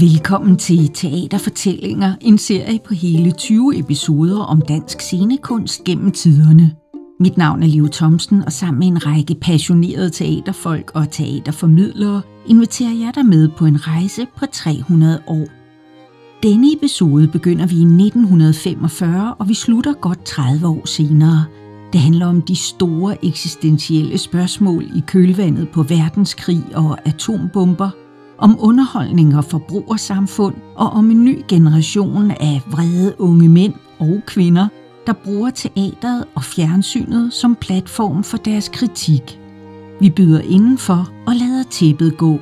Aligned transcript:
Velkommen 0.00 0.56
til 0.56 0.88
Teaterfortællinger, 0.88 2.14
en 2.20 2.38
serie 2.38 2.80
på 2.86 2.94
hele 2.94 3.30
20 3.32 3.78
episoder 3.78 4.40
om 4.40 4.60
dansk 4.60 5.00
scenekunst 5.00 5.84
gennem 5.84 6.10
tiderne. 6.10 6.72
Mit 7.20 7.36
navn 7.36 7.62
er 7.62 7.66
Liv 7.66 7.88
Thomsen, 7.88 8.42
og 8.44 8.52
sammen 8.52 8.78
med 8.78 8.86
en 8.86 9.06
række 9.06 9.34
passionerede 9.34 10.10
teaterfolk 10.10 10.90
og 10.94 11.10
teaterformidlere 11.10 12.22
inviterer 12.46 12.92
jeg 12.92 13.12
dig 13.14 13.26
med 13.26 13.48
på 13.56 13.66
en 13.66 13.88
rejse 13.88 14.26
på 14.38 14.46
300 14.52 15.20
år. 15.26 15.46
Denne 16.42 16.72
episode 16.72 17.28
begynder 17.28 17.66
vi 17.66 17.74
i 17.74 18.06
1945, 18.06 19.34
og 19.34 19.48
vi 19.48 19.54
slutter 19.54 19.92
godt 19.92 20.24
30 20.24 20.66
år 20.66 20.86
senere. 20.86 21.44
Det 21.92 22.00
handler 22.00 22.26
om 22.26 22.42
de 22.42 22.56
store 22.56 23.24
eksistentielle 23.24 24.18
spørgsmål 24.18 24.84
i 24.96 25.02
kølvandet 25.06 25.68
på 25.68 25.82
verdenskrig 25.82 26.64
og 26.74 26.98
atombomber– 27.08 27.90
om 28.38 28.56
underholdning 28.60 29.36
og 29.36 29.44
forbrugersamfund 29.44 30.54
og 30.76 30.90
om 30.90 31.10
en 31.10 31.24
ny 31.24 31.38
generation 31.48 32.30
af 32.30 32.60
vrede 32.66 33.20
unge 33.20 33.48
mænd 33.48 33.74
og 33.98 34.20
kvinder, 34.26 34.68
der 35.06 35.12
bruger 35.12 35.50
teateret 35.50 36.24
og 36.34 36.44
fjernsynet 36.44 37.32
som 37.32 37.56
platform 37.56 38.24
for 38.24 38.36
deres 38.36 38.68
kritik. 38.68 39.40
Vi 40.00 40.10
byder 40.10 40.40
indenfor 40.40 41.10
og 41.26 41.34
lader 41.34 41.64
tæppet 41.70 42.16
gå. 42.16 42.40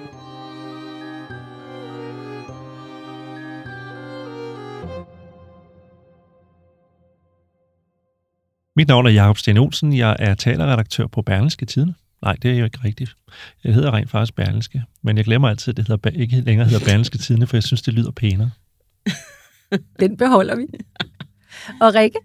Mit 8.76 8.88
navn 8.88 9.06
er 9.06 9.10
Jakob 9.10 9.38
Sten 9.38 9.58
Olsen. 9.58 9.96
Jeg 9.96 10.16
er 10.18 10.34
talerredaktør 10.34 11.06
på 11.06 11.22
Berlingske 11.22 11.66
Tidene. 11.66 11.94
Nej, 12.22 12.36
det 12.42 12.50
er 12.50 12.58
jo 12.58 12.64
ikke 12.64 12.78
rigtigt. 12.84 13.16
Jeg 13.64 13.74
hedder 13.74 13.94
rent 13.94 14.10
faktisk 14.10 14.34
Berlingske, 14.34 14.82
men 15.02 15.16
jeg 15.16 15.24
glemmer 15.24 15.48
altid, 15.48 15.72
at 15.72 15.76
det 15.76 15.88
hedder, 15.88 16.10
ikke 16.10 16.40
længere 16.40 16.68
hedder 16.68 16.84
Berlingske 16.84 17.18
Tidene, 17.18 17.46
for 17.46 17.56
jeg 17.56 17.62
synes, 17.62 17.82
det 17.82 17.94
lyder 17.94 18.10
pænere. 18.10 18.50
Den 20.00 20.16
beholder 20.16 20.56
vi. 20.56 20.66
Og 21.80 21.94
Rikke? 21.94 22.18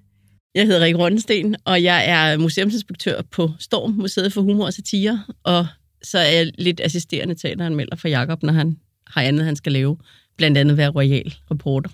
Jeg 0.56 0.66
hedder 0.66 0.82
Rikke 0.82 1.00
Rondensten, 1.00 1.56
og 1.66 1.84
jeg 1.84 2.10
er 2.10 2.38
museumsinspektør 2.38 3.22
på 3.22 3.52
Storm, 3.60 3.92
Museet 3.92 4.34
for 4.34 4.42
Humor 4.42 4.66
og 4.66 4.74
Satire, 4.74 5.24
og 5.44 5.68
så 6.04 6.20
er 6.20 6.30
jeg 6.30 6.52
lidt 6.58 6.82
assisterende 6.82 7.36
teateranmelder 7.36 7.96
for 7.96 8.08
Jakob, 8.08 8.44
når 8.44 8.54
han 8.54 8.78
har 9.08 9.22
andet, 9.22 9.46
han 9.46 9.56
skal 9.56 9.72
lave. 9.72 9.98
Blandt 10.38 10.58
andet 10.58 10.78
være 10.78 10.90
royal 10.90 11.34
reporter. 11.52 11.90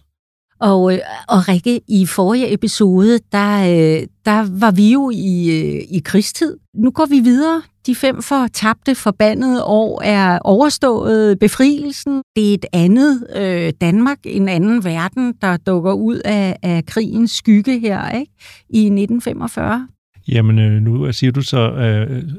Og, 0.63 0.93
øh, 0.93 0.99
og 1.27 1.47
Rikke, 1.47 1.81
i 1.87 2.05
forrige 2.05 2.53
episode, 2.53 3.19
der, 3.31 3.61
øh, 3.61 4.07
der 4.25 4.59
var 4.59 4.71
vi 4.71 4.91
jo 4.91 5.11
i, 5.13 5.59
øh, 5.59 5.97
i 5.97 6.01
krigstid. 6.05 6.57
Nu 6.75 6.91
går 6.91 7.05
vi 7.05 7.19
videre. 7.19 7.61
De 7.85 7.95
fem 7.95 8.21
tabte 8.53 8.95
forbandede 8.95 9.63
år 9.65 10.01
er 10.01 10.39
overstået 10.39 11.39
befrielsen. 11.39 12.21
Det 12.35 12.49
er 12.49 12.53
et 12.53 12.65
andet 12.73 13.27
øh, 13.35 13.73
Danmark, 13.81 14.17
en 14.25 14.49
anden 14.49 14.83
verden, 14.83 15.33
der 15.41 15.57
dukker 15.57 15.93
ud 15.93 16.21
af, 16.25 16.57
af 16.61 16.85
krigens 16.85 17.31
skygge 17.31 17.79
her 17.79 18.09
ikke? 18.09 18.31
i 18.69 18.79
1945. 18.79 19.87
Jamen, 20.27 20.83
nu 20.83 21.11
siger 21.11 21.31
du 21.31 21.41
så, 21.41 21.71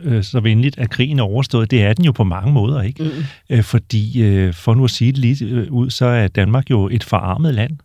øh, 0.05 0.25
så 0.25 0.41
venligt, 0.41 0.79
at 0.79 0.91
krigen 0.91 1.19
er 1.19 1.23
overstået. 1.23 1.71
Det 1.71 1.83
er 1.83 1.93
den 1.93 2.05
jo 2.05 2.13
på 2.13 2.25
mange 2.25 2.53
måder, 2.53 2.83
ikke? 2.83 3.11
Mm. 3.51 3.63
fordi, 3.63 4.23
øh, 4.23 4.55
for 4.55 4.75
nu 4.75 4.85
at 4.85 4.91
sige 4.91 5.13
det 5.13 5.19
lige 5.19 5.73
ud, 5.73 5.91
så 5.91 6.07
er 6.07 6.29
Danmark 6.29 6.71
jo 6.71 6.89
et 6.93 7.05
forarmet 7.05 7.55
land. 7.55 7.79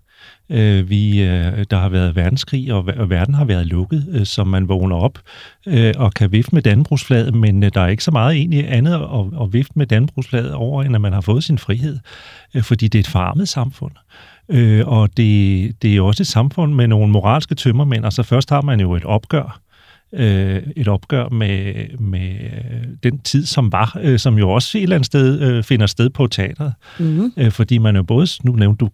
Øh, 0.52 0.90
vi, 0.90 1.22
øh, 1.22 1.66
der 1.72 1.78
har 1.78 1.90
været 1.90 2.16
verdenskrig, 2.16 2.74
og, 2.74 2.86
og 2.98 3.10
verden 3.10 3.34
har 3.34 3.46
været 3.46 3.68
lukket, 3.68 4.06
øh, 4.12 4.26
så 4.26 4.44
man 4.44 4.68
vågner 4.68 4.96
op 4.96 5.20
øh, 5.68 5.94
og 5.98 6.14
kan 6.14 6.32
vifte 6.32 6.56
med 6.56 6.62
Dannebrugsflaget, 6.62 7.36
men 7.36 7.64
øh, 7.64 7.72
der 7.74 7.82
er 7.82 7.88
ikke 7.88 8.04
så 8.04 8.12
meget 8.12 8.36
egentlig 8.36 8.72
andet 8.72 8.94
at, 8.94 9.42
at 9.42 9.54
vifte 9.54 9.74
med 9.76 9.88
Dannebrugsflaget 9.88 10.54
over, 10.54 10.84
end 10.84 10.96
at 10.96 11.02
man 11.02 11.14
har 11.14 11.22
fået 11.22 11.44
sin 11.44 11.58
frihed, 11.58 12.00
øh, 12.54 12.64
fordi 12.64 12.88
det 12.88 13.00
er 13.00 13.04
et 13.04 13.08
farmet 13.08 13.50
samfund. 13.50 13.92
Øh, 14.50 14.88
og 14.88 15.18
det, 15.18 15.82
det 15.82 15.98
er 15.98 16.02
også 16.02 16.24
et 16.24 16.28
samfund 16.28 16.74
med 16.74 16.88
nogle 16.88 17.12
moralske 17.12 17.56
tømmermænd. 17.56 18.06
Altså 18.06 18.24
først 18.24 18.50
har 18.50 18.62
man 18.62 18.80
jo 18.80 18.96
et 18.96 19.06
opgør, 19.06 19.60
øh, 20.14 20.62
et 20.76 20.88
opgør 20.88 21.30
med, 21.30 21.74
med 22.00 22.36
den 23.04 23.20
tid, 23.20 23.46
som 23.46 23.72
var, 23.72 23.98
øh, 24.02 24.20
som 24.20 24.38
jo 24.38 24.50
også 24.50 24.78
et 24.78 24.84
eller 24.84 24.96
andet 24.96 25.06
sted 25.06 25.42
øh, 25.42 25.64
finder 25.64 25.88
sted 25.88 26.10
på 26.10 26.28
teateret. 26.28 26.74
Mm-hmm. 27.00 27.32
Øh, 27.38 27.52
fordi 27.52 27.78
man 27.78 27.96
jo 27.96 28.04
både, 28.04 28.28
nu 28.44 28.52
nævnte 28.52 28.86
du 28.86 28.90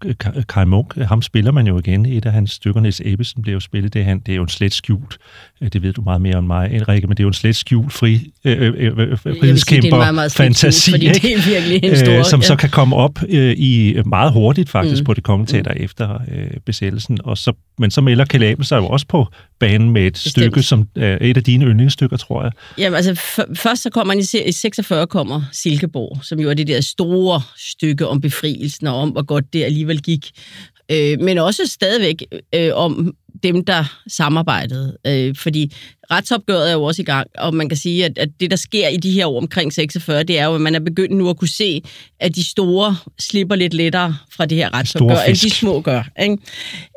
Kai 0.49 0.65
Munk, 0.65 0.95
ham 0.95 1.21
spiller 1.21 1.51
man 1.51 1.67
jo 1.67 1.79
igen, 1.79 2.05
et 2.05 2.25
af 2.25 2.31
hans 2.31 2.51
stykker, 2.51 2.81
Niels 2.81 3.01
Ebbesen 3.05 3.41
bliver 3.41 3.53
jo 3.53 3.59
spillet, 3.59 3.93
det, 3.93 4.05
han, 4.05 4.19
det 4.19 4.31
er 4.31 4.35
jo 4.35 4.41
en 4.41 4.49
slet 4.49 4.73
skjult, 4.73 5.17
øh, 5.61 5.69
det 5.73 5.81
ved 5.81 5.93
du 5.93 6.01
meget 6.01 6.21
mere 6.21 6.35
om 6.35 6.43
mig, 6.43 6.87
Rikke, 6.87 7.07
men 7.07 7.17
det 7.17 7.23
er 7.23 7.25
jo 7.25 7.27
en 7.27 7.33
slet 7.33 7.55
skjult 7.55 7.93
fri, 7.93 8.31
øh, 8.45 8.61
øh, 8.61 8.73
øh, 8.77 9.11
øh 9.11 9.17
frihedskæmper 9.17 9.97
meget, 9.97 10.15
meget 10.15 10.31
fantasi, 10.31 10.91
skjult, 10.91 11.03
fordi 11.03 11.27
det 11.27 11.37
er 11.37 11.49
virkelig 11.49 11.91
en 11.91 11.97
stor, 11.97 12.19
øh, 12.19 12.25
som 12.25 12.39
ja. 12.39 12.45
så 12.45 12.55
kan 12.55 12.69
komme 12.69 12.95
op 12.95 13.19
øh, 13.29 13.55
i 13.57 13.97
meget 14.05 14.33
hurtigt 14.33 14.69
faktisk 14.69 15.01
mm. 15.01 15.05
på 15.05 15.13
det 15.13 15.23
kommende 15.23 15.51
teater 15.51 15.73
mm. 15.73 15.83
efter 15.83 16.19
øh, 16.31 16.47
besættelsen, 16.65 17.17
og 17.23 17.37
så, 17.37 17.53
men 17.77 17.91
så 17.91 18.01
melder 18.01 18.25
Kalabel 18.25 18.65
sig 18.65 18.77
jo 18.77 18.87
også 18.87 19.05
på 19.07 19.27
banen 19.59 19.89
med 19.89 20.07
et 20.07 20.13
Bestemt. 20.13 20.31
stykke, 20.31 20.63
som 20.63 20.87
er 20.95 21.17
et 21.21 21.37
af 21.37 21.43
dine 21.43 21.65
yndlingsstykker, 21.65 22.17
tror 22.17 22.43
jeg. 22.43 22.51
Jamen 22.77 22.95
altså, 22.95 23.15
først 23.55 23.83
så 23.83 23.89
kommer 23.89 24.13
man 24.13 24.19
i 24.45 24.51
46 24.51 25.07
kommer 25.07 25.41
Silkeborg, 25.51 26.23
som 26.23 26.39
jo 26.39 26.49
er 26.49 26.53
det 26.53 26.67
der 26.67 26.81
store 26.81 27.41
stykke 27.57 28.07
om 28.07 28.21
befrielsen, 28.21 28.87
og 28.87 28.95
om 28.95 29.09
hvor 29.09 29.25
godt 29.25 29.53
det 29.53 29.63
alligevel 29.63 30.01
gik. 30.01 30.31
Øh, 30.91 31.19
men 31.19 31.37
også 31.37 31.67
stadigvæk 31.67 32.23
øh, 32.55 32.71
om 32.73 33.13
dem, 33.45 33.65
der 33.65 33.99
samarbejdede. 34.07 34.97
Øh, 35.07 35.35
fordi 35.35 35.73
retsopgøret 36.11 36.69
er 36.69 36.73
jo 36.73 36.83
også 36.83 37.01
i 37.01 37.05
gang, 37.05 37.27
og 37.37 37.55
man 37.55 37.69
kan 37.69 37.77
sige, 37.77 38.05
at, 38.05 38.17
at 38.17 38.29
det, 38.39 38.51
der 38.51 38.57
sker 38.57 38.87
i 38.87 38.97
de 38.97 39.11
her 39.11 39.25
år 39.25 39.41
omkring 39.41 39.73
46, 39.73 40.23
det 40.23 40.39
er 40.39 40.45
jo, 40.45 40.55
at 40.55 40.61
man 40.61 40.75
er 40.75 40.79
begyndt 40.79 41.17
nu 41.17 41.29
at 41.29 41.37
kunne 41.37 41.47
se, 41.47 41.81
at 42.19 42.35
de 42.35 42.49
store 42.49 42.95
slipper 43.19 43.55
lidt 43.55 43.73
lettere 43.73 44.15
fra 44.31 44.45
det 44.45 44.57
her 44.57 44.73
retsopgør, 44.73 45.19
end 45.27 45.35
de 45.35 45.49
små 45.49 45.81
gør. 45.81 46.03
Ikke? 46.21 46.37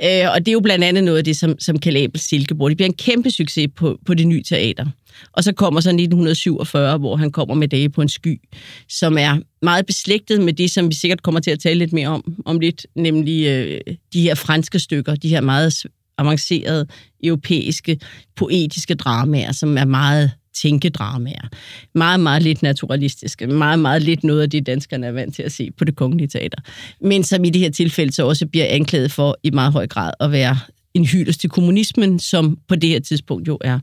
Øh, 0.05 0.33
og 0.33 0.39
det 0.39 0.49
er 0.49 0.53
jo 0.53 0.61
blandt 0.61 0.85
andet 0.85 1.05
noget 1.05 1.19
af 1.19 1.25
det, 1.25 1.37
som, 1.37 1.61
som 1.61 1.79
Kalabel 1.79 2.21
Silkeborg. 2.21 2.71
Det 2.71 2.77
bliver 2.77 2.89
en 2.89 2.95
kæmpe 2.95 3.31
succes 3.31 3.69
på, 3.77 3.99
på 4.07 4.15
det 4.15 4.27
nye 4.27 4.43
teater. 4.43 4.87
Og 5.33 5.45
så 5.45 5.53
kommer 5.53 5.81
så 5.81 5.89
1947, 5.89 6.99
hvor 6.99 7.17
han 7.17 7.33
kommer 7.33 7.55
med 7.55 7.69
Dage 7.69 7.91
på 7.91 8.03
en 8.03 8.09
sky, 8.09 8.41
som 8.89 9.19
er 9.19 9.39
meget 9.63 9.87
beslægtet 9.87 10.41
med 10.41 10.53
det, 10.53 10.71
som 10.71 10.89
vi 10.89 10.95
sikkert 10.95 11.23
kommer 11.23 11.41
til 11.41 11.51
at 11.51 11.61
tale 11.61 11.79
lidt 11.79 11.93
mere 11.93 12.09
om, 12.09 12.43
om 12.47 12.61
lidt, 12.61 12.87
nemlig 12.95 13.47
øh, 13.47 13.81
de 14.13 14.23
her 14.23 14.35
franske 14.35 14.79
stykker, 14.79 15.15
de 15.15 15.29
her 15.29 15.41
meget 15.41 15.73
avancerede 16.19 16.87
europæiske 17.25 18.01
poetiske 18.37 18.95
dramaer, 18.95 19.53
som 19.53 19.79
er 19.79 19.85
meget 19.85 20.31
tænkedramaer. 20.63 21.49
Meget, 21.95 22.21
meget 22.21 22.43
lidt 22.43 22.63
naturalistiske. 22.63 23.47
Meget, 23.47 23.79
meget 23.79 24.03
lidt 24.03 24.25
noget 24.25 24.43
af 24.43 24.51
det, 24.51 24.67
danskerne 24.67 25.07
er 25.07 25.13
vant 25.13 25.35
til 25.35 25.43
at 25.43 25.53
se 25.53 25.71
på 25.71 25.85
det 25.85 25.97
kongelige 25.97 26.29
teater. 26.29 26.59
Men 27.01 27.25
som 27.25 27.45
i 27.45 27.51
det 27.51 27.61
her 27.61 27.71
tilfælde 27.71 28.13
så 28.13 28.27
også 28.27 28.47
bliver 28.47 28.67
anklaget 28.69 29.13
for 29.13 29.39
i 29.43 29.51
meget 29.51 29.73
høj 29.73 29.87
grad 29.87 30.13
at 30.21 30.33
være 30.33 30.59
en 30.95 31.05
hyldest 31.05 31.41
til 31.41 31.51
kommunismen, 31.51 32.19
som 32.19 32.59
på 32.69 32.75
det 32.75 32.91
her 32.91 33.01
tidspunkt 33.01 33.49
jo 33.49 33.59
er 33.61 33.79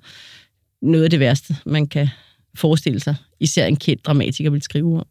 noget 0.82 1.04
af 1.04 1.10
det 1.10 1.20
værste, 1.20 1.56
man 1.66 1.88
kan 1.88 2.10
forestille 2.58 3.00
sig, 3.00 3.16
især 3.40 3.66
en 3.66 3.76
kendt 3.76 4.06
dramatiker 4.06 4.50
vil 4.50 4.62
skrive 4.62 4.98
om. 5.00 5.06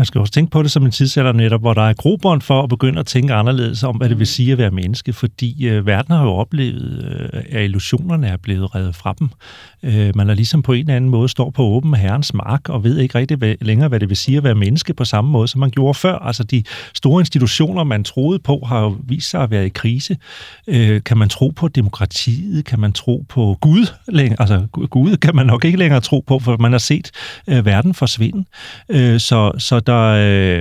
Man 0.00 0.04
skal 0.06 0.20
også 0.20 0.32
tænke 0.32 0.50
på 0.50 0.62
det 0.62 0.70
som 0.70 0.84
en 0.84 0.90
tidsalder 0.90 1.32
netop, 1.32 1.60
hvor 1.60 1.74
der 1.74 1.82
er 1.82 1.92
grobånd 1.92 2.42
for 2.42 2.62
at 2.62 2.68
begynde 2.68 3.00
at 3.00 3.06
tænke 3.06 3.34
anderledes 3.34 3.82
om, 3.82 3.96
hvad 3.96 4.08
det 4.08 4.18
vil 4.18 4.26
sige 4.26 4.52
at 4.52 4.58
være 4.58 4.70
menneske, 4.70 5.12
fordi 5.12 5.68
øh, 5.68 5.86
verden 5.86 6.14
har 6.14 6.22
jo 6.22 6.30
oplevet, 6.30 7.04
øh, 7.32 7.42
at 7.50 7.64
illusionerne 7.64 8.26
er 8.26 8.36
blevet 8.36 8.74
reddet 8.74 8.96
fra 8.96 9.14
dem. 9.18 9.28
Øh, 9.82 10.16
man 10.16 10.30
er 10.30 10.34
ligesom 10.34 10.62
på 10.62 10.72
en 10.72 10.80
eller 10.80 10.96
anden 10.96 11.10
måde 11.10 11.28
står 11.28 11.50
på 11.50 11.62
åben 11.62 11.94
herrens 11.94 12.34
mark 12.34 12.68
og 12.68 12.84
ved 12.84 12.98
ikke 12.98 13.18
rigtig 13.18 13.36
hvad, 13.36 13.54
længere, 13.60 13.88
hvad 13.88 14.00
det 14.00 14.08
vil 14.08 14.16
sige 14.16 14.36
at 14.36 14.44
være 14.44 14.54
menneske 14.54 14.94
på 14.94 15.04
samme 15.04 15.30
måde, 15.30 15.48
som 15.48 15.60
man 15.60 15.70
gjorde 15.70 15.94
før. 15.94 16.18
Altså 16.18 16.44
de 16.44 16.62
store 16.94 17.20
institutioner, 17.20 17.84
man 17.84 18.04
troede 18.04 18.38
på, 18.38 18.64
har 18.66 18.80
jo 18.80 18.96
vist 19.08 19.30
sig 19.30 19.42
at 19.42 19.50
være 19.50 19.66
i 19.66 19.68
krise. 19.68 20.16
Øh, 20.66 21.02
kan 21.02 21.16
man 21.16 21.28
tro 21.28 21.48
på 21.48 21.68
demokratiet? 21.68 22.64
Kan 22.64 22.80
man 22.80 22.92
tro 22.92 23.24
på 23.28 23.58
Gud? 23.60 23.86
Altså 24.38 24.66
Gud 24.72 25.16
kan 25.16 25.36
man 25.36 25.46
nok 25.46 25.64
ikke 25.64 25.78
længere 25.78 26.00
tro 26.00 26.24
på, 26.26 26.38
for 26.38 26.56
man 26.56 26.72
har 26.72 26.78
set 26.78 27.10
øh, 27.48 27.66
verden 27.66 27.94
forsvinde. 27.94 28.44
Øh, 28.88 29.20
så, 29.20 29.52
så 29.58 29.80
der, 29.80 30.02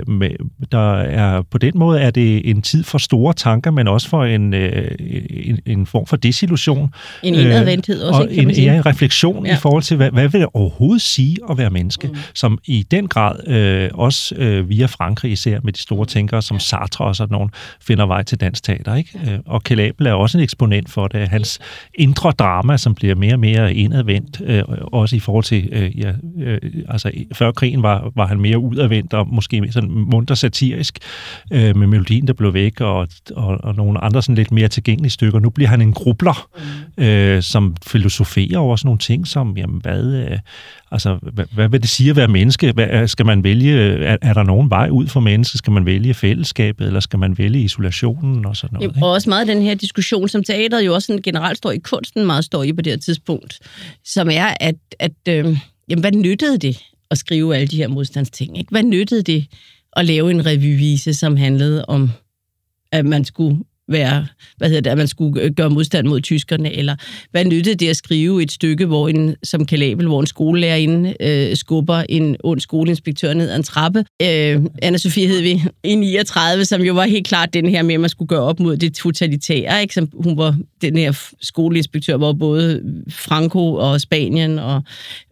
øh, 0.09 0.29
der 0.71 0.93
er 0.93 1.41
på 1.41 1.57
den 1.57 1.71
måde 1.75 1.99
er 1.99 2.11
det 2.11 2.49
en 2.49 2.61
tid 2.61 2.83
for 2.83 2.97
store 2.97 3.33
tanker, 3.33 3.71
men 3.71 3.87
også 3.87 4.09
for 4.09 4.25
en, 4.25 4.53
øh, 4.53 4.91
en, 5.29 5.59
en 5.65 5.85
form 5.85 6.05
for 6.05 6.17
desillusion. 6.17 6.93
En 7.23 7.35
indadvendthed 7.35 8.01
også, 8.01 8.21
og 8.21 8.29
ikke, 8.29 8.35
kan 8.35 8.45
man 8.45 8.55
sige. 8.55 8.67
En, 8.67 8.75
ja, 8.75 8.81
refleksion 9.09 9.45
ja. 9.45 9.53
i 9.53 9.57
forhold 9.57 9.83
til, 9.83 9.97
hvad, 9.97 10.11
hvad 10.11 10.27
vil 10.27 10.41
det 10.41 10.49
overhovedet 10.53 11.01
sige 11.01 11.37
at 11.49 11.57
være 11.57 11.69
menneske, 11.69 12.07
mm. 12.07 12.15
som 12.33 12.59
i 12.65 12.83
den 12.91 13.07
grad 13.07 13.47
øh, 13.47 13.89
også 13.93 14.35
øh, 14.35 14.69
via 14.69 14.85
Frankrig 14.85 15.31
især 15.31 15.59
med 15.63 15.73
de 15.73 15.79
store 15.79 16.05
tænkere 16.05 16.41
som 16.41 16.59
Sartre 16.59 17.05
og 17.05 17.15
sådan 17.15 17.33
nogen, 17.33 17.49
finder 17.81 18.05
vej 18.05 18.23
til 18.23 18.39
dansk 18.39 18.63
teater. 18.63 18.95
Ikke? 18.95 19.19
Øh, 19.27 19.39
og 19.45 19.63
Kelabel 19.63 20.07
er 20.07 20.13
også 20.13 20.37
en 20.37 20.43
eksponent 20.43 20.89
for 20.89 21.07
det. 21.07 21.29
Hans 21.29 21.59
indre 21.93 22.31
drama, 22.31 22.77
som 22.77 22.95
bliver 22.95 23.15
mere 23.15 23.33
og 23.33 23.39
mere 23.39 23.73
indadvendt, 23.73 24.41
øh, 24.45 24.63
også 24.93 25.15
i 25.15 25.19
forhold 25.19 25.43
til, 25.43 25.69
øh, 25.71 25.99
ja, 25.99 26.13
øh, 26.39 26.59
altså 26.89 27.11
før 27.33 27.51
krigen 27.51 27.83
var, 27.83 28.11
var 28.15 28.27
han 28.27 28.39
mere 28.39 28.57
udadvendt 28.59 29.13
altså 29.13 29.33
måske 29.35 29.71
sådan 29.71 29.89
munter 29.89 30.35
satirisk, 30.35 30.99
øh, 31.51 31.77
med 31.77 31.87
melodien, 31.87 32.27
der 32.27 32.33
blev 32.33 32.53
væk, 32.53 32.81
og, 32.81 33.07
og, 33.35 33.57
og 33.63 33.75
nogle 33.75 34.03
andre 34.03 34.21
sådan 34.21 34.35
lidt 34.35 34.51
mere 34.51 34.67
tilgængelige 34.67 35.11
stykker. 35.11 35.39
Nu 35.39 35.49
bliver 35.49 35.69
han 35.69 35.81
en 35.81 35.93
grubler, 35.93 36.47
mm. 36.97 37.03
øh, 37.03 37.41
som 37.41 37.75
filosoferer 37.87 38.57
over 38.57 38.75
sådan 38.75 38.87
nogle 38.87 38.98
ting, 38.99 39.27
som, 39.27 39.57
jamen, 39.57 39.81
hvad, 39.81 40.03
øh, 40.03 40.39
altså, 40.91 41.19
hvad, 41.33 41.45
hvad 41.51 41.69
vil 41.69 41.81
det 41.81 41.89
sige 41.89 42.09
at 42.09 42.15
være 42.15 42.27
menneske? 42.27 42.71
Hvad, 42.71 43.07
skal 43.07 43.25
man 43.25 43.43
vælge, 43.43 44.03
er, 44.05 44.17
er 44.21 44.33
der 44.33 44.43
nogen 44.43 44.69
vej 44.69 44.89
ud 44.89 45.07
for 45.07 45.19
mennesket? 45.19 45.57
Skal 45.57 45.73
man 45.73 45.85
vælge 45.85 46.13
fællesskabet, 46.13 46.87
eller 46.87 46.99
skal 46.99 47.19
man 47.19 47.37
vælge 47.37 47.61
isolationen 47.61 48.45
og 48.45 48.55
sådan 48.55 48.73
noget? 48.73 48.95
Ikke? 48.95 49.05
Og 49.05 49.11
også 49.11 49.29
meget 49.29 49.47
den 49.47 49.61
her 49.61 49.75
diskussion, 49.75 50.29
som 50.29 50.43
teateret 50.43 50.85
jo 50.85 50.93
også 50.93 51.05
sådan 51.05 51.21
generelt 51.21 51.57
står 51.57 51.71
i 51.71 51.77
kunsten 51.77 52.25
meget 52.25 52.45
står 52.45 52.63
i 52.63 52.73
på 52.73 52.81
det 52.81 52.91
her 52.93 52.97
tidspunkt, 52.97 53.59
som 54.05 54.29
er, 54.31 54.53
at, 54.59 54.75
at 54.99 55.11
øh, 55.29 55.57
jamen, 55.89 56.01
hvad 56.01 56.11
nyttede 56.11 56.57
det 56.57 56.83
at 57.11 57.17
skrive 57.17 57.55
alle 57.55 57.67
de 57.67 57.77
her 57.77 57.87
modstandsting? 57.87 58.57
Ikke? 58.57 58.71
Hvad 58.71 58.83
nyttede 58.83 59.21
det 59.21 59.45
at 59.93 60.05
lave 60.05 60.31
en 60.31 60.45
revyvise, 60.45 61.13
som 61.13 61.37
handlede 61.37 61.85
om, 61.85 62.09
at 62.91 63.05
man 63.05 63.25
skulle 63.25 63.59
være, 63.89 64.27
hvad 64.57 64.67
hedder 64.67 64.81
det, 64.81 64.89
at 64.89 64.97
man 64.97 65.07
skulle 65.07 65.41
øh, 65.41 65.51
gøre 65.51 65.69
modstand 65.69 66.07
mod 66.07 66.21
tyskerne, 66.21 66.73
eller 66.73 66.95
hvad 67.31 67.45
nyttede 67.45 67.75
det 67.75 67.89
at 67.89 67.95
skrive 67.95 68.43
et 68.43 68.51
stykke, 68.51 68.85
hvor 68.85 69.07
en, 69.07 69.35
som 69.43 69.65
Kalabel, 69.65 70.07
hvor 70.07 70.19
en 70.19 70.27
skolelærerinde 70.27 71.13
øh, 71.19 71.55
skubber 71.55 72.03
en 72.09 72.35
ond 72.43 72.59
skoleinspektør 72.59 73.33
ned 73.33 73.49
ad 73.49 73.55
en 73.55 73.63
trappe. 73.63 74.05
Øh, 74.21 74.61
Anna-Sophie 74.85 75.27
hed 75.27 75.41
vi 75.41 75.63
i 75.83 75.95
39, 75.95 76.65
som 76.65 76.81
jo 76.81 76.93
var 76.93 77.05
helt 77.05 77.27
klart 77.27 77.53
den 77.53 77.69
her 77.69 77.83
med, 77.83 77.93
at 77.93 77.99
man 77.99 78.09
skulle 78.09 78.29
gøre 78.29 78.43
op 78.43 78.59
mod 78.59 78.77
det 78.77 78.93
totalitære, 78.93 79.81
ikke? 79.81 79.93
Som 79.93 80.09
hun 80.23 80.37
var 80.37 80.57
den 80.81 80.97
her 80.97 81.33
skoleinspektør, 81.41 82.17
hvor 82.17 82.33
både 82.33 82.81
Franco 83.09 83.73
og 83.73 84.01
Spanien 84.01 84.59
og 84.59 84.83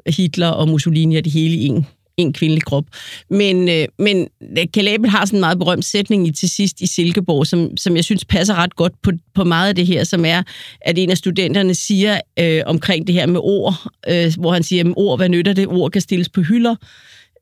Hitler 0.08 0.48
og 0.48 0.68
Mussolini 0.68 1.16
og 1.16 1.24
det 1.24 1.34
hele 1.34 1.56
i 1.56 1.66
en 1.66 1.88
en 2.18 2.34
kvindelig 2.34 2.64
krop. 2.64 2.86
Men, 3.30 3.70
øh, 3.70 3.88
men 4.00 4.28
øh, 4.58 4.66
Kalabel 4.74 5.10
har 5.10 5.26
sådan 5.26 5.38
en 5.38 5.40
meget 5.40 5.60
berømt 5.60 5.86
sætning 5.86 6.28
i 6.28 6.32
til 6.32 6.50
sidst 6.50 6.82
i 6.82 6.88
Silkeborg, 6.88 7.48
som, 7.48 7.78
som 7.78 7.96
jeg 7.96 8.04
synes 8.04 8.26
passer 8.26 8.56
ret 8.56 8.76
godt 8.76 8.94
på, 9.02 9.12
på 9.36 9.44
meget 9.44 9.70
af 9.70 9.76
det 9.76 9.88
her, 9.88 10.04
som 10.04 10.26
er, 10.26 10.44
at 10.82 10.98
en 10.98 11.12
af 11.12 11.18
studenterne 11.18 11.76
siger 11.76 12.20
øh, 12.40 12.62
omkring 12.66 13.08
det 13.08 13.16
her 13.16 13.26
med 13.26 13.40
ord, 13.44 13.92
øh, 14.10 14.34
hvor 14.40 14.54
han 14.54 14.64
siger, 14.64 14.84
at 14.84 14.94
ord, 14.96 15.20
hvad 15.20 15.30
nytter 15.30 15.54
det? 15.54 15.68
Ord 15.68 15.92
kan 15.92 16.02
stilles 16.02 16.30
på 16.30 16.42
hylder. 16.42 16.76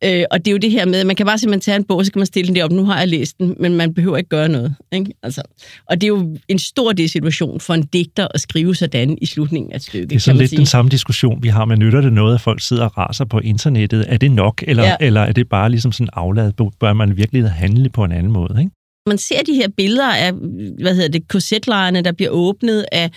Øh, 0.03 0.24
og 0.31 0.39
det 0.39 0.47
er 0.47 0.51
jo 0.51 0.57
det 0.57 0.71
her 0.71 0.86
med, 0.86 1.03
man 1.03 1.15
kan 1.15 1.25
bare 1.25 1.38
simpelthen 1.38 1.62
tage 1.62 1.75
en 1.75 1.83
bog, 1.83 2.06
så 2.06 2.12
kan 2.12 2.19
man 2.19 2.25
stille 2.25 2.56
den 2.56 2.63
op. 2.63 2.71
Nu 2.71 2.86
har 2.86 3.00
jeg 3.00 3.07
læst 3.07 3.38
den, 3.38 3.56
men 3.59 3.75
man 3.75 3.94
behøver 3.94 4.18
ikke 4.18 4.30
gøre 4.30 4.50
noget. 4.50 4.75
Ikke? 4.92 5.12
Altså, 5.24 5.42
og 5.89 6.01
det 6.01 6.03
er 6.03 6.07
jo 6.07 6.38
en 6.47 6.59
stor 6.59 7.07
situation 7.07 7.59
for 7.59 7.74
en 7.74 7.86
digter 7.86 8.27
at 8.33 8.42
skrive 8.42 8.75
sådan 8.75 9.18
i 9.21 9.25
slutningen 9.25 9.71
af 9.71 9.75
et 9.75 9.83
stykke. 9.83 10.07
Det 10.07 10.15
er 10.15 10.19
sådan 10.19 10.38
lidt 10.38 10.50
sige. 10.50 10.57
den 10.57 10.65
samme 10.65 10.92
diskussion, 10.92 11.44
vi 11.44 11.47
har 11.47 11.65
med, 11.65 11.77
nytter 11.77 12.01
det 12.01 12.13
noget, 12.13 12.36
at 12.36 12.42
folk 12.42 12.62
sidder 12.62 12.83
og 12.83 12.97
raser 12.97 13.25
på 13.25 13.39
internettet? 13.39 14.06
Er 14.07 14.18
det 14.18 14.31
nok, 14.31 14.63
eller, 14.68 14.83
ja. 14.83 14.95
eller 15.00 15.21
er 15.21 15.31
det 15.31 15.50
bare 15.50 15.69
ligesom 15.69 15.92
sådan 15.92 16.09
afladet? 16.13 16.56
Bør 16.80 16.94
man 16.94 17.18
virkelig 17.18 17.50
handle 17.50 17.89
på 17.89 18.03
en 18.03 18.12
anden 18.12 18.31
måde? 18.31 18.56
Ikke? 18.59 18.71
Man 19.07 19.18
ser 19.18 19.44
de 19.48 19.53
her 19.53 19.68
billeder 19.77 20.12
af, 20.12 20.33
hvad 20.81 20.95
hedder 20.95 21.09
det, 21.09 21.27
korsetlejrene, 21.27 22.01
der 22.01 22.12
bliver 22.12 22.30
åbnet 22.30 22.86
af 22.91 23.12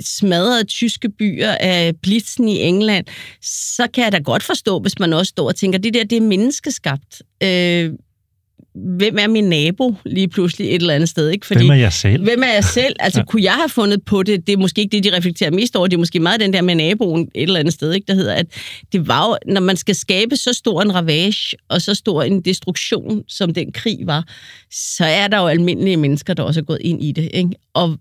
smadrede 0.00 0.64
tyske 0.64 1.08
byer 1.08 1.50
af 1.60 1.92
blitzen 2.02 2.48
i 2.48 2.60
England, 2.60 3.06
så 3.42 3.86
kan 3.94 4.04
jeg 4.04 4.12
da 4.12 4.18
godt 4.18 4.42
forstå, 4.42 4.78
hvis 4.78 4.98
man 4.98 5.12
også 5.12 5.30
står 5.30 5.46
og 5.48 5.56
tænker, 5.56 5.78
det 5.78 5.94
der, 5.94 6.04
det 6.04 6.16
er 6.16 6.20
menneskeskabt. 6.20 7.22
Øh, 7.42 7.92
hvem 8.74 9.18
er 9.18 9.26
min 9.26 9.44
nabo 9.44 9.94
lige 10.04 10.28
pludselig 10.28 10.68
et 10.68 10.74
eller 10.74 10.94
andet 10.94 11.08
sted? 11.08 11.28
Ikke? 11.28 11.46
Fordi, 11.46 11.60
hvem 11.60 11.70
er 11.70 11.74
jeg 11.74 11.92
selv? 11.92 12.22
Hvem 12.22 12.42
er 12.42 12.52
jeg 12.52 12.64
selv? 12.64 12.96
Altså, 13.10 13.20
ja. 13.20 13.24
kunne 13.24 13.42
jeg 13.42 13.52
have 13.52 13.68
fundet 13.68 14.04
på 14.04 14.22
det? 14.22 14.46
Det 14.46 14.52
er 14.52 14.56
måske 14.56 14.80
ikke 14.80 14.96
det, 14.96 15.04
de 15.04 15.16
reflekterer 15.16 15.50
mest 15.50 15.76
over. 15.76 15.86
Det 15.86 15.94
er 15.94 15.98
måske 15.98 16.20
meget 16.20 16.40
den 16.40 16.52
der 16.52 16.62
med 16.62 16.74
naboen 16.74 17.20
et 17.20 17.42
eller 17.42 17.60
andet 17.60 17.74
sted, 17.74 17.92
ikke? 17.92 18.06
der 18.08 18.14
hedder, 18.14 18.34
at 18.34 18.46
det 18.92 19.08
var 19.08 19.28
jo, 19.28 19.52
når 19.52 19.60
man 19.60 19.76
skal 19.76 19.94
skabe 19.94 20.36
så 20.36 20.52
stor 20.52 20.82
en 20.82 20.94
ravage 20.94 21.56
og 21.68 21.82
så 21.82 21.94
stor 21.94 22.22
en 22.22 22.40
destruktion, 22.40 23.22
som 23.28 23.54
den 23.54 23.72
krig 23.72 23.98
var, 24.04 24.24
så 24.70 25.04
er 25.04 25.28
der 25.28 25.38
jo 25.38 25.46
almindelige 25.46 25.96
mennesker, 25.96 26.34
der 26.34 26.42
også 26.42 26.60
er 26.60 26.64
gået 26.64 26.80
ind 26.80 27.02
i 27.02 27.12
det. 27.12 27.30
Ikke? 27.34 27.50
Og 27.74 27.98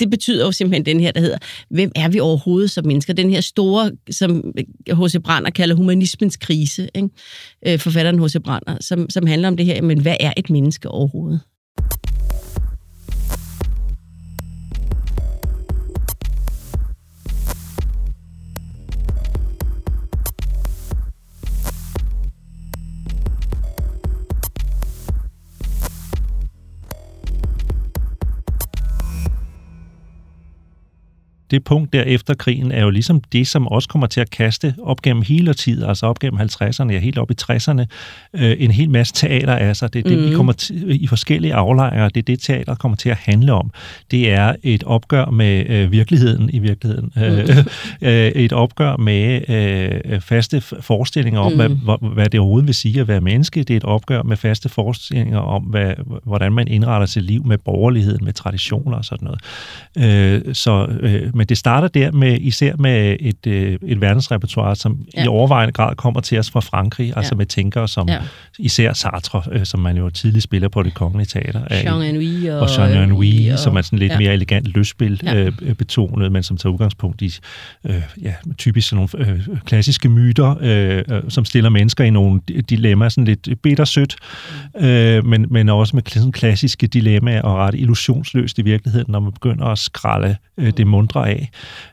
det 0.00 0.10
betyder 0.10 0.44
jo 0.44 0.52
simpelthen 0.52 0.86
den 0.86 1.00
her, 1.00 1.12
der 1.12 1.20
hedder, 1.20 1.38
hvem 1.70 1.92
er 1.96 2.08
vi 2.08 2.20
overhovedet 2.20 2.70
som 2.70 2.86
mennesker? 2.86 3.12
Den 3.12 3.30
her 3.30 3.40
store, 3.40 3.90
som 4.10 4.52
øh, 4.88 5.02
H.C. 5.02 5.16
Brander 5.24 5.50
kalder 5.50 5.74
humanismens 5.74 6.36
krise, 6.36 6.88
ikke? 6.94 7.08
Øh, 7.66 7.78
forfatteren 7.78 8.24
H.C. 8.24 8.36
Brander, 8.44 8.76
som, 8.80 9.10
som 9.10 9.26
handler 9.26 9.48
om 9.48 9.56
det 9.56 9.66
her, 9.66 9.82
men 9.82 10.00
hvad 10.00 10.16
er 10.20 10.32
et 10.36 10.50
menneske 10.50 10.88
overhovedet? 10.88 11.40
Det 31.50 31.64
punkt 31.64 31.92
der 31.92 32.02
efter 32.02 32.34
krigen 32.34 32.72
er 32.72 32.82
jo 32.82 32.90
ligesom 32.90 33.20
det, 33.32 33.46
som 33.46 33.66
også 33.66 33.88
kommer 33.88 34.06
til 34.06 34.20
at 34.20 34.30
kaste 34.30 34.74
op 34.82 35.02
gennem 35.02 35.22
hele 35.22 35.54
tiden, 35.54 35.88
altså 35.88 36.06
op 36.06 36.18
gennem 36.18 36.40
50'erne 36.40 36.82
og 36.82 37.00
helt 37.00 37.18
op 37.18 37.30
i 37.30 37.34
60'erne, 37.42 37.84
øh, 38.34 38.56
en 38.58 38.70
hel 38.70 38.90
masse 38.90 39.14
teater 39.14 39.54
af 39.54 39.76
sig. 39.76 39.92
Det 39.92 39.98
er 39.98 40.08
det, 40.08 40.18
mm. 40.18 40.24
vi 40.24 40.28
mhm. 40.28 40.36
kommer 40.36 40.52
til, 40.52 41.02
i 41.02 41.06
forskellige 41.06 41.54
aflejre, 41.54 42.08
det 42.08 42.16
er 42.16 42.22
det, 42.22 42.40
teater 42.40 42.74
kommer 42.74 42.96
til 42.96 43.08
at 43.08 43.16
handle 43.16 43.52
om. 43.52 43.70
Det 44.10 44.30
er 44.30 44.54
et 44.62 44.84
opgør 44.84 45.24
med 45.24 45.70
øh, 45.70 45.92
virkeligheden 45.92 46.50
i 46.52 46.58
virkeligheden. 46.58 47.12
Mm. 47.16 47.20
Øh, 48.02 48.26
et 48.26 48.52
opgør 48.52 48.96
med 48.96 49.40
øh, 49.48 50.20
faste 50.20 50.60
forestillinger 50.60 51.40
om, 51.40 51.52
mm. 51.52 51.58
hvad, 51.58 52.14
hvad 52.14 52.28
det 52.28 52.40
overhovedet 52.40 52.66
vil 52.66 52.74
sige 52.74 53.00
at 53.00 53.08
være 53.08 53.20
menneske. 53.20 53.62
Det 53.62 53.70
er 53.70 53.76
et 53.76 53.84
opgør 53.84 54.22
med 54.22 54.36
faste 54.36 54.68
forestillinger 54.68 55.38
om, 55.38 55.62
hvad, 55.62 55.94
hvordan 56.24 56.52
man 56.52 56.68
indretter 56.68 57.06
sit 57.06 57.22
liv 57.22 57.46
med 57.46 57.58
borgerligheden, 57.58 58.24
med 58.24 58.32
traditioner 58.32 58.96
og 58.96 59.04
sådan 59.04 59.28
noget. 59.28 59.40
Øh, 60.46 60.54
så 60.54 60.86
øh, 61.00 61.36
men 61.40 61.46
det 61.46 61.58
starter 61.58 61.88
der 61.88 62.12
med 62.12 62.38
især 62.40 62.76
med 62.78 63.16
et, 63.20 63.46
øh, 63.46 63.78
et 63.86 64.00
verdensrepertoire, 64.00 64.76
som 64.76 64.98
ja. 65.16 65.24
i 65.24 65.26
overvejende 65.26 65.72
grad 65.72 65.96
kommer 65.96 66.20
til 66.20 66.38
os 66.38 66.50
fra 66.50 66.60
Frankrig, 66.60 67.08
ja. 67.08 67.16
altså 67.16 67.34
med 67.34 67.46
tænkere 67.46 67.88
som 67.88 68.08
ja. 68.08 68.18
især 68.58 68.92
Sartre, 68.92 69.42
øh, 69.52 69.64
som 69.64 69.80
man 69.80 69.96
jo 69.96 70.10
tidligt 70.10 70.42
spiller 70.42 70.68
på 70.68 70.82
det 70.82 70.94
kongelige 70.94 71.26
teater. 71.26 71.60
Jean 71.70 72.02
Anouilh 72.02 72.54
og, 72.54 72.60
og 72.60 72.68
Jean 72.78 73.02
Anouilh, 73.02 73.52
og, 73.52 73.58
som 73.58 73.76
er 73.76 73.82
sådan 73.82 73.98
lidt 73.98 74.12
ja. 74.12 74.18
mere 74.18 74.32
elegant 74.32 74.66
løsspil 74.66 75.20
ja. 75.24 75.34
øh, 75.34 75.74
betonet, 75.74 76.32
men 76.32 76.42
som 76.42 76.56
tager 76.56 76.72
udgangspunkt 76.72 77.22
i 77.22 77.32
øh, 77.84 78.02
ja, 78.22 78.34
typisk 78.58 78.88
sådan 78.88 79.08
nogle 79.14 79.30
øh, 79.30 79.58
klassiske 79.64 80.08
myter, 80.08 80.56
øh, 80.60 81.02
øh, 81.16 81.22
som 81.28 81.44
stiller 81.44 81.70
mennesker 81.70 82.04
i 82.04 82.10
nogle 82.10 82.40
dilemmaer, 82.70 83.08
sådan 83.08 83.24
lidt 83.24 83.62
bittersødt, 83.62 84.16
øh, 84.80 85.26
men, 85.26 85.46
men 85.50 85.68
også 85.68 85.96
med 85.96 86.02
sådan 86.06 86.32
klassiske 86.32 86.86
dilemmaer 86.86 87.42
og 87.42 87.56
ret 87.56 87.74
illusionsløst 87.74 88.58
i 88.58 88.62
virkeligheden, 88.62 89.06
når 89.12 89.20
man 89.20 89.32
begynder 89.32 89.66
at 89.66 89.78
skralde 89.78 90.36
øh, 90.58 90.72
det 90.76 90.86
mundre 90.86 91.29
af. 91.30 91.50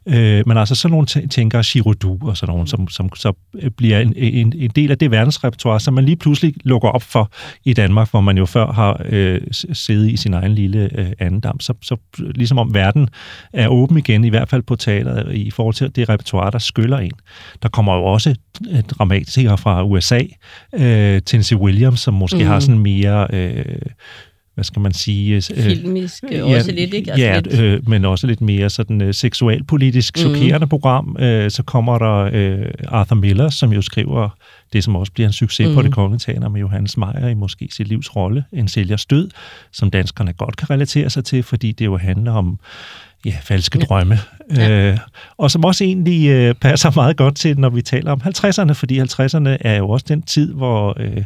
Øh, 0.08 0.44
men 0.48 0.58
altså 0.58 0.76
sådan 0.76 0.92
nogle 0.92 1.08
tænker 1.30 1.62
Giroudou 1.62 2.20
og 2.22 2.38
sådan 2.38 2.54
nogle, 2.54 2.68
som, 2.68 2.88
som 2.88 3.10
så 3.16 3.34
bliver 3.78 4.00
en, 4.00 4.14
en, 4.16 4.54
en 4.56 4.72
del 4.76 4.92
af 4.92 4.98
det 4.98 5.12
verdensrepertoire, 5.12 5.80
som 5.80 5.94
man 5.94 6.06
lige 6.06 6.16
pludselig 6.16 6.54
lukker 6.64 6.90
op 6.90 7.04
for 7.04 7.32
i 7.66 7.74
Danmark, 7.74 8.12
hvor 8.12 8.22
man 8.22 8.38
jo 8.38 8.46
før 8.46 8.72
har 8.72 9.02
øh, 9.06 9.42
siddet 9.74 10.10
i 10.10 10.18
sin 10.18 10.34
egen 10.34 10.56
lille 10.56 10.90
øh, 11.00 11.12
andendam. 11.20 11.60
Så, 11.60 11.74
så 11.82 11.98
ligesom 12.18 12.58
om 12.58 12.74
verden 12.74 13.10
er 13.54 13.68
åben 13.68 13.98
igen, 13.98 14.24
i 14.24 14.30
hvert 14.30 14.50
fald 14.50 14.64
på 14.64 14.76
teateret, 14.76 15.36
i 15.36 15.52
forhold 15.52 15.76
til 15.76 15.96
det 15.96 16.10
repertoire, 16.10 16.52
der 16.52 16.60
skyller 16.60 16.98
en. 16.98 17.12
Der 17.64 17.70
kommer 17.70 17.96
jo 17.96 18.04
også 18.04 18.36
dramatikere 18.90 19.58
fra 19.58 19.84
USA, 19.84 20.22
øh, 20.76 21.22
Tennessee 21.22 21.58
Williams, 21.58 22.00
som 22.00 22.14
måske 22.14 22.38
mm. 22.38 22.46
har 22.46 22.60
sådan 22.60 22.80
mere... 22.80 23.28
Øh, 23.34 23.66
hvad 24.58 24.64
skal 24.64 24.80
man 24.80 24.94
sige? 24.94 25.36
Øh, 25.36 25.42
Filmisk 25.42 26.24
øh, 26.24 26.38
ja, 26.38 26.58
også 26.58 26.72
lidt, 26.72 26.94
ikke? 26.94 27.12
Altså 27.12 27.26
ja, 27.26 27.40
lidt... 27.40 27.60
Øh, 27.60 27.90
men 27.90 28.06
også 28.06 28.28
lidt 28.28 28.42
mere 28.42 28.70
sådan 28.70 29.02
øh, 29.02 29.14
seksualpolitisk 29.14 30.18
mm. 30.18 30.20
chokerende 30.20 30.68
program. 30.68 31.18
Øh, 31.20 31.52
så 31.52 31.64
kommer 31.64 31.98
der 31.98 32.30
øh, 32.34 32.72
Arthur 32.88 33.16
Miller, 33.16 33.50
som 33.50 33.74
jo 33.74 33.82
skriver 33.82 34.30
det, 34.74 34.84
som 34.84 34.96
også 34.96 35.12
bliver 35.12 35.28
en 35.28 35.34
succes 35.34 35.68
mm. 35.68 35.76
på 35.76 35.82
det 35.82 35.94
kongelige 35.94 36.20
teater 36.20 36.50
med 36.50 36.62
Johannes 36.62 36.98
Meyer 36.98 37.28
i 37.28 37.34
måske 37.34 37.70
sit 37.72 37.88
livs 37.88 38.16
rolle, 38.16 38.44
En 38.54 38.68
sælgers 38.68 39.06
død, 39.06 39.30
som 39.72 39.92
danskerne 39.92 40.34
godt 40.34 40.58
kan 40.58 40.70
relatere 40.70 41.10
sig 41.10 41.26
til, 41.26 41.44
fordi 41.44 41.72
det 41.72 41.86
jo 41.86 41.98
handler 41.98 42.32
om 42.32 42.60
ja, 43.28 43.38
falske 43.42 43.80
drømme. 43.80 44.20
Ja. 44.56 44.92
Øh, 44.92 44.98
og 45.38 45.52
som 45.52 45.66
også 45.66 45.84
egentlig 45.84 46.30
øh, 46.30 46.56
passer 46.56 46.92
meget 46.96 47.18
godt 47.18 47.36
til, 47.36 47.60
når 47.60 47.70
vi 47.70 47.82
taler 47.82 48.12
om 48.12 48.22
50'erne, 48.26 48.72
fordi 48.72 49.00
50'erne 49.00 49.58
er 49.60 49.78
jo 49.78 49.90
også 49.90 50.06
den 50.10 50.22
tid, 50.22 50.54
hvor 50.54 50.96
øh, 51.00 51.24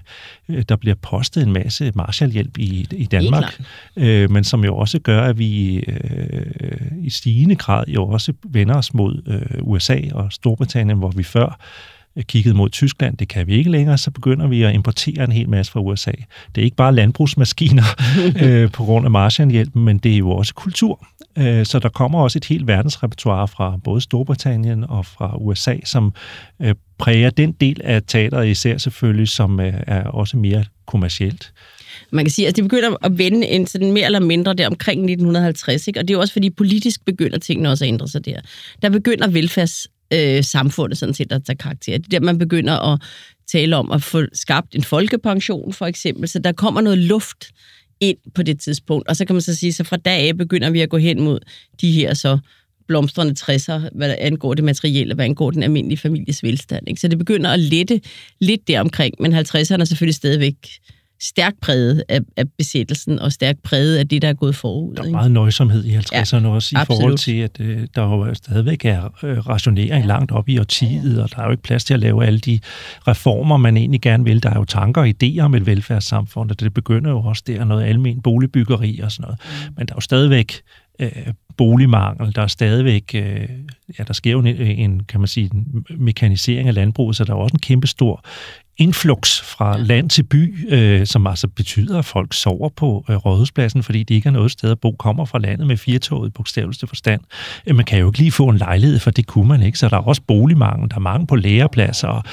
øh, 0.50 0.64
der 0.70 0.76
bliver 0.76 0.96
postet 0.96 1.44
en 1.44 1.54
masse 1.54 1.92
Marshallhjælp 1.96 2.58
i, 2.58 2.88
i 2.92 3.06
Danmark, 3.06 3.62
øh, 3.96 4.32
men 4.32 4.44
som 4.44 4.64
jo 4.64 4.78
også 4.78 5.00
gør, 5.00 5.22
at 5.22 5.38
vi 5.38 5.76
øh, 5.78 6.82
i 6.98 7.10
stigende 7.10 7.56
grad 7.56 7.84
jo 7.88 8.08
også 8.08 8.34
vender 8.44 8.76
os 8.76 8.94
mod 8.94 9.22
øh, 9.28 9.60
USA 9.62 10.00
og 10.12 10.32
Storbritannien, 10.32 10.98
hvor 10.98 11.12
vi 11.12 11.24
før 11.24 11.60
kiggede 12.28 12.56
mod 12.56 12.70
Tyskland, 12.70 13.18
det 13.18 13.28
kan 13.28 13.48
vi 13.48 13.54
ikke 13.54 13.72
længere, 13.72 13.98
så 13.98 14.12
begynder 14.12 14.48
vi 14.48 14.64
at 14.64 14.74
importere 14.74 15.24
en 15.24 15.32
hel 15.32 15.50
masse 15.50 15.72
fra 15.72 15.80
USA. 15.80 16.12
Det 16.56 16.62
er 16.62 16.66
ikke 16.66 16.76
bare 16.76 16.96
landbrugsmaskiner 16.96 17.84
øh, 18.44 18.72
på 18.72 18.84
grund 18.84 19.06
af 19.06 19.12
Marshallhjælpen, 19.12 19.86
men 19.86 19.98
det 19.98 20.14
er 20.14 20.18
jo 20.18 20.32
også 20.32 20.54
kultur. 20.54 21.08
Øh, 21.38 21.66
så 21.66 21.80
der 21.80 21.90
kommer 21.90 22.20
også 22.20 22.40
et 22.40 22.46
helt 22.46 22.68
verdensrepertoire 22.68 23.48
fra 23.48 23.78
både 23.84 24.02
Storbritannien 24.02 24.84
og 24.84 25.06
fra 25.06 25.38
USA, 25.38 25.76
som 25.86 26.14
øh, 26.62 26.76
præger 26.98 27.30
den 27.30 27.52
del 27.52 27.82
af 27.84 28.02
teateret 28.08 28.48
især 28.48 28.78
selvfølgelig, 28.78 29.28
som 29.28 29.60
øh, 29.60 29.74
er 29.88 30.04
også 30.04 30.38
mere 30.38 30.66
kommercielt. 30.88 31.54
Man 32.12 32.26
kan 32.26 32.32
sige, 32.32 32.48
at 32.48 32.56
det 32.56 32.64
begynder 32.64 32.96
at 33.04 33.18
vende 33.18 33.48
en 33.48 33.68
sådan 33.68 33.92
mere 33.92 34.06
eller 34.06 34.20
mindre 34.20 34.54
der 34.54 34.68
omkring 34.68 35.00
1950, 35.00 35.88
ikke? 35.88 36.00
og 36.00 36.08
det 36.08 36.14
er 36.14 36.18
jo 36.18 36.22
også 36.22 36.34
fordi 36.34 36.50
politisk 36.50 37.06
begynder 37.06 37.40
tingene 37.40 37.70
også 37.70 37.86
at 37.86 37.88
ændre 37.88 38.08
sig 38.08 38.26
der. 38.26 38.40
Der 38.82 38.90
begynder 38.90 39.28
velfærdssamfundet 39.28 40.96
øh, 40.96 40.98
sådan 40.98 41.14
set 41.14 41.32
at 41.32 41.44
tage 41.44 41.58
karakter. 41.58 41.98
Det 41.98 42.06
er 42.14 42.20
der, 42.20 42.26
man 42.26 42.38
begynder 42.38 42.94
at 42.94 43.02
tale 43.52 43.76
om 43.76 43.92
at 43.92 44.04
få 44.04 44.24
skabt 44.34 44.76
en 44.76 44.84
folkepension 44.84 45.74
for 45.74 45.86
eksempel, 45.86 46.30
så 46.30 46.40
der 46.40 46.52
kommer 46.52 46.82
noget 46.82 46.98
luft 46.98 47.52
ind 48.02 48.18
på 48.36 48.44
det 48.44 48.60
tidspunkt. 48.60 49.08
Og 49.08 49.16
så 49.16 49.26
kan 49.26 49.36
man 49.36 49.42
så 49.42 49.56
sige, 49.56 49.74
så 49.74 49.84
fra 49.84 49.98
dag 49.98 50.28
af 50.28 50.38
begynder 50.38 50.70
vi 50.70 50.82
at 50.82 50.90
gå 50.90 50.98
hen 50.98 51.22
mod 51.22 51.40
de 51.82 51.92
her 51.92 52.14
så 52.14 52.38
blomstrende 52.88 53.36
60'er, 53.40 53.90
hvad 53.96 54.16
angår 54.20 54.54
det 54.54 54.64
materielle, 54.64 55.14
hvad 55.14 55.26
angår 55.26 55.52
den 55.52 55.64
almindelige 55.64 55.98
families 55.98 56.44
velstand. 56.44 56.88
Ikke? 56.88 57.02
Så 57.02 57.08
det 57.08 57.18
begynder 57.18 57.50
at 57.50 57.60
lette 57.60 58.02
lidt 58.40 58.68
deromkring, 58.68 59.16
men 59.20 59.34
50'erne 59.34 59.82
er 59.82 59.86
selvfølgelig 59.86 60.16
stadigvæk 60.16 60.56
stærkt 61.22 61.62
præget 61.62 62.04
af, 62.10 62.20
af 62.38 62.46
besættelsen, 62.58 63.20
og 63.20 63.32
stærkt 63.32 63.64
præget 63.64 63.98
af 63.98 64.08
det, 64.08 64.22
der 64.22 64.28
er 64.28 64.34
gået 64.34 64.56
forud. 64.56 64.96
Der 64.96 65.04
er 65.04 65.10
meget 65.10 65.32
nøjsomhed 65.32 65.86
i 65.86 65.96
50'erne 65.96 66.36
ja, 66.36 66.50
også, 66.50 66.76
i 66.76 66.80
absolut. 66.80 66.86
forhold 66.86 67.18
til, 67.18 67.38
at 67.38 67.60
øh, 67.60 67.88
der 67.96 68.02
jo 68.02 68.34
stadigvæk 68.34 68.86
er 68.86 69.24
øh, 69.24 69.38
rationering 69.38 70.02
ja. 70.02 70.08
langt 70.08 70.32
op 70.32 70.50
i 70.50 70.60
årtiet, 70.60 71.24
og 71.24 71.32
der 71.36 71.42
er 71.42 71.46
jo 71.46 71.52
ikke 71.52 71.64
plads 71.64 71.84
til 71.84 71.94
at 71.94 72.00
lave 72.00 72.26
alle 72.26 72.40
de 72.40 72.60
reformer, 73.08 73.58
man 73.58 73.78
egentlig 73.78 74.02
gerne 74.02 74.24
vil. 74.24 74.44
Der 74.44 74.50
er 74.50 74.56
jo 74.56 74.66
tanker 74.66 75.02
og 75.02 75.08
idéer 75.08 75.42
om 75.42 75.56
et 75.56 75.66
velfærdssamfund, 75.66 76.52
og 76.52 76.60
det 76.60 76.74
begynder 76.74 77.12
jo 77.12 77.20
også 77.20 77.44
der, 77.48 77.64
noget 77.64 77.84
almen 77.84 78.22
boligbyggeri 78.22 79.00
og 79.00 79.12
sådan 79.12 79.24
noget. 79.24 79.40
Mm. 79.44 79.74
Men 79.78 79.88
der 79.88 79.94
er 79.94 79.98
jo 79.98 80.02
stadigvæk 80.02 80.62
øh, 81.00 81.34
boligmangel, 81.58 82.36
der 82.36 82.42
er 82.42 82.48
stadigvæk, 82.48 83.12
øh, 83.16 83.50
ja, 84.00 84.04
der 84.04 84.14
sker 84.14 84.32
jo 84.32 84.40
en, 84.40 84.48
en, 84.48 85.04
kan 85.04 85.20
man 85.20 85.28
sige, 85.28 85.50
en 85.54 85.86
mekanisering 85.98 86.68
af 86.68 86.74
landbruget, 86.74 87.16
så 87.16 87.24
der 87.24 87.34
er 87.34 87.38
også 87.38 87.54
en 87.54 87.60
kæmpe 87.60 87.88
stor 87.88 88.26
influx 88.82 89.42
fra 89.42 89.78
land 89.78 90.10
til 90.10 90.24
by, 90.24 90.74
øh, 90.74 91.06
som 91.08 91.28
altså 91.28 91.48
betyder, 91.48 92.00
at 92.00 92.06
folk 92.06 92.34
sover 92.34 92.70
på 92.70 93.06
øh, 93.10 93.16
rådhuspladsen, 93.16 93.84
fordi 93.84 94.04
de 94.04 94.14
ikke 94.14 94.28
har 94.28 94.34
noget 94.34 94.52
sted 94.52 94.72
at 94.72 94.80
bo, 94.80 94.92
kommer 94.92 95.26
fra 95.26 95.40
landet 95.40 95.68
med 95.68 95.78
firetoget 95.78 96.28
i 96.30 96.32
bogstaveligste 96.32 96.88
forstand. 96.88 97.22
Øh, 97.68 97.76
man 97.76 97.86
kan 97.86 98.00
jo 98.00 98.10
ikke 98.10 98.20
lige 98.20 98.32
få 98.32 98.48
en 98.48 98.58
lejlighed, 98.58 99.00
for 99.00 99.12
det 99.12 99.28
kunne 99.28 99.48
man 99.48 99.64
ikke, 99.64 99.78
så 99.78 99.90
der 99.90 99.98
er 99.98 100.02
også 100.02 100.22
boligmangel, 100.28 100.90
der 100.90 100.96
er 100.96 101.00
mange 101.00 101.28
på 101.28 101.36
lærepladser. 101.36 102.26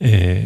Øh, 0.00 0.44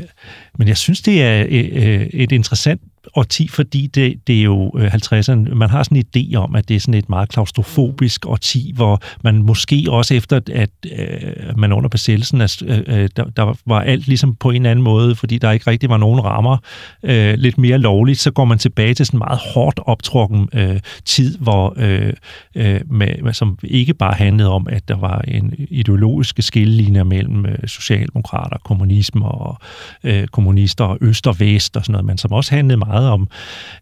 men 0.59 0.69
jeg 0.69 0.76
synes, 0.76 1.02
det 1.02 1.23
er 1.23 1.47
øh, 1.50 2.07
et 2.12 2.33
interessant 2.33 2.81
årti, 3.15 3.49
fordi 3.49 3.87
det, 3.87 4.27
det 4.27 4.38
er 4.38 4.43
jo 4.43 4.73
øh, 4.79 4.95
50'erne. 4.95 5.55
Man 5.55 5.71
har 5.71 5.83
sådan 5.83 5.97
en 5.97 6.05
idé 6.17 6.37
om, 6.37 6.55
at 6.55 6.69
det 6.69 6.77
er 6.77 6.81
sådan 6.81 6.95
et 6.95 7.09
meget 7.09 7.29
klaustrofobisk 7.29 8.27
årti, 8.27 8.73
hvor 8.77 9.03
man 9.25 9.43
måske 9.43 9.87
også 9.88 10.15
efter, 10.15 10.41
at 10.53 10.71
øh, 10.99 11.59
man 11.59 11.73
under 11.73 11.88
besættelsen, 11.88 12.41
at, 12.41 12.62
øh, 12.62 12.83
øh, 12.87 13.09
der, 13.17 13.25
der 13.25 13.55
var 13.67 13.81
alt 13.81 14.07
ligesom 14.07 14.35
på 14.35 14.50
en 14.50 14.67
anden 14.67 14.83
måde, 14.83 15.15
fordi 15.15 15.38
der 15.38 15.50
ikke 15.50 15.71
rigtig 15.71 15.91
var 15.91 15.97
nogen 15.97 16.25
rammer, 16.25 16.57
øh, 17.03 17.35
lidt 17.35 17.59
mere 17.59 17.79
lovligt, 17.79 18.19
så 18.19 18.31
går 18.31 18.45
man 18.45 18.59
tilbage 18.59 18.95
til 18.95 19.07
sådan 19.07 19.17
en 19.17 19.19
meget 19.19 19.41
hårdt 19.55 19.81
optrukken 19.87 20.49
øh, 20.55 20.81
tid, 21.05 21.38
hvor 21.38 21.75
øh, 21.77 22.12
øh, 22.55 22.81
med, 22.91 23.33
som 23.33 23.59
ikke 23.65 23.95
bare 23.95 24.15
handlede 24.15 24.50
om, 24.50 24.67
at 24.71 24.88
der 24.88 24.97
var 24.97 25.21
en 25.21 25.55
ideologiske 25.71 26.43
skillelinjer 26.43 27.05
mellem 27.05 27.47
øh, 27.47 27.59
socialdemokrater, 27.67 28.57
kommunisme 28.65 29.25
og 29.25 29.59
øh, 30.05 30.27
kommunister 30.27 30.85
og 30.85 30.99
øst 31.00 31.27
og 31.27 31.41
vest 31.41 31.77
og 31.77 31.85
sådan 31.85 31.93
noget, 31.93 32.07
men 32.07 32.19
som 32.19 32.33
også 32.33 32.55
handlede 32.55 32.79
meget 32.79 32.98
om 33.07 33.28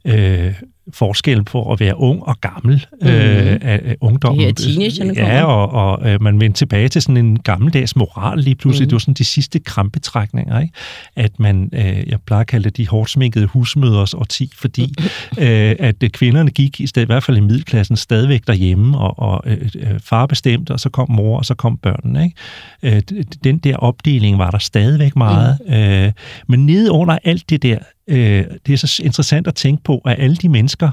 øh, 0.05 0.55
forskel 0.93 1.45
på 1.45 1.73
at 1.73 1.81
være 1.81 1.97
ung 1.97 2.23
og 2.23 2.41
gammel 2.41 2.87
mm. 3.03 3.09
øh, 3.09 3.59
af 3.63 3.97
ungdommen. 4.01 4.39
Det 4.39 4.47
her 4.47 4.75
teenagerne 4.75 5.15
Ja, 5.17 5.45
og, 5.45 5.73
og 5.73 6.11
øh, 6.11 6.23
man 6.23 6.41
vendte 6.41 6.59
tilbage 6.59 6.89
til 6.89 7.03
sådan 7.03 7.17
en 7.17 7.39
gammeldags 7.39 7.97
moral 7.97 8.39
lige 8.39 8.55
pludselig. 8.55 8.87
Mm. 8.87 8.89
Det 8.89 8.95
var 8.95 8.99
sådan 8.99 9.15
de 9.15 9.25
sidste 9.25 9.59
krampetrækninger, 9.59 10.61
ikke? 10.61 10.75
At 11.17 11.41
man, 11.41 11.71
øh, 11.73 12.09
jeg 12.09 12.19
plejer 12.27 12.41
at 12.41 12.47
kalde 12.47 12.65
det 12.65 12.77
de 12.77 12.89
hårdt 12.89 13.11
sminkede 13.11 13.47
husmøders 13.47 14.15
årti, 14.15 14.51
fordi 14.55 14.95
øh, 15.39 15.77
at 15.79 16.05
kvinderne 16.13 16.51
gik 16.51 16.81
i, 16.81 16.87
stedet, 16.87 17.07
i 17.07 17.11
hvert 17.13 17.25
fald 17.25 17.37
i 17.37 17.41
middelklassen 17.41 17.97
stadigvæk 17.97 18.47
derhjemme, 18.47 18.99
og, 18.99 19.19
og 19.19 19.43
øh, 19.47 19.71
far 20.01 20.27
bestemte, 20.27 20.71
og 20.71 20.81
så 20.81 20.89
kom 20.89 21.11
mor, 21.11 21.39
og 21.39 21.45
så 21.45 21.55
kom 21.55 21.77
børnene, 21.79 22.25
ikke? 22.25 22.97
Øh, 22.97 23.03
den 23.45 23.59
der 23.59 23.77
opdeling 23.77 24.39
var 24.39 24.51
der 24.51 24.59
stadigvæk 24.59 25.17
meget. 25.17 25.59
Mm. 25.67 25.75
Øh, 25.75 26.13
men 26.49 26.67
nede 26.67 26.91
under 26.93 27.19
alt 27.25 27.51
det 27.51 27.63
der, 27.63 27.79
øh, 28.09 28.45
det 28.67 28.73
er 28.73 28.77
så 28.77 29.03
interessant 29.05 29.47
at 29.47 29.55
tænke 29.55 29.83
på, 29.83 29.99
at 29.99 30.17
alle 30.19 30.37
de 30.37 30.49
mennesker, 30.49 30.91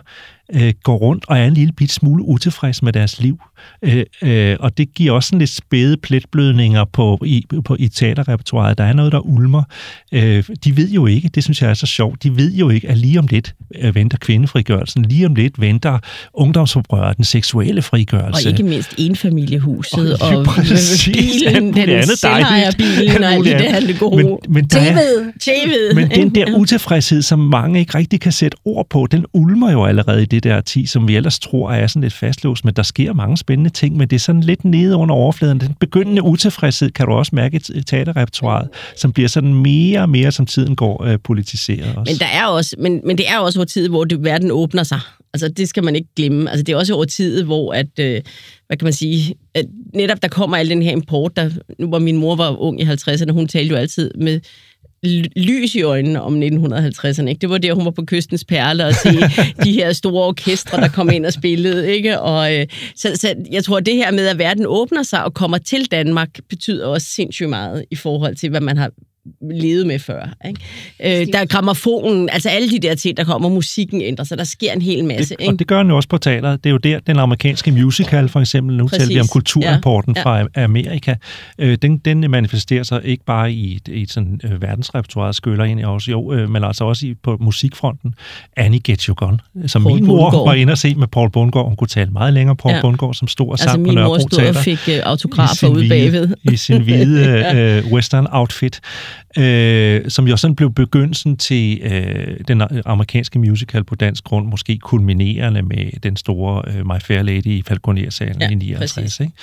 øh, 0.54 0.74
går 0.84 0.98
rundt 0.98 1.26
og 1.28 1.38
er 1.38 1.46
en 1.46 1.54
lille 1.54 1.74
bit 1.74 1.92
smule 1.92 2.24
utilfreds 2.24 2.84
med 2.84 2.94
deres 2.94 3.20
liv. 3.20 3.40
Øh, 3.82 4.06
øh, 4.22 4.56
og 4.60 4.78
det 4.78 4.94
giver 4.94 5.12
også 5.12 5.28
sådan 5.28 5.40
lidt 5.40 5.50
spæde 5.50 5.98
pletblødninger 5.98 6.86
på, 6.86 7.20
i, 7.26 7.46
på, 7.66 7.76
i 7.80 7.88
teaterrepertoiret. 7.88 8.78
Der 8.78 8.84
er 8.84 8.94
noget, 8.94 9.12
der 9.12 9.20
ulmer. 9.20 9.64
Øh, 10.12 10.44
de 10.64 10.78
ved 10.78 10.90
jo 10.90 11.06
ikke, 11.06 11.30
det 11.36 11.44
synes 11.44 11.62
jeg 11.62 11.70
er 11.70 11.74
så 11.74 11.86
sjovt, 11.86 12.24
de 12.24 12.38
ved 12.38 12.54
jo 12.54 12.70
ikke, 12.70 12.90
at 12.90 12.98
lige 12.98 13.20
om 13.20 13.28
lidt 13.28 13.56
øh, 13.82 13.96
venter 13.96 14.18
kvindefrigørelsen, 14.18 15.06
lige 15.06 15.26
om 15.26 15.36
lidt 15.36 15.62
venter 15.62 16.00
ungdomsoprøret, 16.34 17.18
den 17.18 17.26
seksuelle 17.26 17.82
frigørelse. 17.82 18.48
Og 18.48 18.52
ikke 18.52 18.64
mindst 18.64 18.96
enfamiliehuset 18.98 20.22
og, 20.22 20.30
og 20.30 20.46
bilen, 21.06 21.74
den 21.74 21.90
og 23.24 23.34
alt 23.34 23.46
det 23.46 23.60
der 23.60 23.80
det 23.80 24.00
gode. 24.00 24.24
Men, 24.24 24.38
men 24.50 24.66
der 24.66 24.80
er, 24.80 24.94
Men 25.96 26.10
den 26.10 26.36
der 26.36 26.58
utilfredshed, 26.58 27.22
som 27.22 27.40
mange 27.40 27.80
ikke 27.80 27.98
rigtig 27.98 28.22
kan 28.22 28.32
sætte 28.32 28.58
ord 28.66 28.90
på, 28.90 29.08
den 29.12 29.26
ulmer 29.34 29.72
jo 29.72 29.86
allerede 29.86 30.24
i 30.24 30.26
det 30.34 30.44
der 30.44 30.62
10, 30.62 30.86
som 30.86 31.08
vi 31.08 31.16
ellers 31.16 31.40
tror 31.40 31.72
er 31.72 31.88
sådan 31.88 32.02
lidt 32.02 32.14
fastlåst, 32.14 32.66
men 32.66 32.74
der 32.74 32.84
sker 32.84 33.14
mange 33.14 33.38
spændende 33.38 33.70
ting, 33.70 33.98
men 33.98 34.08
det 34.08 34.16
er 34.16 34.20
sådan 34.20 34.42
lidt 34.42 34.66
nede 34.66 34.96
under 34.96 35.16
overfladen. 35.16 35.60
Den 35.60 35.76
begyndende 35.80 36.24
utilfredshed 36.24 36.92
kan 36.92 37.06
du 37.06 37.14
også 37.14 37.36
mærke 37.36 37.62
i 37.76 37.82
teaterrepertoiret, 37.82 38.70
som 38.98 39.14
bliver 39.14 39.30
sådan 39.30 39.54
mere 39.54 40.02
og 40.02 40.10
mere, 40.10 40.32
som 40.32 40.46
tiden 40.46 40.76
går, 40.76 41.04
øh, 41.04 41.20
politiseret 41.24 41.96
også. 41.96 42.12
Men, 42.12 42.20
der 42.20 42.26
er 42.26 42.46
også, 42.46 42.76
men, 42.80 43.02
men 43.06 43.18
det 43.18 43.30
er 43.30 43.38
også 43.38 43.60
over 43.60 43.66
tid, 43.66 43.90
hvor 43.90 44.04
det, 44.04 44.24
verden 44.24 44.52
åbner 44.52 44.84
sig. 44.84 45.00
Altså, 45.34 45.48
det 45.48 45.70
skal 45.70 45.84
man 45.84 45.96
ikke 45.96 46.10
glemme. 46.16 46.50
Altså, 46.50 46.64
det 46.64 46.74
er 46.74 46.78
også 46.78 46.94
over 46.94 47.06
tid, 47.06 47.44
hvor 47.44 47.74
at, 47.74 48.00
øh, 48.00 48.22
hvad 48.68 48.78
kan 48.78 48.86
man 48.86 48.94
sige, 48.94 49.36
at 49.54 49.66
netop 49.94 50.22
der 50.22 50.28
kommer 50.28 50.58
al 50.58 50.70
den 50.70 50.82
her 50.82 50.92
import, 50.92 51.36
der, 51.36 51.50
nu 51.80 51.88
hvor 51.88 52.00
min 52.00 52.18
mor 52.18 52.36
var 52.36 52.62
ung 52.62 52.82
i 52.82 52.84
50'erne, 52.84 53.32
hun 53.32 53.48
talte 53.48 53.70
jo 53.70 53.76
altid 53.76 54.12
med 54.16 54.40
lys 55.36 55.76
i 55.76 55.82
øjnene 55.82 56.22
om 56.22 56.42
1950'erne. 56.42 57.28
Ikke? 57.28 57.40
Det 57.42 57.50
var 57.50 57.58
der, 57.58 57.74
hun 57.74 57.86
var 57.86 57.92
på 57.92 58.04
kystens 58.06 58.46
perle 58.46 58.86
og 58.86 58.94
se 58.94 59.10
de 59.64 59.72
her 59.72 59.94
store 59.94 60.28
orkestre, 60.28 60.82
der 60.82 60.88
kom 60.88 61.10
ind 61.10 61.26
og 61.26 61.34
spillede. 61.34 61.92
Ikke? 61.92 62.20
Og, 62.20 62.56
øh, 62.56 62.68
så, 62.96 63.12
så 63.16 63.36
jeg 63.52 63.64
tror, 63.64 63.78
at 63.78 63.86
det 63.86 63.96
her 63.96 64.12
med, 64.12 64.28
at 64.28 64.38
verden 64.38 64.66
åbner 64.68 65.04
sig 65.04 65.24
og 65.24 65.34
kommer 65.34 65.58
til 65.58 65.92
Danmark, 65.92 66.30
betyder 66.50 66.88
også 66.88 67.08
sindssygt 67.08 67.50
meget 67.50 67.86
i 67.92 67.96
forhold 67.96 68.36
til, 68.36 68.50
hvad 68.50 68.62
man 68.62 68.78
har 68.78 68.92
levet 69.42 69.88
med 69.88 70.00
før. 70.00 70.30
Ikke? 70.48 71.22
Øh, 71.22 71.28
der 71.34 71.40
er 71.40 71.46
gramofonen, 71.46 72.30
altså 72.30 72.50
alle 72.50 72.70
de 72.70 72.80
der 72.80 72.96
ting, 72.96 73.18
der 73.18 73.24
kommer, 73.24 73.50
musikken 73.50 74.02
ændrer 74.02 74.26
sig, 74.26 74.38
der 74.38 74.44
sker 74.44 74.72
en 74.72 74.82
hel 74.82 75.06
masse. 75.06 75.36
Det, 75.36 75.42
ikke? 75.42 75.54
Og 75.54 75.60
det 75.60 75.68
gør 75.68 75.78
den 75.78 75.88
jo 75.88 75.96
også 75.96 76.10
på 76.10 76.18
teateret. 76.18 76.64
Det 76.64 76.70
er 76.70 76.72
jo 76.72 76.78
der, 76.78 77.00
den 77.00 77.20
amerikanske 77.20 77.72
musical 77.72 78.30
for 78.30 78.40
eksempel, 78.40 78.78
nu 78.78 78.88
taler 78.88 79.08
vi 79.08 79.20
om 79.20 79.28
kulturimporten 79.28 80.16
ja. 80.16 80.30
ja. 80.30 80.44
fra 80.44 80.48
Amerika, 80.64 81.16
øh, 81.58 81.78
den, 81.82 81.98
den 81.98 82.32
manifesterer 82.32 82.84
sig 82.84 83.02
ikke 83.04 83.26
bare 83.26 83.52
i 83.52 83.76
et, 83.76 83.90
et 83.92 84.12
sådan 84.12 84.40
øh, 84.44 84.62
verdensrepertoire, 84.62 85.34
skøller 85.34 85.64
ind 85.64 85.80
i 85.80 85.84
også, 85.84 86.12
jo, 86.12 86.34
øh, 86.34 86.50
men 86.50 86.64
altså 86.64 86.84
også 86.84 87.08
i, 87.08 87.14
på 87.24 87.38
musikfronten. 87.40 88.14
Annie 88.58 88.80
Gets 88.80 89.04
You 89.04 89.16
Gone, 89.18 89.40
som 89.68 89.84
Paul 89.84 89.96
min 89.96 90.06
mor 90.06 90.32
Bundgaard. 90.32 90.48
var 90.48 90.54
inde 90.54 90.72
og 90.72 90.78
se 90.78 90.96
med 90.96 91.08
Paul 91.08 91.32
Bundgaard. 91.32 91.66
Hun 91.66 91.76
kunne 91.76 91.88
tale 91.88 92.12
meget 92.12 92.34
længere 92.34 92.56
Paul 92.56 92.76
ja. 92.76 92.82
Bundgaard, 92.82 93.14
som 93.14 93.28
stod 93.28 93.48
og 93.48 93.54
altså, 93.54 93.64
sang 93.64 93.86
på 93.86 93.92
Nørrebro 93.92 94.18
Teater. 94.18 94.48
Altså 94.48 94.66
min 94.68 94.76
mor 94.76 94.78
stod 94.78 94.90
og 94.90 94.96
fik 94.96 95.04
autografer 95.04 95.68
ude 95.68 95.90
bagved. 95.90 96.30
I 96.52 96.56
sin 96.56 96.82
hvide 96.82 97.46
øh, 97.56 97.92
western 97.92 98.28
outfit 98.32 98.82
øh, 99.38 100.10
som 100.10 100.28
jo 100.28 100.38
sådan 100.38 100.56
blev 100.56 100.74
begyndelsen 100.74 101.38
til 101.38 101.82
øh, 101.82 102.38
den 102.48 102.62
amerikanske 102.86 103.40
musical 103.40 103.84
på 103.84 103.96
dansk 103.96 104.24
grund, 104.24 104.48
måske 104.48 104.78
kulminerende 104.78 105.62
med 105.62 106.00
den 106.04 106.18
store 106.18 106.64
øh, 106.68 106.86
My 106.86 107.02
Fair 107.02 107.22
Lady 107.22 107.46
i 107.46 107.64
Falconer-salen 107.68 108.42
ja, 108.42 108.50
i 108.50 108.56
59, 108.56 109.20
ikke? 109.20 109.34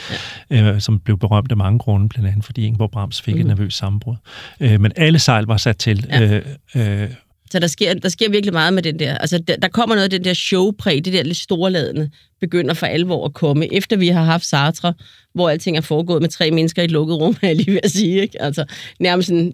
Ja. 0.50 0.62
Øh, 0.62 0.80
som 0.80 1.00
blev 1.00 1.18
berømt 1.18 1.50
af 1.50 1.56
mange 1.56 1.78
grunde, 1.78 2.08
blandt 2.08 2.28
andet 2.28 2.44
fordi 2.44 2.66
Ingeborg 2.66 2.90
Brams 2.90 3.22
fik 3.22 3.34
mm. 3.34 3.40
et 3.40 3.46
mhm. 3.46 3.56
nervøs 3.56 3.74
sammenbrud. 3.74 4.16
Øh, 4.60 4.80
men 4.80 4.92
alle 4.96 5.18
sejl 5.18 5.44
var 5.44 5.56
sat 5.56 5.76
til. 5.78 6.06
Ja. 6.10 6.42
Øh, 6.74 7.02
øh, 7.02 7.10
så 7.50 7.58
der 7.58 7.66
sker, 7.66 7.94
der 7.94 8.08
sker 8.08 8.30
virkelig 8.30 8.52
meget 8.52 8.74
med 8.74 8.82
den 8.82 8.98
der. 8.98 9.18
Altså, 9.18 9.38
der, 9.48 9.56
der 9.56 9.68
kommer 9.68 9.94
noget 9.94 10.04
af 10.04 10.10
den 10.10 10.24
der 10.24 10.34
showpræg, 10.34 11.04
det 11.04 11.12
der 11.12 11.22
lidt 11.22 11.36
storladende, 11.36 12.10
begynder 12.40 12.74
for 12.74 12.86
alvor 12.86 13.24
at 13.24 13.34
komme, 13.34 13.74
efter 13.74 13.96
vi 13.96 14.08
har 14.08 14.24
haft 14.24 14.46
Sartre, 14.46 14.94
hvor 15.34 15.50
alting 15.50 15.76
er 15.76 15.80
foregået 15.80 16.22
med 16.22 16.28
tre 16.28 16.50
mennesker 16.50 16.82
i 16.82 16.84
et 16.84 16.90
lukket 16.90 17.16
rum, 17.20 17.36
er 17.42 17.46
jeg 17.46 17.56
lige 17.56 17.72
ved 17.72 17.80
at 17.82 17.90
sige. 17.90 18.22
Ikke? 18.22 18.42
Altså, 18.42 18.64
nærmest 19.00 19.30
en 19.30 19.52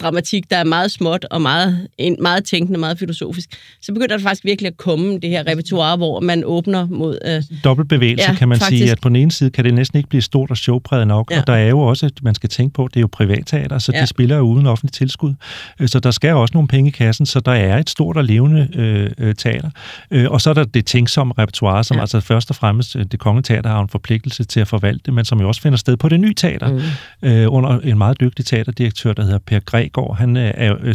dramatik, 0.00 0.50
der 0.50 0.56
er 0.56 0.64
meget 0.64 0.90
småt 0.90 1.26
og 1.30 1.42
meget, 1.42 1.88
meget 2.20 2.44
tænkende, 2.44 2.78
meget 2.78 2.98
filosofisk. 2.98 3.48
Så 3.82 3.92
begynder 3.92 4.16
der 4.16 4.22
faktisk 4.22 4.44
virkelig 4.44 4.68
at 4.68 4.76
komme 4.76 5.18
det 5.18 5.30
her 5.30 5.46
repertoire, 5.46 5.96
hvor 5.96 6.20
man 6.20 6.44
åbner 6.44 6.86
mod... 6.86 7.18
Øh, 7.26 7.42
Dobbeltbevægelse, 7.64 8.30
ja, 8.30 8.34
kan 8.34 8.48
man 8.48 8.58
faktisk. 8.58 8.78
sige. 8.78 8.90
At 8.90 9.00
på 9.00 9.08
den 9.08 9.16
ene 9.16 9.32
side 9.32 9.50
kan 9.50 9.64
det 9.64 9.74
næsten 9.74 9.96
ikke 9.96 10.08
blive 10.08 10.22
stort 10.22 10.50
og 10.50 10.56
showpræget 10.56 11.06
nok, 11.06 11.30
ja. 11.30 11.40
og 11.40 11.46
der 11.46 11.52
er 11.52 11.68
jo 11.68 11.80
også, 11.80 12.06
at 12.06 12.12
man 12.22 12.34
skal 12.34 12.48
tænke 12.48 12.74
på, 12.74 12.88
det 12.88 12.96
er 12.96 13.00
jo 13.00 13.08
privatteater, 13.12 13.78
så 13.78 13.92
ja. 13.94 14.02
de 14.02 14.06
spiller 14.06 14.36
jo 14.36 14.42
uden 14.42 14.66
offentlig 14.66 14.92
tilskud. 14.92 15.34
Øh, 15.80 15.88
så 15.88 16.00
der 16.00 16.10
skal 16.10 16.34
også 16.34 16.52
nogle 16.54 16.68
penge 16.68 16.88
i 16.88 16.90
kassen, 16.90 17.26
så 17.26 17.40
der 17.40 17.52
er 17.52 17.78
et 17.78 17.90
stort 17.90 18.16
og 18.16 18.24
levende 18.24 18.68
øh, 18.74 19.10
øh 19.18 19.34
teater. 19.34 19.70
Øh, 20.10 20.30
og 20.30 20.40
så 20.40 20.50
er 20.50 20.54
der 20.54 20.64
det 20.64 20.86
tænksomme 20.86 21.34
repertoire, 21.38 21.84
som 21.84 21.96
ja. 21.96 22.00
altså 22.00 22.20
først 22.22 22.50
og 22.50 22.56
fremmest 22.56 22.96
det 23.12 23.20
kongelige 23.20 23.42
teater 23.42 23.70
har 23.70 23.80
en 23.80 23.88
forpligtelse 23.88 24.44
til 24.44 24.60
at 24.60 24.68
forvalte, 24.68 25.12
men 25.12 25.24
som 25.24 25.40
jo 25.40 25.48
også 25.48 25.60
finder 25.60 25.78
sted 25.78 25.96
på 25.96 26.08
det 26.08 26.20
nye 26.20 26.34
teater, 26.34 26.72
mm. 27.22 27.28
øh, 27.28 27.52
under 27.52 27.80
en 27.80 27.98
meget 27.98 28.20
dygtig 28.20 28.46
teaterdirektør, 28.46 29.12
der 29.12 29.22
hedder 29.22 29.38
Per 29.38 29.58
Gregor. 29.58 30.14
Han 30.14 30.36
er 30.36 30.68
jo 30.68 30.94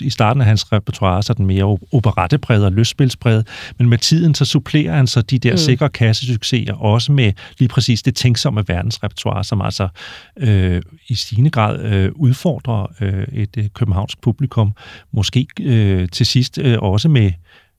i 0.00 0.10
starten 0.10 0.40
af 0.40 0.46
hans 0.46 0.72
repertoire 0.72 1.22
sådan 1.22 1.46
mere 1.46 1.78
operettepræget 1.92 2.64
og 2.64 2.72
lystspilspræget, 2.72 3.46
men 3.78 3.88
med 3.88 3.98
tiden 3.98 4.34
så 4.34 4.44
supplerer 4.44 4.96
han 4.96 5.06
så 5.06 5.22
de 5.22 5.38
der 5.38 5.52
mm. 5.52 5.56
sikre 5.56 5.88
kassesucceser 5.88 6.74
også 6.74 7.12
med 7.12 7.32
lige 7.58 7.68
præcis 7.68 8.02
det 8.02 8.14
tænksomme 8.14 8.64
verdensrepertoire, 8.68 9.44
som 9.44 9.62
altså 9.62 9.88
øh, 10.36 10.82
i 11.08 11.14
stigende 11.14 11.50
grad 11.50 11.80
øh, 11.80 12.10
udfordrer 12.14 12.92
øh, 13.00 13.26
et 13.32 13.56
øh, 13.58 13.64
københavnsk 13.74 14.20
publikum, 14.20 14.72
måske 15.12 15.46
øh, 15.60 16.08
til 16.08 16.26
sidst 16.26 16.58
øh, 16.58 16.78
også 16.78 17.08
med 17.08 17.32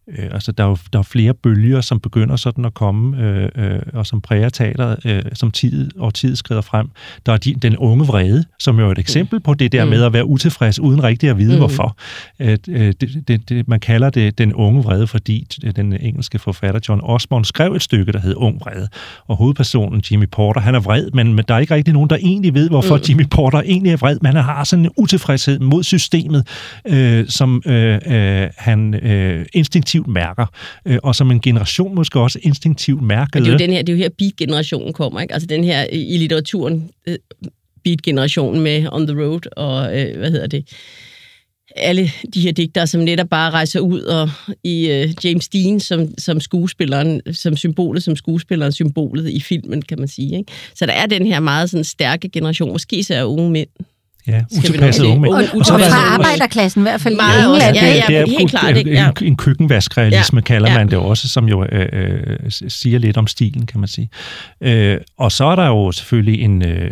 Øh, 0.07 0.29
altså, 0.31 0.51
der 0.51 0.63
er 0.63 0.67
jo 0.67 0.77
der 0.93 0.99
er 0.99 1.03
flere 1.03 1.33
bølger, 1.33 1.81
som 1.81 1.99
begynder 1.99 2.35
sådan 2.35 2.65
at 2.65 2.73
komme, 2.73 3.23
øh, 3.23 3.49
øh, 3.55 3.79
og 3.93 4.05
som 4.05 4.21
præger 4.21 4.49
teateret, 4.49 5.05
øh, 5.05 5.21
som 5.33 5.51
tid 5.51 5.91
og 5.99 6.13
tid 6.13 6.35
skrider 6.35 6.61
frem. 6.61 6.89
Der 7.25 7.33
er 7.33 7.37
de, 7.37 7.53
den 7.53 7.77
unge 7.77 8.05
vrede, 8.05 8.43
som 8.59 8.79
jo 8.79 8.87
er 8.87 8.91
et 8.91 8.99
eksempel 8.99 9.39
på 9.39 9.53
det 9.53 9.71
der 9.71 9.83
mm. 9.83 9.89
med 9.89 10.03
at 10.03 10.13
være 10.13 10.25
utilfreds, 10.25 10.79
uden 10.79 11.03
rigtig 11.03 11.29
at 11.29 11.37
vide, 11.37 11.51
mm. 11.51 11.57
hvorfor. 11.57 11.97
Øh, 12.39 12.57
det, 12.67 13.23
det, 13.27 13.49
det, 13.49 13.67
man 13.67 13.79
kalder 13.79 14.09
det 14.09 14.37
den 14.37 14.53
unge 14.53 14.83
vrede, 14.83 15.07
fordi 15.07 15.47
den 15.75 15.93
engelske 15.93 16.39
forfatter 16.39 16.79
John 16.89 17.01
Osborne 17.03 17.45
skrev 17.45 17.73
et 17.73 17.81
stykke, 17.81 18.11
der 18.11 18.19
hed 18.19 18.33
Ung 18.37 18.59
vrede. 18.59 18.87
Og 19.27 19.35
hovedpersonen, 19.35 20.03
Jimmy 20.11 20.25
Porter, 20.31 20.61
han 20.61 20.75
er 20.75 20.79
vred, 20.79 21.11
men, 21.13 21.33
men 21.33 21.45
der 21.47 21.55
er 21.55 21.59
ikke 21.59 21.75
rigtig 21.75 21.93
nogen, 21.93 22.09
der 22.09 22.15
egentlig 22.15 22.53
ved, 22.53 22.69
hvorfor 22.69 22.95
mm. 22.95 23.03
Jimmy 23.09 23.25
Porter 23.31 23.61
egentlig 23.61 23.91
er 23.91 23.97
vred, 23.97 24.17
men 24.21 24.35
han 24.35 24.43
har 24.43 24.63
sådan 24.63 24.85
en 24.85 24.91
utilfredshed 24.97 25.59
mod 25.59 25.83
systemet, 25.83 26.47
øh, 26.87 27.27
som 27.27 27.61
øh, 27.65 27.99
øh, 28.07 28.47
han 28.57 28.93
øh, 28.93 29.45
instinktivt 29.53 29.94
instinktivt 29.95 30.07
mærker, 30.07 30.45
øh, 30.85 30.99
og 31.03 31.15
som 31.15 31.31
en 31.31 31.41
generation 31.41 31.95
måske 31.95 32.19
også 32.19 32.39
instinktivt 32.41 33.01
mærker. 33.01 33.39
det 33.39 33.47
er 33.47 33.51
jo 33.51 33.57
den 33.57 33.71
her, 33.71 33.81
det 33.81 33.89
er 33.89 33.97
jo 33.97 34.03
her 34.03 34.09
beat-generationen 34.17 34.93
kommer, 34.93 35.21
ikke? 35.21 35.33
Altså 35.33 35.47
den 35.47 35.63
her 35.63 35.85
i 35.91 36.17
litteraturen, 36.17 36.89
øh, 37.07 37.17
beat-generationen 37.83 38.61
med 38.61 38.87
On 38.91 39.07
the 39.07 39.21
Road 39.21 39.41
og, 39.57 39.99
øh, 39.99 40.17
hvad 40.17 40.31
hedder 40.31 40.47
det, 40.47 40.65
alle 41.75 42.11
de 42.33 42.41
her 42.41 42.51
digtere, 42.51 42.87
som 42.87 43.01
netop 43.01 43.29
bare 43.29 43.51
rejser 43.51 43.79
ud, 43.79 44.01
og 44.01 44.29
i 44.63 44.85
uh, 44.85 45.25
James 45.25 45.47
Dean 45.47 45.79
som, 45.79 46.17
som 46.17 46.39
skuespilleren, 46.39 47.21
som 47.31 47.57
symbolet, 47.57 48.03
som 48.03 48.15
skuespilleren, 48.15 48.71
symbolet 48.71 49.29
i 49.29 49.39
filmen, 49.39 49.81
kan 49.81 49.99
man 49.99 50.07
sige. 50.07 50.37
Ikke? 50.37 50.51
Så 50.75 50.85
der 50.85 50.93
er 50.93 51.05
den 51.05 51.25
her 51.25 51.39
meget 51.39 51.69
sådan, 51.69 51.83
stærke 51.83 52.29
generation, 52.29 52.71
måske 52.71 53.03
så 53.03 53.15
er 53.15 53.23
unge 53.23 53.51
mænd, 53.51 53.69
Ja, 54.27 54.41
utilpasset 54.57 55.05
unge 55.05 55.29
Og, 55.29 55.43
fra 55.65 56.13
arbejderklassen 56.13 56.81
i 56.81 56.83
hvert 56.83 57.01
fald 57.01 57.15
meget 57.15 57.41
i 57.41 57.45
England. 57.45 57.75
Ja, 57.75 57.87
ja, 57.87 58.03
det 58.07 58.17
er 58.17 58.39
helt 58.39 58.49
klart. 58.49 58.77
En, 58.77 58.87
ja. 58.87 59.09
en, 59.21 59.27
en 59.27 59.37
køkkenvaskrealisme 59.37 60.39
ja. 60.39 60.43
kalder 60.43 60.71
ja. 60.71 60.77
man 60.77 60.89
det 60.89 60.97
også, 60.97 61.29
som 61.29 61.47
jo 61.47 61.65
øh, 61.71 61.89
øh, 61.93 62.37
siger 62.49 62.99
lidt 62.99 63.17
om 63.17 63.27
stilen, 63.27 63.65
kan 63.65 63.79
man 63.79 63.87
sige. 63.87 64.09
Øh, 64.61 64.97
og 65.17 65.31
så 65.31 65.45
er 65.45 65.55
der 65.55 65.67
jo 65.67 65.91
selvfølgelig 65.91 66.41
en 66.41 66.65
øh, 66.65 66.91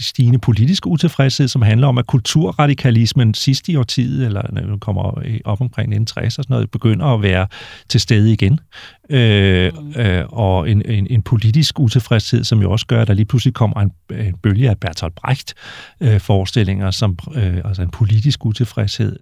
stigende 0.00 0.38
politisk 0.38 0.86
utilfredshed, 0.86 1.48
som 1.48 1.62
handler 1.62 1.86
om, 1.86 1.98
at 1.98 2.06
kulturradikalismen 2.06 3.34
sidst 3.34 3.68
i 3.68 3.76
årtiet, 3.76 4.26
eller 4.26 4.42
når 4.52 4.60
den 4.60 4.80
kommer 4.80 5.02
op 5.44 5.60
omkring 5.60 5.86
1960 5.86 6.38
og 6.38 6.44
sådan 6.44 6.54
noget, 6.54 6.70
begynder 6.70 7.06
at 7.06 7.22
være 7.22 7.46
til 7.88 8.00
stede 8.00 8.32
igen 8.32 8.58
øh, 9.12 9.72
øh, 9.96 10.24
og 10.28 10.70
en, 10.70 10.82
en, 10.86 11.06
en 11.10 11.22
politisk 11.22 11.80
utilfredshed, 11.80 12.44
som 12.44 12.62
jo 12.62 12.70
også 12.70 12.86
gør, 12.86 13.02
at 13.02 13.08
der 13.08 13.14
lige 13.14 13.26
pludselig 13.26 13.54
kommer 13.54 13.80
en, 13.80 13.90
en 14.10 14.34
bølge 14.42 14.70
af 14.70 14.78
Bertolt 14.78 15.14
Brecht-forestillinger, 15.14 16.60
øh, 16.60 16.61
som 16.90 17.18
øh, 17.34 17.60
altså 17.64 17.82
en 17.82 17.90
politisk 17.90 18.46
utilfredshed. 18.46 19.18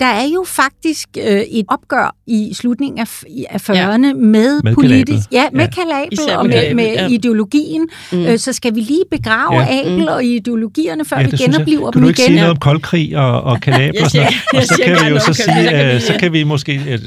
Der 0.00 0.06
er 0.06 0.26
jo 0.34 0.44
faktisk 0.46 1.08
øh, 1.18 1.40
et 1.40 1.64
opgør 1.68 2.16
i 2.26 2.54
slutningen 2.54 2.98
af, 2.98 3.22
af 3.50 3.70
40'erne 3.70 3.74
ja. 3.74 3.96
med, 4.14 4.62
med 4.62 4.74
politisk, 4.74 5.32
ja, 5.32 5.44
med 5.52 5.64
ja. 5.64 5.70
kalabel 5.70 6.36
og 6.36 6.46
med, 6.46 6.74
med 6.74 6.84
ja. 6.84 7.08
ideologien. 7.08 7.88
Mm. 8.12 8.26
Øh, 8.26 8.38
så 8.38 8.52
skal 8.52 8.74
vi 8.74 8.80
lige 8.80 9.04
begrave 9.10 9.60
ja. 9.60 9.80
Abel 9.80 9.98
mm. 9.98 10.06
og 10.08 10.24
ideologierne, 10.24 11.04
før 11.04 11.18
ja, 11.18 11.26
vi 11.26 11.36
genopliver 11.36 11.90
dem 11.90 11.92
igen. 11.92 11.92
Kan 11.92 12.02
du 12.02 12.08
ikke 12.08 12.22
sige 12.22 12.36
noget 12.36 12.50
om 12.50 12.56
koldkrig 12.56 13.16
og, 13.16 13.42
og 13.42 13.60
kalabel 13.66 14.02
og 14.02 14.10
sådan 14.10 14.32
noget? 14.52 14.62
Og 14.62 14.68
så 14.68 14.82
kan 14.84 14.96
vi 15.04 15.08
jo 15.10 15.18
så 15.18 15.32
sige, 15.32 15.94
uh, 15.94 16.00
så 16.00 16.16
kan 16.20 16.32
vi 16.32 16.44
måske, 16.44 17.00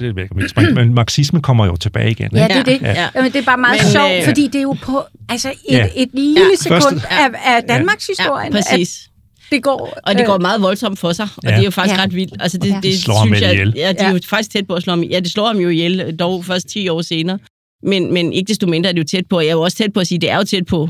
uh, 0.58 0.76
men 0.76 0.94
marxisme 0.94 1.42
kommer 1.42 1.66
jo 1.66 1.76
tilbage 1.76 2.12
igen. 2.12 2.30
Ja, 2.34 2.48
det 2.48 2.56
er 2.56 2.64
det. 2.64 2.82
Ja. 2.82 3.08
Jamen, 3.16 3.32
det 3.32 3.40
er 3.40 3.46
bare 3.46 3.58
meget 3.58 3.82
men, 3.84 3.92
sjovt, 3.92 4.12
øh, 4.18 4.26
fordi 4.26 4.48
det 4.48 4.56
er 4.56 4.62
jo 4.62 4.76
på 4.82 5.02
altså 5.30 5.50
et, 5.50 5.78
ja. 5.78 5.88
et 5.96 6.10
lille 6.14 6.58
sekund 6.58 7.02
af, 7.10 7.30
af 7.46 7.64
Danmarks 7.68 8.08
historie. 8.08 8.46
Ja, 8.46 8.52
præcis 8.52 9.10
det 9.52 9.64
går... 9.64 10.00
Og 10.04 10.16
det 10.16 10.26
går 10.26 10.34
øh, 10.34 10.42
meget 10.42 10.62
voldsomt 10.62 11.00
for 11.00 11.14
sig, 11.14 11.28
og 11.38 11.44
ja. 11.44 11.50
det 11.50 11.60
er 11.60 11.64
jo 11.64 11.72
faktisk 11.72 11.98
ja. 11.98 12.04
ret 12.04 12.16
vildt. 12.16 12.34
Altså, 12.40 12.58
det, 12.58 12.74
det, 12.74 12.84
det 12.84 13.00
slår 13.00 13.26
synes 13.26 13.40
ham 13.40 13.54
ihjel. 13.54 13.74
Ja, 13.76 13.92
det 13.92 14.02
er 14.02 14.12
jo 14.12 14.20
faktisk 14.26 14.52
tæt 14.52 14.68
på 14.68 14.74
at 14.74 14.84
slå 14.84 14.92
ham 14.92 15.04
Ja, 15.04 15.20
det 15.20 15.32
slår 15.32 15.48
ham 15.48 15.58
jo 15.58 15.70
ihjel, 15.70 16.18
dog 16.20 16.46
først 16.46 16.68
10 16.68 16.90
år 16.90 17.02
senere. 17.02 17.40
Men, 17.84 18.14
men 18.14 18.34
ikke 18.34 18.50
desto 18.50 18.68
mindre 18.68 18.90
er 18.90 18.94
det 18.94 19.00
jo 19.00 19.08
tæt 19.08 19.24
på. 19.30 19.40
Jeg 19.40 19.48
er 19.48 19.52
jo 19.52 19.62
også 19.62 19.78
tæt 19.78 19.94
på 19.94 20.00
at 20.00 20.08
sige, 20.08 20.20
det 20.20 20.30
er 20.30 20.38
jo 20.38 20.44
tæt 20.44 20.66
på 20.66 20.90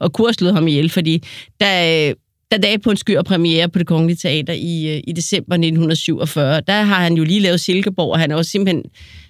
at 0.00 0.12
kunne 0.12 0.34
slå 0.34 0.52
ham 0.52 0.68
ihjel, 0.68 0.90
fordi 0.90 1.22
da, 1.60 2.12
da 2.50 2.56
dag 2.56 2.82
på 2.82 2.90
en 2.90 2.96
skyr 2.96 3.22
premiere 3.22 3.68
på 3.68 3.78
det 3.78 3.86
Kongelige 3.86 4.16
Teater 4.16 4.52
i, 4.52 4.96
øh, 4.96 5.02
i 5.08 5.12
december 5.12 5.54
1947, 5.54 6.60
der 6.60 6.82
har 6.82 7.02
han 7.02 7.14
jo 7.14 7.24
lige 7.24 7.40
lavet 7.40 7.60
Silkeborg, 7.60 8.12
og 8.12 8.18
han 8.18 8.30
er 8.30 8.36
også 8.36 8.50
simpelthen 8.50 8.84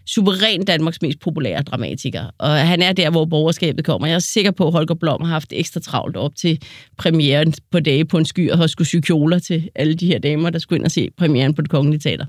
suveræn 0.06 0.64
Danmarks 0.64 1.02
mest 1.02 1.20
populære 1.20 1.62
dramatiker. 1.62 2.24
Og 2.38 2.50
han 2.68 2.83
er 2.83 2.92
der, 2.92 3.11
hvor 3.11 3.24
borgerskabet 3.24 3.85
kommer. 3.85 4.06
Jeg 4.06 4.14
er 4.14 4.18
sikker 4.18 4.50
på, 4.50 4.66
at 4.66 4.72
Holger 4.72 4.94
Blom 4.94 5.22
har 5.22 5.33
haft 5.33 5.52
ekstra 5.52 5.80
travlt 5.80 6.16
op 6.16 6.37
til 6.37 6.62
premieren 6.98 7.54
på 7.70 7.80
dage 7.80 8.04
på 8.04 8.18
en 8.18 8.24
sky, 8.24 8.50
og 8.50 8.59
har 8.59 8.66
skulle 8.66 8.88
sy 8.88 8.96
kjoler 8.96 9.38
til 9.38 9.68
alle 9.74 9.94
de 9.94 10.06
her 10.06 10.18
damer, 10.18 10.50
der 10.50 10.59
skulle 10.59 10.78
ind 10.78 10.85
og 10.85 10.90
se 10.90 11.09
premieren 11.18 11.54
på 11.54 11.62
det 11.62 11.70
kongelige 11.70 12.00
teater. 12.00 12.26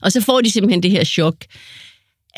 Og 0.00 0.12
så 0.12 0.20
får 0.20 0.40
de 0.40 0.50
simpelthen 0.50 0.82
det 0.82 0.90
her 0.90 1.04
chok 1.04 1.34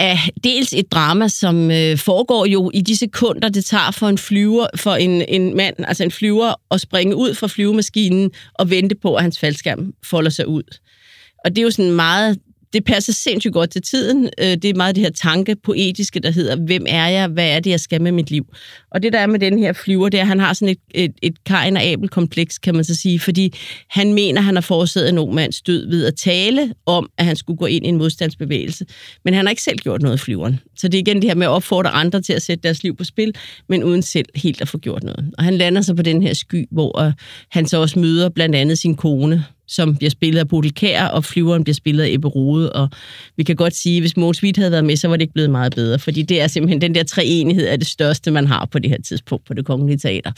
af 0.00 0.18
dels 0.44 0.72
et 0.72 0.92
drama, 0.92 1.28
som 1.28 1.70
øh, 1.70 1.98
foregår 1.98 2.46
jo 2.46 2.70
i 2.74 2.80
de 2.80 2.96
sekunder, 2.96 3.48
det 3.48 3.64
tager 3.64 3.90
for 3.90 4.08
en 4.08 4.18
flyver, 4.18 4.66
for 4.76 4.94
en, 4.94 5.22
en 5.28 5.56
mand, 5.56 5.74
altså 5.78 6.04
en 6.04 6.10
flyver, 6.10 6.54
at 6.70 6.80
springe 6.80 7.16
ud 7.16 7.34
fra 7.34 7.46
flyvemaskinen 7.46 8.30
og 8.54 8.70
vente 8.70 8.94
på, 8.94 9.14
at 9.14 9.22
hans 9.22 9.38
faldskærm 9.38 9.92
folder 10.04 10.30
sig 10.30 10.48
ud. 10.48 10.62
Og 11.44 11.50
det 11.50 11.58
er 11.58 11.62
jo 11.62 11.70
sådan 11.70 11.92
meget 11.92 12.38
det 12.72 12.84
passer 12.84 13.12
sindssygt 13.12 13.54
godt 13.54 13.70
til 13.70 13.82
tiden. 13.82 14.28
Øh, 14.40 14.46
det 14.46 14.64
er 14.64 14.74
meget 14.74 14.94
det 14.94 15.02
her 15.02 15.10
tanke 15.10 15.56
poetiske, 15.56 16.20
der 16.20 16.30
hedder, 16.30 16.56
hvem 16.56 16.84
er 16.88 17.08
jeg, 17.08 17.28
hvad 17.28 17.48
er 17.48 17.60
det, 17.60 17.70
jeg 17.70 17.80
skal 17.80 18.02
med 18.02 18.12
mit 18.12 18.30
liv? 18.30 18.46
Og 18.90 19.02
det 19.02 19.12
der 19.12 19.18
er 19.18 19.26
med 19.26 19.38
den 19.38 19.58
her 19.58 19.72
flyver, 19.72 20.08
det 20.08 20.18
er, 20.18 20.22
at 20.22 20.28
han 20.28 20.40
har 20.40 20.52
sådan 20.52 20.68
et, 20.68 21.04
et, 21.04 21.12
et 21.22 21.44
Karin 21.44 21.76
og 21.76 21.82
Abel-kompleks, 21.82 22.58
kan 22.58 22.74
man 22.74 22.84
så 22.84 22.94
sige, 22.94 23.20
fordi 23.20 23.54
han 23.90 24.14
mener, 24.14 24.40
han 24.40 24.56
har 24.56 24.60
forårsaget 24.60 25.08
en 25.08 25.18
ung 25.18 25.34
mands 25.34 25.62
død 25.62 25.88
ved 25.90 26.06
at 26.06 26.14
tale 26.14 26.74
om, 26.86 27.10
at 27.18 27.24
han 27.24 27.36
skulle 27.36 27.56
gå 27.56 27.66
ind 27.66 27.86
i 27.86 27.88
en 27.88 27.98
modstandsbevægelse. 27.98 28.86
Men 29.24 29.34
han 29.34 29.46
har 29.46 29.50
ikke 29.50 29.62
selv 29.62 29.78
gjort 29.78 30.02
noget 30.02 30.20
flyveren. 30.20 30.60
Så 30.76 30.88
det 30.88 30.94
er 30.94 30.98
igen 30.98 31.16
det 31.16 31.24
her 31.24 31.34
med 31.34 31.46
at 31.46 31.50
opfordre 31.50 31.90
andre 31.90 32.22
til 32.22 32.32
at 32.32 32.42
sætte 32.42 32.62
deres 32.62 32.82
liv 32.82 32.96
på 32.96 33.04
spil, 33.04 33.34
men 33.68 33.84
uden 33.84 34.02
selv 34.02 34.26
helt 34.34 34.60
at 34.60 34.68
få 34.68 34.78
gjort 34.78 35.02
noget. 35.02 35.30
Og 35.38 35.44
han 35.44 35.54
lander 35.54 35.82
så 35.82 35.94
på 35.94 36.02
den 36.02 36.22
her 36.22 36.34
sky, 36.34 36.66
hvor 36.70 37.00
øh, 37.00 37.12
han 37.50 37.66
så 37.66 37.80
også 37.80 37.98
møder 37.98 38.28
blandt 38.28 38.56
andet 38.56 38.78
sin 38.78 38.96
kone, 38.96 39.44
som 39.70 39.96
bliver 39.96 40.10
spillet 40.10 40.40
af 40.40 40.48
Bodil 40.48 40.74
Kær, 40.74 41.04
og 41.04 41.24
flyveren 41.24 41.64
bliver 41.64 41.74
spillet 41.74 42.04
af 42.04 42.08
Ebbe 42.08 42.28
Rode. 42.28 42.72
Og 42.72 42.88
vi 43.36 43.42
kan 43.42 43.56
godt 43.56 43.76
sige, 43.76 43.96
at 43.96 44.02
hvis 44.02 44.16
Mogens 44.16 44.42
Witt 44.42 44.56
havde 44.56 44.70
været 44.70 44.84
med, 44.84 44.96
så 44.96 45.08
var 45.08 45.16
det 45.16 45.22
ikke 45.22 45.34
blevet 45.34 45.50
meget 45.50 45.74
bedre, 45.74 45.98
fordi 45.98 46.22
det 46.22 46.40
er 46.40 46.46
simpelthen 46.46 46.80
den 46.80 46.94
der 46.94 47.02
treenighed 47.02 47.66
er 47.66 47.76
det 47.76 47.86
største, 47.86 48.30
man 48.30 48.46
har 48.46 48.68
på 48.72 48.78
det 48.78 48.90
her 48.90 49.02
tidspunkt 49.02 49.46
på 49.46 49.54
det 49.54 49.64
kongelige 49.64 49.98
teater. 49.98 50.32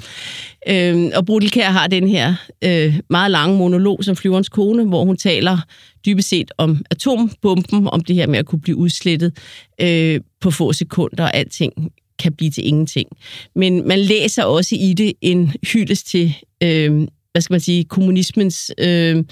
Øhm, 0.68 1.10
og 1.14 1.26
Bodil 1.26 1.50
Kær 1.50 1.70
har 1.70 1.86
den 1.86 2.08
her 2.08 2.34
øh, 2.64 2.98
meget 3.10 3.30
lange 3.30 3.58
monolog 3.58 4.04
som 4.04 4.16
flyverens 4.16 4.48
kone, 4.48 4.84
hvor 4.84 5.04
hun 5.04 5.16
taler 5.16 5.58
dybest 6.06 6.28
set 6.28 6.50
om 6.58 6.84
atombomben, 6.90 7.88
om 7.88 8.00
det 8.00 8.16
her 8.16 8.26
med 8.26 8.38
at 8.38 8.46
kunne 8.46 8.60
blive 8.60 8.76
udslettet 8.76 9.38
øh, 9.80 10.20
på 10.40 10.50
få 10.50 10.72
sekunder, 10.72 11.24
og 11.24 11.34
alting 11.36 11.72
kan 12.18 12.32
blive 12.32 12.50
til 12.50 12.66
ingenting. 12.66 13.08
Men 13.56 13.88
man 13.88 13.98
læser 13.98 14.44
også 14.44 14.74
i 14.74 14.94
det 14.94 15.12
en 15.20 15.52
hyldest 15.72 16.06
til 16.06 16.34
øh, 16.62 17.06
hvad 17.32 17.42
skal 17.42 17.54
man 17.54 17.60
sige, 17.60 17.84
kommunismens 17.84 18.72
øh, 18.78 19.24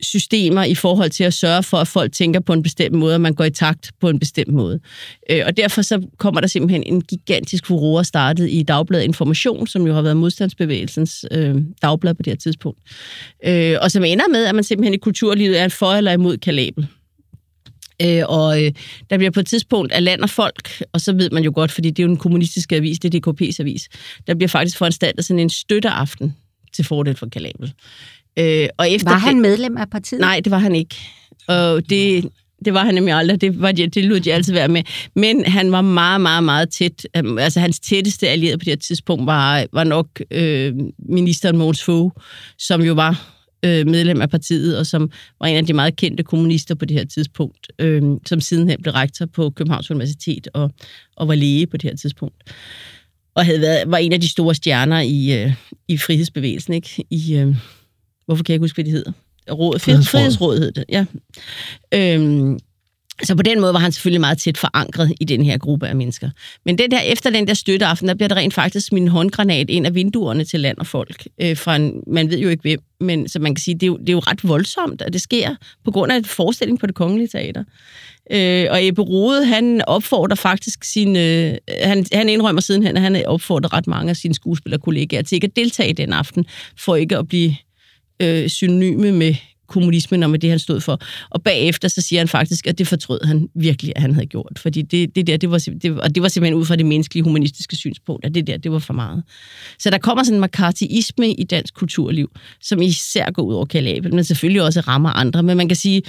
systemer 0.00 0.64
i 0.64 0.74
forhold 0.74 1.10
til 1.10 1.24
at 1.24 1.34
sørge 1.34 1.62
for, 1.62 1.76
at 1.76 1.88
folk 1.88 2.12
tænker 2.12 2.40
på 2.40 2.52
en 2.52 2.62
bestemt 2.62 2.94
måde, 2.94 3.14
og 3.14 3.20
man 3.20 3.34
går 3.34 3.44
i 3.44 3.50
takt 3.50 3.90
på 4.00 4.08
en 4.08 4.18
bestemt 4.18 4.52
måde. 4.52 4.80
Øh, 5.30 5.42
og 5.46 5.56
derfor 5.56 5.82
så 5.82 6.06
kommer 6.18 6.40
der 6.40 6.48
simpelthen 6.48 6.82
en 6.82 7.00
gigantisk 7.00 7.66
furore 7.66 8.04
startet 8.04 8.50
i 8.50 8.62
Dagbladet 8.62 9.04
Information, 9.04 9.66
som 9.66 9.86
jo 9.86 9.94
har 9.94 10.02
været 10.02 10.16
modstandsbevægelsens 10.16 11.24
øh, 11.30 11.56
dagblad 11.82 12.14
på 12.14 12.22
det 12.22 12.30
her 12.30 12.36
tidspunkt. 12.36 12.80
Øh, 13.44 13.76
og 13.82 13.90
som 13.90 14.04
ender 14.04 14.28
med, 14.28 14.44
at 14.44 14.54
man 14.54 14.64
simpelthen 14.64 14.94
i 14.94 14.98
kulturlivet 14.98 15.60
er 15.60 15.64
en 15.64 15.70
for 15.70 15.92
eller 15.92 16.12
imod 16.12 16.36
kalabel. 16.36 16.86
Øh, 18.02 18.22
og 18.28 18.64
øh, 18.64 18.72
der 19.10 19.16
bliver 19.16 19.30
på 19.30 19.40
et 19.40 19.46
tidspunkt 19.46 19.92
af 19.92 20.04
land 20.04 20.20
og 20.20 20.30
folk, 20.30 20.82
og 20.92 21.00
så 21.00 21.12
ved 21.12 21.30
man 21.30 21.44
jo 21.44 21.52
godt, 21.54 21.72
fordi 21.72 21.90
det 21.90 22.02
er 22.02 22.06
jo 22.06 22.10
en 22.10 22.16
kommunistisk 22.16 22.72
avis, 22.72 22.98
det 22.98 23.14
er 23.14 23.32
DKP's 23.32 23.56
avis, 23.60 23.88
der 24.26 24.34
bliver 24.34 24.48
faktisk 24.48 24.78
foranstaltet 24.78 25.24
sådan 25.24 25.40
en 25.40 25.50
støtteaften 25.50 26.34
til 26.74 26.84
fordel 26.84 27.16
for 27.16 27.26
Kalabel. 27.26 27.72
Øh, 28.38 28.68
og 28.76 28.90
efter 28.90 29.10
var 29.10 29.18
han 29.18 29.40
medlem 29.40 29.76
af 29.76 29.90
partiet? 29.90 30.20
Nej, 30.20 30.40
det 30.44 30.50
var 30.50 30.58
han 30.58 30.74
ikke. 30.74 30.96
Og 31.48 31.90
det 31.90 32.30
det 32.64 32.74
var 32.74 32.84
han 32.84 32.94
nemlig 32.94 33.14
aldrig. 33.14 33.40
Det, 33.40 33.60
var 33.60 33.72
de, 33.72 33.86
det 33.86 34.04
lød 34.04 34.20
de 34.20 34.32
altid 34.32 34.52
være 34.52 34.68
med. 34.68 34.82
Men 35.16 35.44
han 35.44 35.72
var 35.72 35.80
meget, 35.80 36.20
meget, 36.20 36.44
meget 36.44 36.68
tæt. 36.70 37.06
Øhm, 37.16 37.38
altså 37.38 37.60
hans 37.60 37.80
tætteste 37.80 38.28
allierede 38.28 38.58
på 38.58 38.64
det 38.64 38.70
her 38.70 38.76
tidspunkt 38.76 39.26
var, 39.26 39.66
var 39.72 39.84
nok 39.84 40.06
øh, 40.30 40.74
ministeren 41.08 41.56
Mogens 41.56 41.84
Fogh, 41.84 42.12
som 42.58 42.82
jo 42.82 42.92
var 42.92 43.34
øh, 43.64 43.86
medlem 43.86 44.22
af 44.22 44.30
partiet, 44.30 44.78
og 44.78 44.86
som 44.86 45.10
var 45.40 45.46
en 45.46 45.56
af 45.56 45.66
de 45.66 45.72
meget 45.72 45.96
kendte 45.96 46.22
kommunister 46.22 46.74
på 46.74 46.84
det 46.84 46.96
her 46.96 47.04
tidspunkt, 47.04 47.72
øh, 47.78 48.02
som 48.26 48.40
sidenhen 48.40 48.82
blev 48.82 48.92
rektor 48.92 49.26
på 49.26 49.50
Københavns 49.50 49.90
Universitet 49.90 50.48
og, 50.54 50.70
og 51.16 51.28
var 51.28 51.34
læge 51.34 51.66
på 51.66 51.76
det 51.76 51.90
her 51.90 51.96
tidspunkt. 51.96 52.36
Og 53.34 53.46
havde 53.46 53.60
været, 53.60 53.90
var 53.90 53.98
en 53.98 54.12
af 54.12 54.20
de 54.20 54.28
store 54.28 54.54
stjerner 54.54 55.00
i, 55.00 55.42
øh, 55.42 55.54
i 55.88 55.98
frihedsbevægelsen, 55.98 56.74
ikke? 56.74 57.04
I, 57.10 57.34
øh, 57.34 57.56
hvorfor 58.26 58.44
kan 58.44 58.52
jeg 58.52 58.54
ikke 58.54 58.62
huske, 58.62 58.76
hvad 58.76 58.84
det 58.84 58.92
hedder? 58.92 59.12
Råd, 59.50 59.78
Frihedsrådet 59.78 60.60
hed 60.60 60.72
det, 60.72 60.84
ja. 60.88 61.04
Øhm, 61.94 62.58
så 63.22 63.36
på 63.36 63.42
den 63.42 63.60
måde 63.60 63.72
var 63.72 63.78
han 63.78 63.92
selvfølgelig 63.92 64.20
meget 64.20 64.38
tæt 64.38 64.58
forankret 64.58 65.12
i 65.20 65.24
den 65.24 65.44
her 65.44 65.58
gruppe 65.58 65.88
af 65.88 65.96
mennesker. 65.96 66.30
Men 66.64 66.78
den 66.78 66.90
der, 66.90 67.00
efter 67.00 67.30
den 67.30 67.46
der 67.46 67.54
støtteaften, 67.54 68.08
der 68.08 68.14
bliver 68.14 68.28
der 68.28 68.36
rent 68.36 68.54
faktisk 68.54 68.92
min 68.92 69.08
håndgranat 69.08 69.70
ind 69.70 69.86
af 69.86 69.94
vinduerne 69.94 70.44
til 70.44 70.60
land 70.60 70.78
og 70.78 70.86
folk. 70.86 71.26
Øh, 71.40 71.56
fra 71.56 71.76
en, 71.76 72.02
man 72.06 72.30
ved 72.30 72.38
jo 72.38 72.48
ikke 72.48 72.62
hvem, 72.62 72.80
men 73.00 73.28
så 73.28 73.38
man 73.38 73.54
kan 73.54 73.62
sige, 73.62 73.74
det 73.74 73.82
er, 73.82 73.86
jo, 73.86 73.96
det 73.96 74.08
er 74.08 74.12
jo 74.12 74.18
ret 74.18 74.48
voldsomt, 74.48 75.02
at 75.02 75.12
det 75.12 75.22
sker 75.22 75.54
på 75.84 75.90
grund 75.90 76.12
af 76.12 76.16
en 76.16 76.24
forestilling 76.24 76.80
på 76.80 76.86
det 76.86 76.94
kongelige 76.94 77.28
teater. 77.28 77.64
Øh, 78.30 78.66
og 78.70 78.86
Ebbe 78.86 79.02
Rode, 79.02 79.44
han 79.44 79.82
opfordrer 79.86 80.36
faktisk 80.36 80.84
sin... 80.84 81.16
Øh, 81.16 81.54
han, 81.82 82.06
han 82.12 82.28
indrømmer 82.28 82.60
sidenhen, 82.60 82.96
at 82.96 83.02
han 83.02 83.26
opfordrer 83.26 83.72
ret 83.72 83.86
mange 83.86 84.10
af 84.10 84.16
sine 84.16 84.34
skuespillerkollegaer 84.34 85.22
til 85.22 85.36
ikke 85.36 85.44
at 85.44 85.56
deltage 85.56 85.92
den 85.92 86.12
aften, 86.12 86.44
for 86.78 86.96
ikke 86.96 87.16
at 87.16 87.28
blive 87.28 87.56
øh, 88.22 88.48
synonyme 88.48 89.12
med 89.12 89.34
kommunismen 89.66 90.22
og 90.22 90.30
med 90.30 90.38
det, 90.38 90.50
han 90.50 90.58
stod 90.58 90.80
for. 90.80 91.00
Og 91.30 91.42
bagefter 91.42 91.88
så 91.88 92.00
siger 92.00 92.20
han 92.20 92.28
faktisk, 92.28 92.66
at 92.66 92.78
det 92.78 92.86
fortrød 92.86 93.20
han 93.24 93.48
virkelig, 93.54 93.92
at 93.96 94.02
han 94.02 94.14
havde 94.14 94.26
gjort. 94.26 94.58
Fordi 94.58 94.82
det, 94.82 95.16
det 95.16 95.26
der, 95.26 95.36
det 95.36 95.50
var, 95.50 95.58
det, 95.82 96.00
og 96.00 96.14
det 96.14 96.22
var 96.22 96.28
simpelthen 96.28 96.54
ud 96.54 96.64
fra 96.64 96.76
det 96.76 96.86
menneskelige 96.86 97.24
humanistiske 97.24 97.76
synspunkt, 97.76 98.24
at 98.24 98.34
det 98.34 98.46
der, 98.46 98.56
det 98.56 98.72
var 98.72 98.78
for 98.78 98.94
meget. 98.94 99.22
Så 99.78 99.90
der 99.90 99.98
kommer 99.98 100.24
sådan 100.24 100.38
en 100.38 100.44
McCarthyisme 100.44 101.32
i 101.32 101.44
dansk 101.44 101.74
kulturliv, 101.74 102.30
som 102.60 102.82
især 102.82 103.30
går 103.30 103.42
ud 103.42 103.54
over 103.54 103.64
Kalabel, 103.64 104.14
men 104.14 104.24
selvfølgelig 104.24 104.62
også 104.62 104.80
rammer 104.80 105.10
andre. 105.10 105.42
Men 105.42 105.56
man 105.56 105.68
kan 105.68 105.76
sige, 105.76 106.02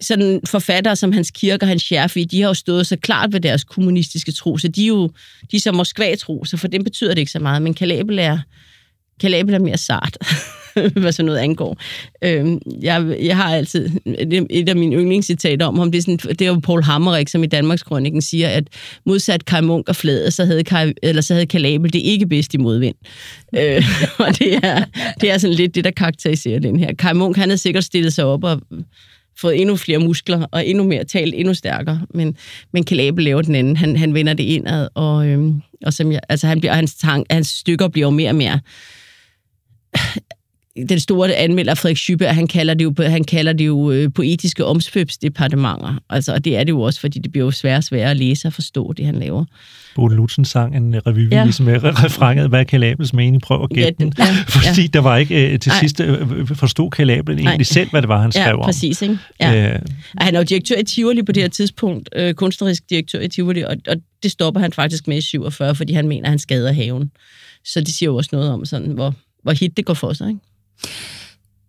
sådan 0.00 0.40
forfattere 0.46 0.96
som 0.96 1.12
Hans 1.12 1.30
Kirke 1.30 1.64
og 1.64 1.68
Hans 1.68 1.82
Scherfi, 1.82 2.24
de 2.24 2.40
har 2.40 2.48
jo 2.48 2.54
stået 2.54 2.86
så 2.86 2.96
klart 2.96 3.32
ved 3.32 3.40
deres 3.40 3.64
kommunistiske 3.64 4.32
tro, 4.32 4.58
så 4.58 4.68
de 4.68 4.82
er 4.82 4.88
jo 4.88 5.10
de 5.50 5.56
er 5.56 5.60
så 5.60 5.72
Moskva-tro, 5.72 6.44
så 6.44 6.56
for 6.56 6.68
dem 6.68 6.84
betyder 6.84 7.14
det 7.14 7.18
ikke 7.18 7.32
så 7.32 7.38
meget. 7.38 7.62
Men 7.62 7.74
Kalabel 7.74 8.18
er, 8.18 8.38
Kalabel 9.20 9.54
er 9.54 9.58
mere 9.58 9.78
sart. 9.78 10.16
hvad 11.00 11.12
sådan 11.12 11.26
noget 11.26 11.38
angår. 11.38 11.78
Øhm, 12.22 12.60
jeg, 12.82 13.16
jeg 13.22 13.36
har 13.36 13.54
altid 13.56 13.90
et 14.50 14.68
af 14.68 14.76
mine 14.76 14.96
yndlingscitater 14.96 15.66
om 15.66 15.78
ham, 15.78 15.90
det 15.90 15.98
er, 15.98 16.02
sådan, 16.02 16.16
det 16.16 16.42
er 16.42 16.46
jo 16.46 16.60
Paul 16.62 16.82
Hammerik, 16.82 17.28
som 17.28 17.44
i 17.44 17.46
Danmarks 17.46 17.82
Kronikken 17.82 18.22
siger, 18.22 18.48
at 18.48 18.64
modsat 19.06 19.44
Kai 19.44 19.60
Munk 19.60 19.88
og 19.88 19.96
Flade, 19.96 20.30
så 20.30 20.44
havde, 20.44 20.64
Kai, 20.64 20.92
eller 21.02 21.22
så 21.22 21.34
havde 21.34 21.46
Kalabel 21.46 21.92
det 21.92 21.98
ikke 21.98 22.26
bedst 22.26 22.54
i 22.54 22.56
modvind. 22.56 22.94
øh, 23.56 23.84
og 24.26 24.38
det 24.38 24.54
er, 24.54 24.84
det 25.20 25.30
er 25.30 25.38
sådan 25.38 25.56
lidt 25.56 25.74
det, 25.74 25.84
der 25.84 25.90
karakteriserer 25.90 26.58
den 26.58 26.78
her. 26.78 26.94
Kai 26.94 27.12
Munk, 27.12 27.36
han 27.36 27.48
havde 27.48 27.58
sikkert 27.58 27.84
stillet 27.84 28.12
sig 28.12 28.24
op 28.24 28.44
og 28.44 28.60
fået 29.38 29.60
endnu 29.60 29.76
flere 29.76 29.98
muskler 29.98 30.46
og 30.52 30.66
endnu 30.66 30.84
mere 30.84 31.04
talt, 31.04 31.34
endnu 31.34 31.54
stærkere. 31.54 32.00
Men, 32.14 32.36
men 32.72 32.84
Kalabel 32.84 33.24
laver 33.24 33.42
den 33.42 33.54
anden. 33.54 33.76
Han, 33.76 33.96
han 33.96 34.14
vender 34.14 34.34
det 34.34 34.44
indad, 34.44 34.88
og, 34.94 35.26
øhm, 35.26 35.62
og 35.86 35.92
som 35.92 36.12
jeg, 36.12 36.20
altså 36.28 36.46
han 36.46 36.60
bliver, 36.60 36.74
hans, 36.74 36.94
tank, 36.94 37.26
hans 37.30 37.48
stykker 37.48 37.88
bliver 37.88 38.06
jo 38.06 38.10
mere 38.10 38.30
og 38.30 38.34
mere 38.34 38.60
den 40.88 41.00
store 41.00 41.34
anmelder 41.34 41.74
Frederik 41.74 41.96
Schüppe, 41.96 42.24
han 42.24 42.46
kalder 42.46 42.74
det 42.74 42.84
jo, 42.84 42.94
han 42.98 43.24
kalder 43.24 43.52
det 43.52 43.66
jo 43.66 43.90
øh, 43.90 44.12
poetiske 44.12 44.64
omsvøbsdepartementer. 44.64 45.98
Altså, 46.10 46.32
og 46.32 46.44
det 46.44 46.56
er 46.56 46.64
det 46.64 46.70
jo 46.70 46.80
også, 46.80 47.00
fordi 47.00 47.18
det 47.18 47.32
bliver 47.32 47.44
jo 47.44 47.50
sværere 47.50 47.76
og 47.76 47.84
sværere 47.84 48.10
at 48.10 48.16
læse 48.16 48.48
og 48.48 48.52
forstå 48.52 48.92
det, 48.92 49.06
han 49.06 49.14
laver. 49.14 49.44
Bodil 49.94 50.16
Lutzen 50.16 50.44
sang 50.44 50.76
en 50.76 51.06
revy 51.06 51.32
ja. 51.32 51.44
ligesom 51.44 51.66
med 51.66 51.84
refrenget, 52.04 52.48
hvad 52.48 52.64
Kalabels 52.64 53.12
mening? 53.12 53.42
Prøv 53.42 53.62
at 53.62 53.70
gætte 53.70 53.94
ja, 54.00 54.04
den. 54.04 54.12
Ja, 54.18 54.24
fordi 54.48 54.80
ja. 54.80 54.86
der 54.86 55.00
var 55.00 55.16
ikke 55.16 55.52
øh, 55.52 55.58
til 55.58 55.72
sidst 55.80 56.00
øh, 56.00 56.48
forstod 56.48 56.90
Kalabel 56.90 57.38
egentlig 57.38 57.66
selv, 57.66 57.90
hvad 57.90 58.02
det 58.02 58.08
var, 58.08 58.22
han 58.22 58.32
skrev 58.32 58.56
ja, 58.60 58.64
præcis, 58.64 59.02
ikke? 59.02 59.18
Ja. 59.40 59.72
Øh, 59.72 59.78
han 60.18 60.34
er 60.34 60.38
jo 60.38 60.44
direktør 60.44 60.76
i 60.76 60.84
Tivoli 60.84 61.22
på 61.22 61.32
det 61.32 61.42
her 61.42 61.50
tidspunkt, 61.50 62.08
øh, 62.16 62.34
kunstnerisk 62.34 62.90
direktør 62.90 63.20
i 63.20 63.28
Tivoli, 63.28 63.62
og, 63.62 63.76
og 63.88 63.96
det 64.22 64.30
stopper 64.30 64.60
han 64.60 64.72
faktisk 64.72 65.08
med 65.08 65.16
i 65.16 65.20
47, 65.20 65.74
fordi 65.74 65.92
han 65.92 66.08
mener, 66.08 66.24
at 66.24 66.30
han 66.30 66.38
skader 66.38 66.72
haven. 66.72 67.10
Så 67.64 67.80
det 67.80 67.88
siger 67.88 68.10
jo 68.10 68.16
også 68.16 68.30
noget 68.32 68.50
om, 68.50 68.64
sådan, 68.64 68.90
hvor, 68.90 69.14
hvor 69.42 69.52
hit 69.52 69.76
det 69.76 69.84
går 69.84 69.94
for 69.94 70.12
sig, 70.12 70.28
ikke? 70.28 70.40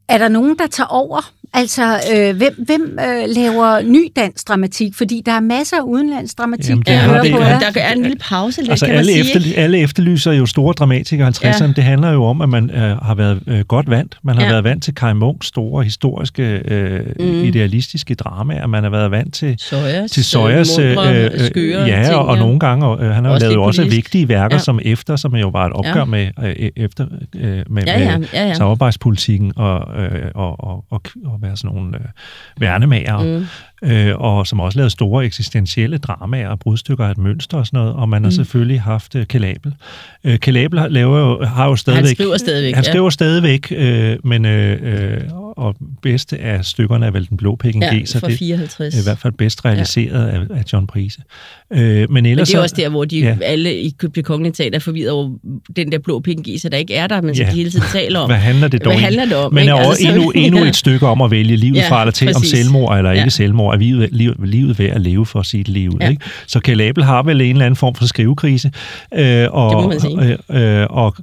Er 0.08 0.18
der 0.18 0.30
nogen, 0.30 0.58
der 0.58 0.68
tager 0.68 0.88
over? 0.88 1.22
Altså, 1.54 2.00
øh, 2.16 2.38
hvem, 2.38 2.66
hvem 2.66 3.00
øh, 3.02 3.36
laver 3.36 3.82
ny 3.82 4.12
dansk 4.16 4.48
dramatik? 4.48 4.96
Fordi 4.96 5.22
der 5.26 5.32
er 5.32 5.40
masser 5.40 5.78
af 5.78 5.82
udenlandsk 5.82 6.38
dramatik, 6.38 6.70
Jamen, 6.70 6.84
det 6.84 6.94
der, 6.94 7.22
det, 7.22 7.32
på 7.32 7.38
der, 7.38 7.60
der 7.60 7.82
er 7.82 7.94
en 7.94 8.02
lille 8.02 8.18
pause, 8.30 8.62
lidt, 8.62 8.72
altså, 8.72 8.86
kan 8.86 8.96
alle, 8.96 9.12
man 9.12 9.22
efter, 9.22 9.40
sige, 9.40 9.58
alle 9.58 9.80
efterlyser 9.80 10.32
jo 10.32 10.46
store 10.46 10.74
dramatikere 10.74 11.28
50'erne. 11.28 11.64
Ja. 11.64 11.72
Det 11.76 11.84
handler 11.84 12.12
jo 12.12 12.24
om, 12.24 12.42
at 12.42 12.50
man 12.50 12.70
øh, 12.70 12.98
har 12.98 13.16
været 13.16 13.40
øh, 13.48 13.60
godt 13.60 13.90
vant. 13.90 14.18
Man 14.24 14.36
har 14.36 14.44
ja. 14.44 14.50
været 14.50 14.64
vant 14.64 14.84
til 14.84 14.96
Kai 14.96 15.14
Munks 15.14 15.48
store, 15.48 15.84
historiske, 15.84 16.44
øh, 16.66 17.02
mm. 17.20 17.44
idealistiske 17.44 18.16
dramaer. 18.16 18.68
Man 18.68 18.84
har 18.84 18.90
været 18.90 19.12
vant 19.12 19.34
til 19.34 19.56
Soyas, 19.60 20.12
til 20.12 20.26
Soyas 20.26 20.78
øh, 20.78 20.86
øh, 20.92 21.40
skøre 21.40 21.82
ja, 21.86 22.04
ting, 22.04 22.16
og, 22.16 22.26
og 22.26 22.36
ja. 22.36 22.42
nogle 22.42 22.60
gange, 22.60 22.86
og, 22.86 23.04
øh, 23.04 23.12
han 23.12 23.26
har 23.26 23.34
jo 23.34 23.40
lavet 23.40 23.58
også 23.58 23.82
politisk. 23.82 23.96
vigtige 23.98 24.30
værker 24.30 24.56
Ja. 24.56 24.60
som 24.60 24.80
Efter, 24.86 25.16
som 25.16 25.36
jo 25.36 25.50
var 25.50 25.66
et 25.66 25.74
opgør 25.74 26.00
Ja. 26.00 26.06
med, 26.06 26.28
øh, 26.44 26.70
efter, 26.76 27.06
øh, 27.36 27.64
med, 27.70 27.84
Ja, 27.84 28.00
ja, 28.00 28.18
ja, 28.34 28.48
ja. 28.48 28.54
samarbejdspolitikken 28.54 29.54
og, 29.56 30.02
øh, 30.02 30.32
og, 30.36 30.64
og, 30.64 30.84
og, 30.90 31.02
og 31.26 31.37
være 31.42 31.58
sådan 31.58 31.76
nogle 31.76 31.98
øh, 31.98 32.06
værnemager, 32.60 33.40
mm 33.40 33.46
øh, 33.84 34.16
og 34.18 34.48
som 34.48 34.60
også 34.60 34.78
lavede 34.80 34.90
store 34.90 35.26
eksistentielle 35.26 35.98
dramaer 35.98 36.48
og 36.50 36.60
brudstykker 36.60 37.06
af 37.06 37.12
et 37.12 37.18
mønster 37.18 37.58
og 37.58 37.66
sådan 37.68 37.78
noget, 37.80 37.94
og 37.94 38.10
man 38.10 38.24
har 38.24 38.30
Mm. 38.30 38.32
selvfølgelig 38.36 38.82
haft 38.82 39.16
øh, 39.16 39.28
Kalabel. 39.28 39.74
Øh, 40.24 40.40
Kalabel 40.40 40.80
har, 40.80 40.88
laver 40.88 41.20
jo, 41.20 41.46
har 41.46 41.66
jo 41.68 41.76
stadigvæk... 41.76 42.16
skriver 42.16 42.38
stadigvæk, 42.38 42.76
Han 42.76 42.84
ja. 42.84 42.90
skriver 42.92 43.10
stadigvæk, 43.10 43.72
øh, 43.76 44.18
men 44.24 44.46
øh, 44.46 44.78
øh, 45.14 45.22
og 45.58 45.76
bedste 46.02 46.38
af 46.40 46.66
stykkerne 46.66 47.06
er 47.06 47.12
vel 47.12 47.30
Den 47.30 47.38
Blå 47.38 47.56
Peking 47.56 47.84
Ja, 47.84 47.96
G, 47.96 48.08
så 48.08 48.20
det 48.28 48.38
54. 48.40 48.96
er 48.96 49.00
i 49.00 49.04
hvert 49.04 49.18
fald 49.18 49.34
bedst 49.34 49.66
realiseret 49.66 50.28
ja. 50.28 50.34
af, 50.54 50.60
af 50.60 50.64
John 50.74 50.88
Prise. 50.88 51.20
Øh, 51.74 51.80
men 51.80 52.08
Men 52.10 52.26
ellers 52.26 52.48
det 52.48 52.54
er 52.56 52.58
så- 52.58 52.62
også 52.62 52.76
der, 52.76 52.90
hvor 52.90 53.06
de 53.06 53.20
ja. 53.20 53.26
ja. 53.42 53.46
alle 53.46 53.82
i 53.82 53.94
det 54.16 54.26
kongelige 54.26 54.54
teater 54.54 54.76
er 54.76 54.80
forvirret 54.80 55.12
over 55.12 55.30
den 55.76 55.92
der 55.92 56.00
blå 56.00 56.20
PNG, 56.20 56.46
så 56.62 56.70
der 56.70 56.78
ikke 56.78 56.94
er 56.96 57.08
der, 57.08 57.22
men 57.22 57.36
Ja. 57.36 57.44
de 57.46 57.50
hele 57.56 57.70
tiden 57.72 57.86
taler 57.92 58.20
om. 58.20 58.30
Hvad 58.30 58.38
handler 58.38 58.68
det 58.68 58.86
dog 58.86 58.94
Hvad 58.94 59.02
handler 59.02 59.26
det 59.26 59.36
om? 59.36 59.54
Men 59.54 59.70
er 59.70 59.74
Altså, 59.76 60.04
så- 60.04 60.10
endnu, 60.10 60.32
endnu 60.32 60.60
Ja. 60.64 60.70
et 60.70 60.76
stykke 60.76 61.08
om 61.08 61.22
at 61.22 61.32
vælge 61.32 61.56
livet 61.56 61.76
Ja, 61.78 61.90
fra 61.90 62.02
eller 62.02 62.12
til, 62.12 62.28
om 62.28 62.34
præcis. 62.34 62.50
selvmord 62.60 62.98
eller 62.98 63.12
ikke 63.12 63.24
Ja. 63.24 63.30
Selvmord. 63.72 63.76
Er 63.76 63.80
livet, 63.80 64.10
livet, 64.12 64.38
livet 64.50 64.80
værd 64.80 64.90
at 64.96 65.02
leve 65.02 65.26
for 65.26 65.42
sit 65.42 65.68
liv? 65.68 65.98
Ja. 66.02 66.10
Ikke? 66.10 66.22
Så 66.48 66.60
Kalabel 66.60 67.04
har 67.04 67.24
vel 67.24 67.42
en 67.42 67.50
eller 67.52 67.66
anden 67.66 67.76
form 67.76 67.96
for 67.96 68.06
skrivekrise. 68.06 68.72
Øh, 69.14 69.48
og, 69.52 69.94
Det 69.94 70.04
må. 70.50 70.58
Øh, 70.58 70.82
øh, 70.82 70.88
og 70.90 71.16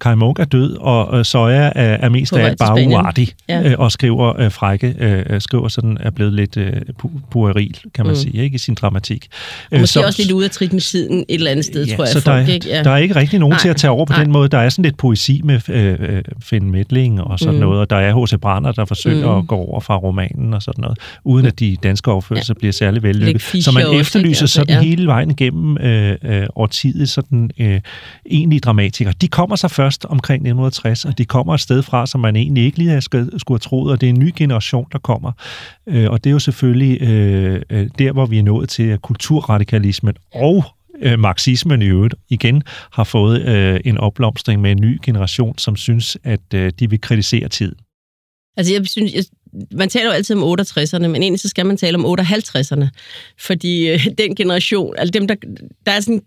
Kai 0.00 0.14
Munk 0.14 0.38
er 0.38 0.44
død, 0.44 0.76
og 0.80 1.18
øh, 1.18 1.24
Soja 1.24 1.54
er, 1.54 1.70
er 1.74 2.08
mest 2.08 2.32
af 2.32 2.44
alt 2.44 2.58
bare 2.58 2.86
uartig, 2.88 3.28
Ja. 3.48 3.62
øh, 3.70 3.74
og 3.78 3.92
skriver 3.92 4.40
øh, 4.40 4.50
frække, 4.52 4.94
øh, 5.00 5.40
skriver 5.40 5.68
sådan, 5.68 5.96
er 6.00 6.10
blevet 6.10 6.32
lidt 6.32 6.56
øh, 6.56 6.72
pu- 7.02 7.20
pueril, 7.30 7.76
kan 7.94 8.06
man 8.06 8.12
Mm. 8.14 8.16
sige, 8.20 8.42
ikke 8.42 8.54
i 8.54 8.58
sin 8.58 8.74
dramatik. 8.74 9.26
Og 9.72 9.78
måske 9.80 9.92
så- 9.92 10.02
også 10.06 10.22
lidt 10.22 10.32
ude 10.32 10.44
af 10.44 10.50
trit 10.50 10.72
med 10.72 10.80
tiden 10.80 11.18
et 11.18 11.34
eller 11.34 11.50
andet 11.50 11.64
sted, 11.64 11.86
tror 11.96 12.04
jeg. 12.04 12.08
så 12.12 12.20
folk, 12.20 12.24
der, 12.24 12.32
er, 12.32 12.54
ikke? 12.54 12.68
Ja. 12.68 12.82
der 12.82 12.90
er 12.90 12.96
ikke 12.96 13.16
rigtig 13.16 13.38
nogen 13.38 13.52
Nej. 13.52 13.60
til 13.60 13.68
at 13.68 13.76
tage 13.76 13.90
over 13.90 14.04
på 14.04 14.12
Nej. 14.12 14.22
den 14.22 14.32
måde. 14.32 14.48
Der 14.48 14.58
er 14.58 14.68
sådan 14.68 14.82
lidt 14.82 14.96
poesi 14.96 15.40
med 15.44 15.60
øh, 15.68 15.96
øh, 16.00 16.22
Finn 16.42 16.70
Medling 16.70 17.20
og 17.22 17.38
sådan 17.38 17.54
Mm. 17.54 17.60
noget, 17.60 17.80
og 17.80 17.90
der 17.90 17.96
er 17.96 18.24
H.C. 18.24 18.40
Brander, 18.40 18.72
der 18.72 18.84
forsøger 18.84 19.32
Mm. 19.32 19.38
at 19.38 19.46
gå 19.46 19.54
over 19.56 19.80
fra 19.80 19.96
romanen 19.96 20.54
og 20.54 20.62
sådan 20.62 20.82
noget, 20.82 20.98
uden 21.24 21.46
at 21.46 21.60
de 21.60 21.76
danske 21.82 22.10
overførelser 22.10 22.54
bliver 22.54 22.72
særlig 22.72 23.02
vellykket. 23.02 23.42
Så 23.42 23.72
man 23.74 23.86
også, 23.86 24.00
efterlyser 24.00 24.28
ikke? 24.28 24.42
Altså, 24.42 24.46
sådan 24.46 24.74
ja. 24.74 24.82
hele 24.82 25.06
vejen 25.06 25.30
igennem 25.30 25.78
øh, 25.78 26.16
øh, 26.24 26.46
årtiet 26.56 27.08
sådan 27.08 27.50
øh, 27.58 27.80
egentlige 28.26 28.60
dramatikere. 28.60 29.14
De 29.20 29.28
kommer 29.28 29.56
så 29.56 29.68
først 29.68 30.04
omkring 30.04 30.40
1960, 30.40 31.04
og 31.04 31.18
de 31.18 31.24
kommer 31.24 31.54
et 31.54 31.60
sted 31.60 31.82
fra, 31.82 32.06
som 32.06 32.20
man 32.20 32.36
egentlig 32.36 32.64
ikke 32.64 32.78
lige 32.78 33.00
skulle, 33.00 33.30
have 33.48 33.58
troet, 33.58 33.92
og 33.92 34.00
det 34.00 34.06
er 34.06 34.10
en 34.10 34.18
ny 34.18 34.32
generation, 34.36 34.86
der 34.92 34.98
kommer. 34.98 35.32
Øh, 35.86 36.10
og 36.10 36.24
det 36.24 36.30
er 36.30 36.32
jo 36.32 36.38
selvfølgelig 36.38 37.02
øh, 37.02 37.62
øh, 37.70 37.88
der, 37.98 38.12
hvor 38.12 38.26
vi 38.26 38.38
er 38.38 38.42
nået 38.42 38.68
til, 38.68 38.82
at 38.82 39.02
kulturradikalismen 39.02 40.14
og 40.34 40.64
øh, 41.02 41.18
marxismen 41.18 41.82
i 41.82 41.86
øvrigt 41.86 42.14
igen 42.28 42.62
har 42.92 43.04
fået 43.04 43.42
øh, 43.42 43.80
en 43.84 43.98
opblomstring 43.98 44.60
med 44.60 44.70
en 44.70 44.80
ny 44.80 44.98
generation, 45.02 45.58
som 45.58 45.76
synes, 45.76 46.16
at 46.24 46.54
øh, 46.54 46.72
de 46.78 46.90
vil 46.90 47.00
kritisere 47.00 47.48
tid. 47.48 47.74
Altså, 48.56 48.72
jeg 48.74 48.86
synes, 48.86 49.14
jeg, 49.14 49.24
man 49.72 49.88
taler 49.88 50.06
jo 50.06 50.12
altid 50.12 50.36
om 50.36 50.60
68'erne, 50.60 51.06
men 51.06 51.22
egentlig 51.22 51.40
så 51.40 51.48
skal 51.48 51.66
man 51.66 51.76
tale 51.76 51.98
om 51.98 52.20
58'erne. 52.20 52.88
Fordi 53.38 53.88
øh, 53.88 54.06
den 54.18 54.34
generation, 54.34 54.94
altså 54.98 55.10
dem, 55.10 55.28
der, 55.28 55.34
der 55.86 55.92
er 55.92 56.00
sådan 56.00 56.14
en 56.14 56.20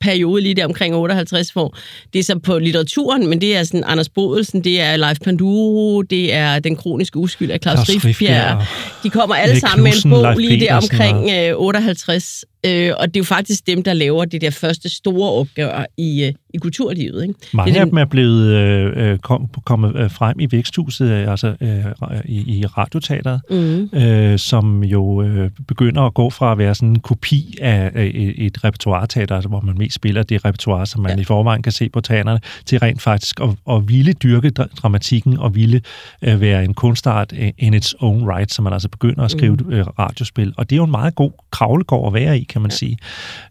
periode 0.00 0.42
lige 0.42 0.54
der 0.54 0.64
omkring 0.64 0.94
58, 0.94 1.50
hvor 1.50 1.76
det 2.12 2.18
er 2.18 2.22
så 2.22 2.38
på 2.38 2.58
litteraturen, 2.58 3.28
men 3.28 3.40
det 3.40 3.56
er 3.56 3.64
sådan 3.64 3.84
Anders 3.86 4.08
Bodelsen, 4.08 4.64
det 4.64 4.80
er 4.80 4.96
Leif 4.96 5.18
Panduro, 5.24 6.02
det 6.02 6.34
er 6.34 6.58
Den 6.58 6.76
kroniske 6.76 7.18
uskyld 7.18 7.50
af 7.50 7.58
Claus, 7.62 7.88
Riffbjerg. 7.88 8.66
De 9.02 9.10
kommer 9.10 9.34
alle 9.34 9.60
sammen 9.60 9.84
med 9.84 9.92
en 10.04 10.10
bog 10.10 10.22
Leif 10.22 10.38
lige 10.38 10.60
der 10.60 10.74
omkring 10.74 11.16
og... 11.52 11.64
58, 11.64 12.44
Øh, 12.66 12.92
og 12.98 13.08
det 13.08 13.16
er 13.16 13.20
jo 13.20 13.24
faktisk 13.24 13.66
dem, 13.66 13.82
der 13.82 13.92
laver 13.92 14.24
det 14.24 14.40
der 14.40 14.50
første 14.50 14.88
store 14.88 15.30
opgør 15.30 15.86
i, 15.96 16.24
øh, 16.24 16.32
i 16.54 16.58
kulturlivet. 16.58 17.22
Ikke? 17.22 17.34
Mange 17.54 17.72
det 17.72 17.80
af 17.80 17.86
dem 17.86 17.98
er 17.98 18.04
blevet 18.04 18.52
øh, 18.52 18.92
øh 18.96 19.18
kom, 19.18 19.48
kommet 19.66 19.96
øh, 19.96 20.10
frem 20.10 20.40
i 20.40 20.48
væksthuset, 20.50 21.10
altså 21.10 21.54
øh, 21.60 21.84
i, 22.24 22.58
i 22.58 22.66
radioteateret, 22.66 23.40
mm. 23.50 23.98
øh, 23.98 24.38
som 24.38 24.84
jo 24.84 25.22
øh, 25.22 25.50
begynder 25.68 26.02
at 26.02 26.14
gå 26.14 26.30
fra 26.30 26.52
at 26.52 26.58
være 26.58 26.74
sådan 26.74 26.88
en 26.88 27.00
kopi 27.00 27.58
af 27.60 27.90
øh, 27.94 28.06
et 28.06 28.64
repertoireteater, 28.64 29.34
altså, 29.34 29.48
hvor 29.48 29.60
man 29.60 29.78
mest 29.84 29.94
spiller 29.94 30.22
det 30.22 30.44
repertoire, 30.44 30.86
som 30.86 31.02
man 31.02 31.16
ja. 31.16 31.20
i 31.20 31.24
forvejen 31.24 31.62
kan 31.62 31.72
se 31.72 31.88
på 31.88 32.00
teaterne, 32.00 32.40
til 32.66 32.78
rent 32.78 33.02
faktisk 33.02 33.40
at, 33.40 33.48
at 33.70 33.88
ville 33.88 34.12
dyrke 34.12 34.50
dramatikken 34.50 35.38
og 35.38 35.54
ville 35.54 35.80
øh, 36.22 36.40
være 36.40 36.64
en 36.64 36.74
kunstart 36.74 37.32
in 37.58 37.74
its 37.74 37.94
own 38.00 38.28
right, 38.30 38.52
så 38.52 38.62
man 38.62 38.72
altså 38.72 38.88
begynder 38.88 39.24
at 39.24 39.30
skrive 39.30 39.56
mm. 39.56 39.72
øh, 39.72 39.86
radiospil. 39.86 40.54
Og 40.56 40.70
det 40.70 40.76
er 40.76 40.78
jo 40.78 40.84
en 40.84 40.90
meget 40.90 41.14
god 41.14 41.30
kravlegård 41.50 42.06
at 42.06 42.14
være 42.22 42.38
i, 42.38 42.44
kan 42.44 42.60
man 42.62 42.70
ja. 42.70 42.76
sige. 42.76 42.98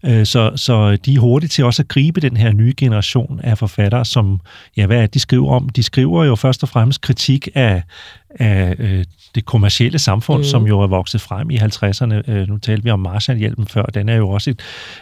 Øh, 0.06 0.26
så, 0.26 0.52
så 0.56 0.96
de 0.96 1.14
er 1.14 1.20
hurtige 1.20 1.50
til 1.50 1.66
også 1.66 1.82
at 1.82 1.88
gribe 1.88 2.22
den 2.22 2.38
her 2.38 2.52
nye 2.52 2.74
generation 2.78 3.40
af 3.44 3.58
forfattere, 3.58 4.06
som, 4.06 4.40
ja, 4.78 4.86
hvad 4.86 4.98
er 4.98 5.02
det, 5.02 5.14
de 5.14 5.20
skriver 5.20 5.56
om? 5.56 5.70
De 5.70 5.84
skriver 5.84 6.24
jo 6.24 6.36
først 6.36 6.64
og 6.64 6.70
fremmest 6.70 7.02
kritik 7.02 7.48
af, 7.56 7.84
af 8.40 8.76
øh, 8.80 9.06
det 9.36 9.46
kommercielle 9.46 10.00
samfund, 10.00 10.40
mm. 10.40 10.44
som 10.44 10.68
jo 10.68 10.80
er 10.80 10.88
vokset 10.88 11.22
frem 11.22 11.50
i 11.50 11.58
50'erne. 11.58 12.32
Øh, 12.32 12.48
nu 12.48 12.58
talte 12.58 12.84
vi 12.84 12.90
om 12.90 13.00
Marshallhjælpen 13.00 13.68
før, 13.68 13.84
den 13.84 14.10
er 14.10 14.16
jo 14.16 14.30
også 14.30 14.50
et... 14.50 14.60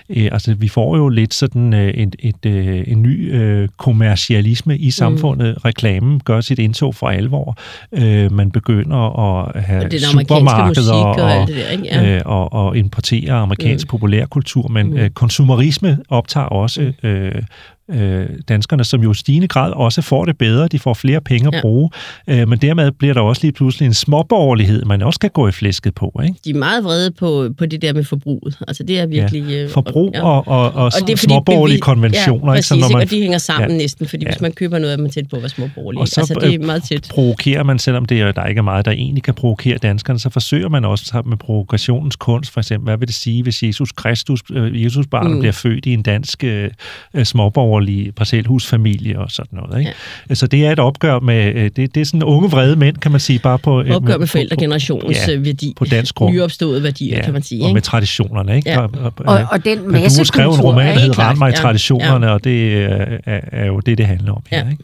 Øh, 0.09 0.29
altså, 0.31 0.53
vi 0.53 0.67
får 0.67 0.97
jo 0.97 1.09
lidt 1.09 1.33
sådan 1.33 1.73
øh, 1.73 1.89
et, 1.89 2.15
et, 2.19 2.45
øh, 2.45 2.83
en 2.87 3.01
ny 3.01 3.35
øh, 3.35 3.69
kommercialisme 3.77 4.77
i 4.77 4.91
samfundet. 4.91 5.47
Mm. 5.47 5.61
Reklamen 5.65 6.19
gør 6.19 6.41
sit 6.41 6.59
indtog 6.59 6.95
for 6.95 7.09
alvor. 7.09 7.57
Øh, 7.91 8.31
man 8.31 8.51
begynder 8.51 8.97
at 9.19 9.63
have 9.63 9.89
det 9.89 10.01
supermarkeder 10.01 10.93
og, 10.93 11.39
og, 11.39 11.47
det 11.47 11.55
der? 11.55 12.01
Ja. 12.01 12.15
øh, 12.15 12.21
og, 12.25 12.53
og 12.53 12.77
importere 12.77 13.31
amerikansk 13.31 13.87
mm. 13.87 13.89
populærkultur, 13.89 14.67
men 14.67 14.89
mm. 14.89 14.97
øh, 14.97 15.09
konsumerisme 15.09 15.97
optager 16.09 16.45
også 16.47 16.93
mm. 17.03 17.09
øh, 17.09 17.41
øh, 17.93 18.29
danskerne, 18.49 18.83
som 18.83 19.03
jo 19.03 19.11
i 19.11 19.15
stigende 19.15 19.47
grad 19.47 19.71
også 19.71 20.01
får 20.01 20.25
det 20.25 20.37
bedre. 20.37 20.67
De 20.67 20.79
får 20.79 20.93
flere 20.93 21.21
penge 21.21 21.47
at 21.47 21.53
ja. 21.53 21.61
bruge, 21.61 21.89
øh, 22.27 22.47
men 22.47 22.59
dermed 22.59 22.91
bliver 22.91 23.13
der 23.13 23.21
også 23.21 23.41
lige 23.43 23.51
pludselig 23.51 23.85
en 23.85 23.93
småborgerlighed, 23.93 24.85
man 24.85 25.01
også 25.01 25.19
kan 25.19 25.29
gå 25.33 25.47
i 25.47 25.51
flæsket 25.51 25.95
på. 25.95 26.21
Ikke? 26.23 26.35
De 26.45 26.49
er 26.49 26.55
meget 26.55 26.83
vrede 26.83 27.11
på, 27.11 27.49
på 27.57 27.65
det 27.65 27.81
der 27.81 27.93
med 27.93 28.03
forbruget. 28.03 28.57
Altså 28.67 28.83
det 28.83 28.99
er 28.99 29.05
virkelig... 29.05 29.43
Ja. 29.43 29.63
Øh, 29.63 29.69
Forbrug 29.69 30.11
ja. 30.13 30.23
og, 30.23 30.47
og, 30.47 30.73
og, 30.73 30.85
og 30.85 30.91
det 31.07 31.09
er 31.09 31.17
småborgerlige 31.17 31.77
bevi- 31.77 31.79
konventioner. 31.79 32.53
Ja, 32.53 32.57
præcis, 32.57 32.71
ikke? 32.71 32.83
Så 32.83 32.89
når 32.89 32.97
man, 32.97 33.01
og 33.01 33.09
de 33.11 33.21
hænger 33.21 33.37
sammen 33.37 33.71
ja. 33.71 33.77
næsten, 33.77 34.07
fordi 34.07 34.25
ja. 34.25 34.31
hvis 34.31 34.41
man 34.41 34.51
køber 34.51 34.79
noget, 34.79 34.93
er 34.93 34.97
man 34.97 35.11
tæt 35.11 35.27
på 35.29 35.35
at 35.35 35.41
være 35.41 35.49
småborgerlig. 35.49 36.01
Og 36.01 36.07
så 36.07 36.21
altså, 36.21 36.33
det 36.33 36.53
er 36.53 36.59
meget 36.59 36.83
tæt. 36.83 37.07
provokerer 37.11 37.63
man, 37.63 37.79
selvom 37.79 38.05
det 38.05 38.21
er, 38.21 38.31
der 38.31 38.45
ikke 38.45 38.59
er 38.59 38.63
meget, 38.63 38.85
der 38.85 38.91
egentlig 38.91 39.23
kan 39.23 39.33
provokere 39.33 39.77
danskerne, 39.77 40.19
så 40.19 40.29
forsøger 40.29 40.69
man 40.69 40.85
også 40.85 41.21
med 41.25 41.37
provokationens 41.37 42.15
kunst, 42.15 42.51
for 42.51 42.59
eksempel, 42.59 42.83
hvad 42.83 42.97
vil 42.97 43.07
det 43.07 43.15
sige, 43.15 43.43
hvis 43.43 43.63
Jesus 43.63 43.91
Kristus, 43.91 44.39
øh, 44.51 44.83
Jesus 44.83 45.07
barn 45.07 45.33
mm. 45.33 45.39
bliver 45.39 45.53
født 45.53 45.85
i 45.85 45.93
en 45.93 46.01
dansk 46.01 46.43
øh, 46.43 46.69
småborgerlig 47.23 47.80
parcelhus 48.15 48.65
familie 48.65 49.19
og 49.19 49.31
sådan 49.31 49.59
noget. 49.59 49.79
Ikke? 49.79 49.93
Ja. 50.29 50.35
Så 50.35 50.47
det 50.47 50.65
er 50.65 50.71
et 50.71 50.79
opgør 50.79 51.19
med, 51.19 51.55
øh, 51.55 51.63
det, 51.63 51.95
det 51.95 51.97
er 51.97 52.05
sådan 52.05 52.23
unge 52.23 52.49
vrede 52.49 52.75
mænd, 52.75 52.97
kan 52.97 53.11
man 53.11 53.19
sige, 53.19 53.39
bare 53.39 53.59
på... 53.59 53.81
Øh, 53.81 53.95
opgør 53.95 54.17
med 54.17 54.27
forældregenerationens 54.27 55.27
ja, 55.27 55.33
øh, 55.33 55.45
værdi. 55.45 55.73
På 55.77 55.85
dansk 55.85 56.15
grund. 56.15 56.33
Nyopståede 56.33 56.83
værdier, 56.83 57.17
ja, 57.17 57.23
kan 57.23 57.33
man 57.33 57.43
sige. 57.43 57.57
Ikke? 57.57 57.67
Og 57.67 57.73
med 57.73 57.81
traditionerne, 57.81 58.55
ikke? 58.55 58.69
Ja. 58.69 58.79
Og, 58.79 58.89
og, 58.93 59.13
og, 59.17 59.45
og 59.51 59.65
den 59.65 59.91
masse 59.91 60.19
Du 60.19 60.25
skrev 60.25 60.49
en 60.49 60.61
roman, 60.61 60.95
der 60.95 61.01
hedder 61.01 61.19
Rand 61.19 61.37
mig 61.37 61.49
i 61.49 61.55
traditionerne, 61.55 62.27
ja. 62.27 62.33
og 62.33 62.43
det 62.43 62.83
er, 62.83 63.39
er 63.51 63.65
jo 63.65 63.79
det, 63.79 63.97
det 63.97 64.05
handler 64.05 64.31
om 64.31 64.43
her, 64.49 64.57
ja. 64.65 64.71
ikke? 64.71 64.83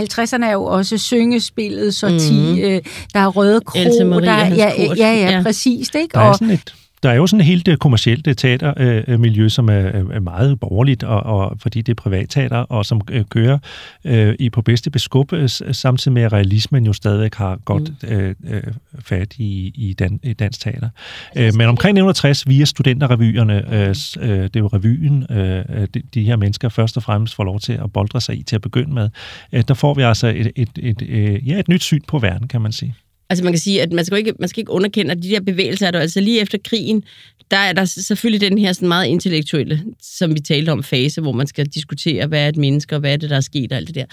50'erne 0.00 0.44
er 0.44 0.52
jo 0.52 0.64
også 0.64 0.98
syngespillet, 0.98 1.94
så 1.94 2.08
mm. 2.08 2.58
øh, 2.58 2.82
der 3.14 3.20
er 3.20 3.26
Røde 3.26 3.60
Kro, 3.60 3.78
der, 3.78 4.46
ja, 4.46 4.46
ja, 4.56 4.94
ja, 4.96 5.12
ja, 5.14 5.42
præcis. 5.42 5.88
Ikke? 5.94 6.08
Der 6.14 6.20
er 6.20 6.32
sådan 6.32 6.50
et 6.50 6.74
der 7.02 7.10
er 7.10 7.14
jo 7.14 7.26
sådan 7.26 7.40
et 7.40 7.46
helt 7.46 7.78
kommersielt 7.80 8.38
teatermiljø, 8.38 9.48
som 9.48 9.68
er, 9.68 10.20
meget 10.20 10.60
borgerligt, 10.60 11.02
og, 11.02 11.22
og 11.22 11.56
fordi 11.60 11.82
det 11.82 11.92
er 11.92 12.02
privatteater, 12.02 12.56
og 12.56 12.86
som 12.86 13.00
øh, 13.10 13.24
kører 13.24 13.58
øh, 14.04 14.34
i 14.38 14.50
på 14.50 14.62
bedste 14.62 14.90
beskub, 14.90 15.32
øh, 15.32 15.48
samtidig 15.72 16.12
med 16.12 16.22
at 16.22 16.32
realismen 16.32 16.86
jo 16.86 16.92
stadig 16.92 17.30
har 17.34 17.56
godt 17.64 18.02
mm. 18.02 18.08
øh, 18.08 18.34
øh, 18.44 18.62
fat 18.98 19.34
i, 19.36 19.72
i, 19.74 19.92
dan, 19.92 20.20
i 20.22 20.32
dansk 20.32 20.60
teater. 20.60 20.88
Øh, 21.36 21.54
men 21.56 21.68
omkring 21.68 21.92
1960, 21.92 22.48
via 22.48 22.64
studenterrevyerne, 22.64 23.74
øh, 23.74 23.88
øh, 24.20 24.42
det 24.42 24.56
er 24.56 24.60
jo 24.60 24.66
revyen, 24.66 25.26
øh, 25.30 25.88
de, 25.94 26.02
de 26.14 26.24
her 26.24 26.36
mennesker 26.36 26.68
først 26.68 26.96
og 26.96 27.02
fremmest 27.02 27.34
får 27.34 27.44
lov 27.44 27.60
til 27.60 27.72
at 27.72 27.92
boldre 27.92 28.20
sig 28.20 28.38
i 28.38 28.42
til 28.42 28.56
at 28.56 28.62
begynde 28.62 28.94
med, 28.94 29.10
øh, 29.52 29.64
der 29.68 29.74
får 29.74 29.94
vi 29.94 30.02
altså 30.02 30.26
et, 30.26 30.52
et, 30.56 30.68
et, 30.78 31.02
et, 31.02 31.46
ja, 31.46 31.58
et 31.58 31.68
nyt 31.68 31.82
syn 31.82 32.00
på 32.08 32.18
verden, 32.18 32.48
kan 32.48 32.60
man 32.60 32.72
sige. 32.72 32.94
Altså 33.30 33.44
man 33.44 33.52
kan 33.52 33.60
sige, 33.60 33.82
at 33.82 33.92
man 33.92 34.04
skal 34.04 34.18
ikke, 34.18 34.32
man 34.38 34.48
skal 34.48 34.60
ikke 34.60 34.72
underkende, 34.72 35.12
at 35.12 35.22
de 35.22 35.28
der 35.28 35.40
bevægelser 35.40 35.86
er 35.86 35.90
der. 35.90 36.00
Altså 36.00 36.20
lige 36.20 36.40
efter 36.40 36.58
krigen, 36.64 37.02
der 37.50 37.56
er 37.56 37.72
der 37.72 37.84
selvfølgelig 37.84 38.50
den 38.50 38.58
her 38.58 38.72
sådan 38.72 38.88
meget 38.88 39.06
intellektuelle, 39.06 39.82
som 40.02 40.34
vi 40.34 40.40
talte 40.40 40.70
om, 40.70 40.82
fase, 40.82 41.20
hvor 41.20 41.32
man 41.32 41.46
skal 41.46 41.66
diskutere, 41.66 42.26
hvad 42.26 42.44
er 42.44 42.48
et 42.48 42.56
menneske, 42.56 42.94
og 42.94 43.00
hvad 43.00 43.12
er 43.12 43.16
det, 43.16 43.30
der 43.30 43.36
er 43.36 43.40
sket, 43.40 43.72
og 43.72 43.78
alt 43.78 43.86
det 43.86 43.94
der. 43.94 44.04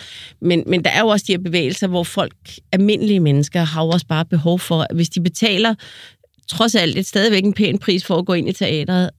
Men, 0.42 0.64
men 0.68 0.84
der 0.84 0.90
er 0.90 1.00
jo 1.00 1.08
også 1.08 1.26
de 1.28 1.34
her 1.34 1.40
bevægelser, 1.40 1.88
hvor 1.88 2.04
folk, 2.04 2.36
almindelige 2.72 3.20
mennesker, 3.20 3.64
har 3.64 3.84
jo 3.84 3.90
også 3.90 4.06
bare 4.08 4.26
behov 4.26 4.60
for, 4.60 4.82
at 4.82 4.96
hvis 4.96 5.10
de 5.10 5.22
betaler 5.22 5.76
trods 6.48 6.76
alt 6.76 6.98
et 6.98 7.06
stadigvæk 7.06 7.44
en 7.44 7.54
pæn 7.54 7.78
pris 7.78 8.06
for 8.06 8.18
at 8.18 8.26
gå 8.26 8.34
ind 8.34 8.50
i 8.50 8.54
teateret, 8.54 9.10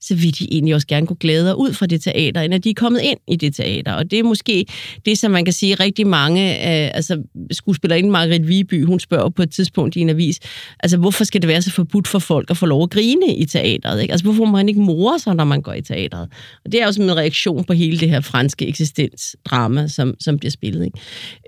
så 0.00 0.14
vil 0.14 0.38
de 0.38 0.52
egentlig 0.52 0.74
også 0.74 0.86
gerne 0.86 1.06
kunne 1.06 1.16
glæder 1.16 1.54
ud 1.54 1.72
fra 1.72 1.86
det 1.86 2.02
teater, 2.02 2.40
end 2.40 2.54
at 2.54 2.64
de 2.64 2.70
er 2.70 2.74
kommet 2.74 3.00
ind 3.00 3.18
i 3.28 3.36
det 3.36 3.54
teater. 3.54 3.92
Og 3.92 4.10
det 4.10 4.18
er 4.18 4.22
måske 4.22 4.66
det, 5.04 5.18
som 5.18 5.30
man 5.30 5.44
kan 5.44 5.54
sige 5.54 5.74
rigtig 5.74 6.06
mange, 6.06 6.54
øh, 6.54 6.90
altså 6.94 7.22
skuespillerinde 7.50 8.10
Margrethe 8.10 8.46
Viby, 8.46 8.84
hun 8.84 9.00
spørger 9.00 9.28
på 9.28 9.42
et 9.42 9.50
tidspunkt 9.50 9.96
i 9.96 10.00
en 10.00 10.08
avis, 10.08 10.40
altså 10.80 10.96
hvorfor 10.96 11.24
skal 11.24 11.42
det 11.42 11.48
være 11.48 11.62
så 11.62 11.70
forbudt 11.70 12.08
for 12.08 12.18
folk 12.18 12.50
at 12.50 12.56
få 12.56 12.66
lov 12.66 12.82
at 12.82 12.90
grine 12.90 13.34
i 13.34 13.44
teateret? 13.44 14.02
Ikke? 14.02 14.12
Altså 14.12 14.24
hvorfor 14.24 14.44
må 14.44 14.52
man 14.52 14.68
ikke 14.68 14.80
more 14.80 15.18
sig, 15.18 15.34
når 15.34 15.44
man 15.44 15.62
går 15.62 15.72
i 15.72 15.82
teateret? 15.82 16.28
Og 16.64 16.72
det 16.72 16.82
er 16.82 16.86
også 16.86 17.02
en 17.02 17.16
reaktion 17.16 17.64
på 17.64 17.72
hele 17.72 17.98
det 17.98 18.10
her 18.10 18.20
franske 18.20 18.68
eksistensdrama, 18.68 19.88
som, 19.88 20.14
som 20.20 20.38
bliver 20.38 20.50
spillet. 20.50 20.84
Ikke? 20.84 20.98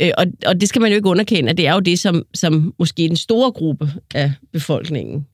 Øh, 0.01 0.11
og, 0.19 0.27
og 0.47 0.61
det 0.61 0.69
skal 0.69 0.83
man 0.83 0.91
jo 0.91 0.97
ikke 0.97 1.09
underkende, 1.09 1.51
at 1.51 1.57
det 1.57 1.67
er 1.67 1.75
jo 1.75 1.81
det, 1.81 1.99
som, 1.99 2.23
som 2.35 2.75
måske 2.79 3.09
den 3.09 3.17
store 3.17 3.53
gruppe 3.53 3.91
af 4.15 4.33
befolkningen 4.53 5.27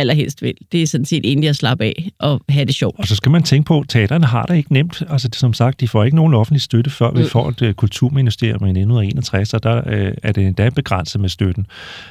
allerhelst 0.00 0.42
vil. 0.42 0.54
Det 0.72 0.82
er 0.82 0.86
sådan 0.86 1.04
set 1.04 1.20
egentlig 1.24 1.48
at 1.48 1.56
slappe 1.56 1.84
af 1.84 2.10
og 2.18 2.40
have 2.48 2.64
det 2.64 2.74
sjovt. 2.74 2.98
Og 2.98 3.06
så 3.06 3.16
skal 3.16 3.32
man 3.32 3.42
tænke 3.42 3.66
på, 3.66 3.80
at 3.80 3.88
teaterne 3.88 4.26
har 4.26 4.42
det 4.42 4.56
ikke 4.56 4.72
nemt. 4.72 5.02
Altså 5.10 5.28
som 5.32 5.52
sagt, 5.52 5.80
de 5.80 5.88
får 5.88 6.04
ikke 6.04 6.16
nogen 6.16 6.34
offentlig 6.34 6.62
støtte, 6.62 6.90
før 6.90 7.10
vi 7.10 7.22
mm. 7.22 7.28
får 7.28 7.48
et 7.48 7.62
uh, 7.62 7.72
kulturministerium 7.72 8.66
i 8.66 8.70
1961, 8.70 9.54
og 9.54 9.62
der 9.62 9.76
uh, 9.76 10.14
er 10.22 10.32
det 10.32 10.46
endda 10.46 10.68
begrænset 10.68 11.20
med 11.20 11.28
støtten. 11.28 11.66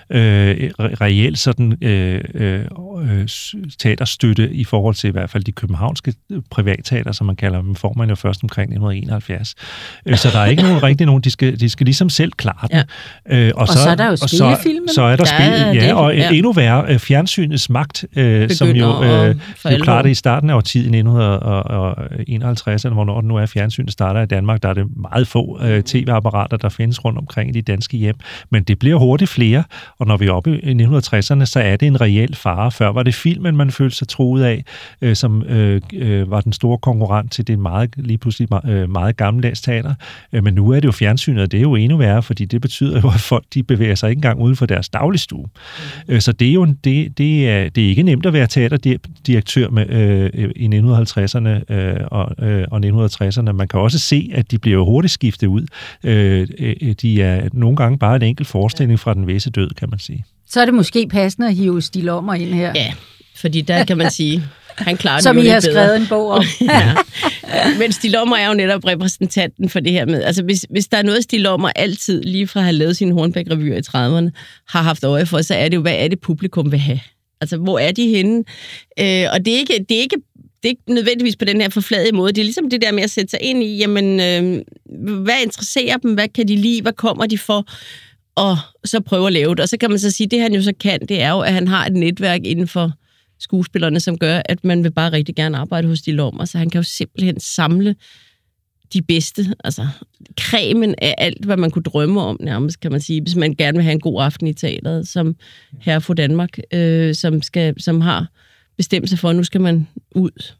Uh, 0.09 0.17
reelt 0.17 1.39
sådan 1.39 1.65
uh, 1.65 2.41
uh, 2.81 3.25
teaterstøtte 3.79 4.53
i 4.53 4.63
forhold 4.63 4.95
til 4.95 5.07
i 5.07 5.11
hvert 5.11 5.29
fald 5.29 5.43
de 5.43 5.51
københavnske 5.51 6.13
privatteater, 6.49 7.11
som 7.11 7.27
man 7.27 7.35
kalder 7.35 7.61
dem, 7.61 7.75
får 7.75 7.93
man 7.97 8.09
jo 8.09 8.15
først 8.15 8.43
omkring 8.43 8.63
1971. 8.63 9.55
Uh, 10.05 10.15
så 10.15 10.29
der 10.33 10.39
er 10.39 10.45
ikke 10.45 10.63
nogen 10.63 10.83
rigtig 10.83 11.07
nogen, 11.07 11.21
de 11.21 11.31
skal, 11.31 11.59
de 11.59 11.69
skal 11.69 11.85
ligesom 11.85 12.09
selv 12.09 12.31
klare 12.31 12.67
den. 12.71 12.83
Ja. 13.29 13.49
Uh, 13.49 13.55
og, 13.55 13.61
og 13.61 13.67
så, 13.67 13.73
så 13.73 13.89
er 13.89 13.95
der 13.95 14.07
jo 14.07 14.15
spillefilmen. 14.15 14.87
Så, 14.87 14.93
så 14.93 15.01
er 15.01 15.15
der, 15.15 15.23
der 15.23 15.25
spil, 15.25 15.81
ja, 15.81 15.93
og 15.93 16.15
ja. 16.15 16.31
endnu 16.31 16.51
værre, 16.51 16.99
fjernsynets 16.99 17.69
magt, 17.79 18.05
øh, 18.15 18.49
som 18.49 18.67
jo, 18.67 19.03
øh, 19.03 19.35
jo 19.65 19.77
klarer 19.81 20.01
det 20.01 20.09
i 20.09 20.15
starten 20.15 20.49
af 20.49 20.55
årtiet, 20.55 20.85
1951, 20.85 22.85
eller 22.85 22.93
hvornår 22.93 23.21
det 23.21 23.27
nu 23.27 23.35
er, 23.35 23.45
fjernsynet 23.45 23.91
starter 23.91 24.21
i 24.21 24.25
Danmark, 24.25 24.63
der 24.63 24.69
er 24.69 24.73
det 24.73 24.85
meget 24.97 25.27
få 25.27 25.59
øh, 25.61 25.83
tv-apparater, 25.83 26.57
der 26.57 26.69
findes 26.69 27.05
rundt 27.05 27.17
omkring 27.17 27.49
i 27.49 27.53
de 27.53 27.61
danske 27.61 27.97
hjem, 27.97 28.15
men 28.49 28.63
det 28.63 28.79
bliver 28.79 28.97
hurtigt 28.97 29.31
flere, 29.31 29.63
og 29.99 30.07
når 30.07 30.17
vi 30.17 30.27
er 30.27 30.31
oppe 30.31 30.59
i 30.63 30.71
1960'erne, 30.71 31.45
så 31.45 31.61
er 31.63 31.75
det 31.75 31.87
en 31.87 32.01
reel 32.01 32.35
fare. 32.35 32.71
Før 32.71 32.89
var 32.89 33.03
det 33.03 33.15
filmen, 33.15 33.57
man 33.57 33.71
følte 33.71 33.95
sig 33.95 34.07
troet 34.07 34.43
af, 34.43 34.63
øh, 35.01 35.15
som 35.15 35.43
øh, 35.43 35.81
øh, 35.93 36.31
var 36.31 36.41
den 36.41 36.53
store 36.53 36.77
konkurrent 36.77 37.31
til 37.31 37.47
det 37.47 37.59
meget, 37.59 37.89
lige 37.97 38.17
pludselig 38.17 38.47
øh, 38.65 38.89
meget 38.89 39.17
gammeldags 39.17 39.61
teater, 39.61 39.93
øh, 40.33 40.43
men 40.43 40.53
nu 40.53 40.69
er 40.69 40.75
det 40.75 40.85
jo 40.85 40.91
fjernsynet, 40.91 41.43
og 41.43 41.51
det 41.51 41.57
er 41.57 41.61
jo 41.61 41.75
endnu 41.75 41.97
værre, 41.97 42.23
fordi 42.23 42.45
det 42.45 42.61
betyder 42.61 43.01
jo, 43.01 43.09
at 43.09 43.19
folk 43.19 43.43
de 43.53 43.63
bevæger 43.63 43.95
sig 43.95 44.09
ikke 44.09 44.17
engang 44.17 44.41
uden 44.41 44.55
for 44.55 44.65
deres 44.65 44.89
dagligstue. 44.89 45.47
Mm. 46.07 46.13
Øh, 46.13 46.21
så 46.21 46.31
det 46.31 46.49
er 46.49 46.53
jo 46.53 46.65
det, 46.83 47.17
det 47.17 47.49
er 47.49 47.68
det 47.75 47.85
er 47.85 47.89
ikke 47.89 48.03
nemt 48.03 48.25
at 48.25 48.33
være 48.33 48.47
teaterdirektør 48.47 49.69
med, 49.69 49.89
øh, 49.89 50.49
i 50.55 50.67
1950'erne 50.67 51.73
øh, 51.73 52.07
og, 52.11 52.47
øh, 52.47 52.65
og 52.71 53.05
1960'erne. 53.05 53.51
Man 53.51 53.67
kan 53.67 53.79
også 53.79 53.99
se, 53.99 54.31
at 54.33 54.51
de 54.51 54.57
bliver 54.57 54.85
hurtigt 54.85 55.13
skiftet 55.13 55.47
ud. 55.47 55.65
Øh, 56.03 56.47
øh, 56.59 56.95
de 57.01 57.21
er 57.21 57.49
nogle 57.53 57.77
gange 57.77 57.97
bare 57.97 58.15
en 58.15 58.21
enkelt 58.21 58.47
forestilling 58.47 58.99
fra 58.99 59.13
den 59.13 59.27
væse 59.27 59.49
død, 59.49 59.69
kan 59.69 59.89
man 59.89 59.99
sige. 59.99 60.25
Så 60.49 60.61
er 60.61 60.65
det 60.65 60.73
måske 60.73 61.07
passende 61.07 61.47
at 61.47 61.55
hive 61.55 61.81
stilommer 61.81 62.33
ind 62.33 62.53
her. 62.53 62.71
Ja, 62.75 62.93
fordi 63.35 63.61
der 63.61 63.83
kan 63.83 63.97
man 63.97 64.11
sige, 64.11 64.43
han 64.77 64.97
klarer 64.97 65.21
Som 65.23 65.35
det 65.35 65.43
jo 65.43 65.47
I 65.47 65.49
har 65.49 65.59
bedre. 65.61 65.71
skrevet 65.71 65.95
en 65.95 66.07
bog 66.07 66.31
om. 66.31 66.43
ja. 66.61 66.95
Men 67.79 67.91
Stilommer 67.91 68.37
er 68.37 68.47
jo 68.47 68.53
netop 68.53 68.85
repræsentanten 68.85 69.69
for 69.69 69.79
det 69.79 69.91
her 69.91 70.05
med, 70.05 70.23
altså 70.23 70.43
hvis, 70.43 70.65
hvis 70.69 70.87
der 70.87 70.97
er 70.97 71.03
noget, 71.03 71.23
Stilommer 71.23 71.69
altid, 71.75 72.23
lige 72.23 72.47
fra 72.47 72.59
at 72.59 72.63
have 72.63 72.73
lavet 72.73 72.97
sine 72.97 73.13
Hornbæk-revyer 73.13 73.75
i 73.75 73.79
30'erne, 73.79 74.29
har 74.69 74.81
haft 74.81 75.03
øje 75.03 75.25
for, 75.25 75.41
så 75.41 75.55
er 75.55 75.69
det 75.69 75.75
jo, 75.75 75.81
hvad 75.81 75.95
er 75.97 76.07
det 76.07 76.19
publikum 76.19 76.71
vil 76.71 76.79
have? 76.79 76.99
Altså, 77.41 77.57
hvor 77.57 77.79
er 77.79 77.91
de 77.91 78.07
henne? 78.07 78.43
Øh, 78.99 79.25
og 79.33 79.45
det 79.45 79.53
er, 79.53 79.57
ikke, 79.57 79.85
det, 79.89 79.97
er 79.97 80.01
ikke, 80.01 80.15
det 80.35 80.65
er 80.65 80.69
ikke 80.69 80.93
nødvendigvis 80.93 81.35
på 81.35 81.45
den 81.45 81.61
her 81.61 81.69
forfladede 81.69 82.15
måde. 82.15 82.33
Det 82.33 82.41
er 82.41 82.45
ligesom 82.45 82.69
det 82.69 82.81
der 82.81 82.91
med 82.91 83.03
at 83.03 83.09
sætte 83.09 83.29
sig 83.29 83.39
ind 83.41 83.63
i, 83.63 83.77
jamen, 83.77 84.19
øh, 84.19 84.63
hvad 85.23 85.35
interesserer 85.43 85.97
dem? 85.97 86.13
Hvad 86.13 86.27
kan 86.27 86.47
de 86.47 86.55
lide? 86.55 86.81
Hvad 86.81 86.93
kommer 86.93 87.25
de 87.25 87.37
for? 87.37 87.67
Og 88.35 88.57
så 88.85 88.99
prøve 88.99 89.27
at 89.27 89.33
lave 89.33 89.55
det. 89.55 89.59
Og 89.59 89.69
så 89.69 89.77
kan 89.77 89.89
man 89.89 89.99
så 89.99 90.11
sige, 90.11 90.27
det 90.27 90.41
han 90.41 90.53
jo 90.53 90.61
så 90.61 90.73
kan, 90.79 90.99
det 90.99 91.21
er 91.21 91.29
jo, 91.29 91.39
at 91.39 91.53
han 91.53 91.67
har 91.67 91.85
et 91.85 91.93
netværk 91.93 92.41
inden 92.43 92.67
for 92.67 92.91
skuespillerne, 93.39 93.99
som 93.99 94.17
gør, 94.17 94.41
at 94.45 94.63
man 94.63 94.83
vil 94.83 94.91
bare 94.91 95.11
rigtig 95.11 95.35
gerne 95.35 95.57
arbejde 95.57 95.87
hos 95.87 96.01
de 96.01 96.11
lommer. 96.11 96.45
Så 96.45 96.57
han 96.57 96.69
kan 96.69 96.79
jo 96.79 96.83
simpelthen 96.83 97.39
samle 97.39 97.95
de 98.93 99.01
bedste, 99.01 99.45
altså 99.63 99.87
kremen 100.37 100.95
af 100.97 101.15
alt, 101.17 101.45
hvad 101.45 101.57
man 101.57 101.71
kunne 101.71 101.83
drømme 101.83 102.21
om 102.21 102.37
nærmest, 102.39 102.79
kan 102.79 102.91
man 102.91 103.01
sige, 103.01 103.21
hvis 103.21 103.35
man 103.35 103.55
gerne 103.55 103.77
vil 103.77 103.83
have 103.83 103.93
en 103.93 103.99
god 103.99 104.23
aften 104.23 104.47
i 104.47 104.53
teateret, 104.53 105.07
som 105.07 105.35
herre 105.79 106.01
for 106.01 106.13
Danmark, 106.13 106.57
øh, 106.73 107.15
som, 107.15 107.41
skal, 107.41 107.81
som 107.81 108.01
har 108.01 108.27
bestemt 108.77 109.09
sig 109.09 109.19
for, 109.19 109.29
at 109.29 109.35
nu 109.35 109.43
skal 109.43 109.61
man 109.61 109.87
ud. 110.15 110.53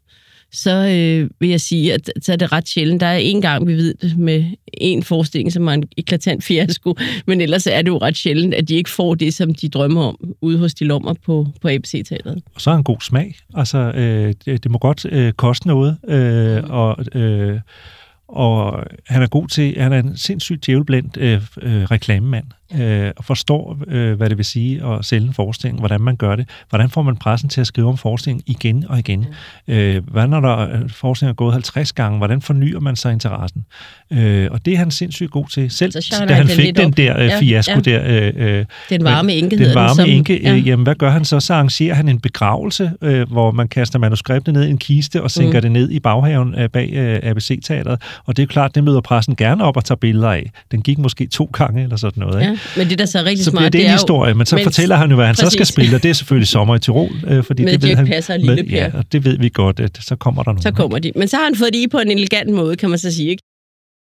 Så 0.52 0.70
øh, 0.70 1.30
vil 1.40 1.48
jeg 1.48 1.60
sige, 1.60 1.94
at 1.94 2.10
så 2.22 2.32
er 2.32 2.36
det 2.36 2.52
ret 2.52 2.68
sjældent. 2.68 3.00
Der 3.00 3.06
er 3.06 3.16
en 3.16 3.40
gang, 3.40 3.66
vi 3.66 3.74
ved 3.74 3.94
det, 3.94 4.18
med 4.18 4.44
en 4.74 5.02
forestilling, 5.02 5.52
som 5.52 5.68
er 5.68 5.72
en 5.72 5.84
eklatant 5.96 6.44
fiasko, 6.44 6.96
men 7.26 7.40
ellers 7.40 7.66
er 7.66 7.82
det 7.82 7.88
jo 7.88 7.98
ret 7.98 8.16
sjældent, 8.16 8.54
at 8.54 8.68
de 8.68 8.74
ikke 8.74 8.90
får 8.90 9.14
det, 9.14 9.34
som 9.34 9.54
de 9.54 9.68
drømmer 9.68 10.02
om 10.02 10.34
ude 10.40 10.58
hos 10.58 10.74
de 10.74 10.84
lommer 10.84 11.14
på, 11.26 11.46
på 11.60 11.68
ABC-teateret. 11.68 12.42
Og 12.54 12.60
så 12.60 12.70
er 12.70 12.74
en 12.74 12.84
god 12.84 13.00
smag. 13.00 13.36
Altså, 13.54 13.78
øh, 13.78 14.34
det, 14.44 14.62
det 14.62 14.70
må 14.70 14.78
godt 14.78 15.06
øh, 15.10 15.32
koste 15.32 15.66
noget, 15.66 15.98
øh, 16.08 16.62
og... 16.64 16.96
Øh, 17.14 17.60
og 18.30 18.84
han 19.06 19.22
er 19.22 19.26
god 19.26 19.48
til, 19.48 19.80
han 19.80 19.92
er 19.92 19.98
en 19.98 20.16
sindssygt 20.16 20.66
djævelblændt 20.66 21.16
øh, 21.16 21.42
øh, 21.62 21.82
reklamemand, 21.84 22.46
øh, 22.74 23.10
og 23.16 23.24
forstår, 23.24 23.78
øh, 23.88 24.16
hvad 24.16 24.28
det 24.28 24.36
vil 24.38 24.44
sige 24.44 24.86
at 24.86 25.04
sælge 25.04 25.26
en 25.26 25.34
forestilling, 25.34 25.78
hvordan 25.78 26.00
man 26.00 26.16
gør 26.16 26.36
det, 26.36 26.48
hvordan 26.68 26.90
får 26.90 27.02
man 27.02 27.16
pressen 27.16 27.48
til 27.48 27.60
at 27.60 27.66
skrive 27.66 27.88
om 27.88 27.98
forestillingen 27.98 28.44
igen 28.46 28.84
og 28.88 28.98
igen, 28.98 29.26
øh, 29.68 30.02
hvad 30.06 30.26
når 30.26 30.40
der 30.40 30.80
forestillingen 30.88 31.32
er 31.32 31.34
gået 31.34 31.52
50 31.52 31.92
gange, 31.92 32.18
hvordan 32.18 32.42
fornyer 32.42 32.80
man 32.80 32.96
sig 32.96 33.12
interessen, 33.12 33.64
øh, 34.10 34.48
og 34.50 34.64
det 34.64 34.74
er 34.74 34.78
han 34.78 34.90
sindssygt 34.90 35.30
god 35.30 35.46
til, 35.46 35.70
selv 35.70 35.92
da 36.28 36.34
han 36.34 36.46
den 36.46 36.56
fik 36.56 36.76
den 36.76 36.92
der 36.92 37.18
øh, 37.18 37.30
Ja, 37.30 37.38
fiasko 37.40 37.72
ja. 37.74 37.80
der, 37.80 38.32
øh, 38.36 38.58
øh, 38.58 38.64
Den 38.90 39.04
varme 39.04 39.34
enke 39.34 39.58
den 39.58 39.74
varme 39.74 39.94
som, 39.94 40.08
enke, 40.08 40.40
ja. 40.42 40.54
øh, 40.54 40.68
jamen 40.68 40.84
hvad 40.84 40.94
gør 40.94 41.10
han 41.10 41.24
så? 41.24 41.40
Så 41.40 41.54
arrangerer 41.54 41.94
han 41.94 42.08
en 42.08 42.20
begravelse, 42.20 42.92
øh, 43.02 43.30
hvor 43.30 43.50
man 43.50 43.68
kaster 43.68 43.98
manuskriptet 43.98 44.54
ned 44.54 44.64
i 44.64 44.70
en 44.70 44.78
kiste 44.78 45.22
og 45.22 45.30
sænker 45.30 45.58
mm. 45.58 45.62
det 45.62 45.72
ned 45.72 45.90
i 45.90 46.00
baghaven 46.00 46.54
øh, 46.58 46.68
bag 46.68 46.90
øh, 46.92 47.20
ABC-teateret. 47.22 48.02
Og 48.26 48.36
det 48.36 48.42
er 48.42 48.46
klart, 48.46 48.74
det 48.74 48.84
møder 48.84 49.00
pressen 49.00 49.36
gerne 49.36 49.64
op 49.64 49.76
og 49.76 49.84
tager 49.84 49.96
billeder 49.96 50.30
af. 50.30 50.50
Den 50.70 50.82
gik 50.82 50.98
måske 50.98 51.26
to 51.26 51.50
gange 51.52 51.82
eller 51.82 51.96
sådan 51.96 52.20
noget. 52.20 52.42
Ikke? 52.42 52.58
Ja, 52.76 52.80
men 52.80 52.90
det, 52.90 52.98
der 52.98 53.06
så 53.06 53.18
er 53.18 53.24
rigtig 53.24 53.44
Så 53.44 53.50
bliver 53.50 53.60
smart, 53.62 53.72
det 53.72 53.80
en 53.80 53.86
er 53.86 53.90
jo, 53.90 53.94
historie, 53.96 54.34
men 54.34 54.46
så 54.46 54.56
mens- 54.56 54.64
fortæller 54.64 54.96
han 54.96 55.10
jo, 55.10 55.16
hvad 55.16 55.26
han 55.26 55.34
så 55.34 55.46
skal 55.50 55.58
Præcis. 55.58 55.74
spille, 55.74 55.96
og 55.96 56.02
det 56.02 56.08
er 56.08 56.12
selvfølgelig 56.12 56.48
sommer 56.48 56.76
i 56.76 56.78
Tirol, 56.78 57.10
øh, 57.28 57.44
fordi 57.44 57.64
Med 57.64 57.72
det 57.72 57.82
ved 57.82 57.96
han. 57.96 58.06
Passer 58.06 58.34
og 58.34 58.40
Lille 58.40 58.62
med, 58.62 58.64
ja, 58.70 58.90
og 58.94 59.04
det 59.12 59.24
ved 59.24 59.38
vi 59.38 59.48
godt, 59.54 59.80
at 59.80 59.98
så 60.00 60.16
kommer 60.16 60.42
der 60.42 60.50
nogen. 60.52 60.62
Så 60.62 60.70
kommer 60.70 60.98
de. 60.98 61.12
Men 61.16 61.28
så 61.28 61.36
har 61.36 61.44
han 61.44 61.56
fået 61.56 61.72
det 61.72 61.78
i 61.78 61.88
på 61.88 61.98
en 61.98 62.10
elegant 62.10 62.50
måde, 62.50 62.76
kan 62.76 62.90
man 62.90 62.98
så 62.98 63.12
sige. 63.14 63.30
Ikke? 63.30 63.42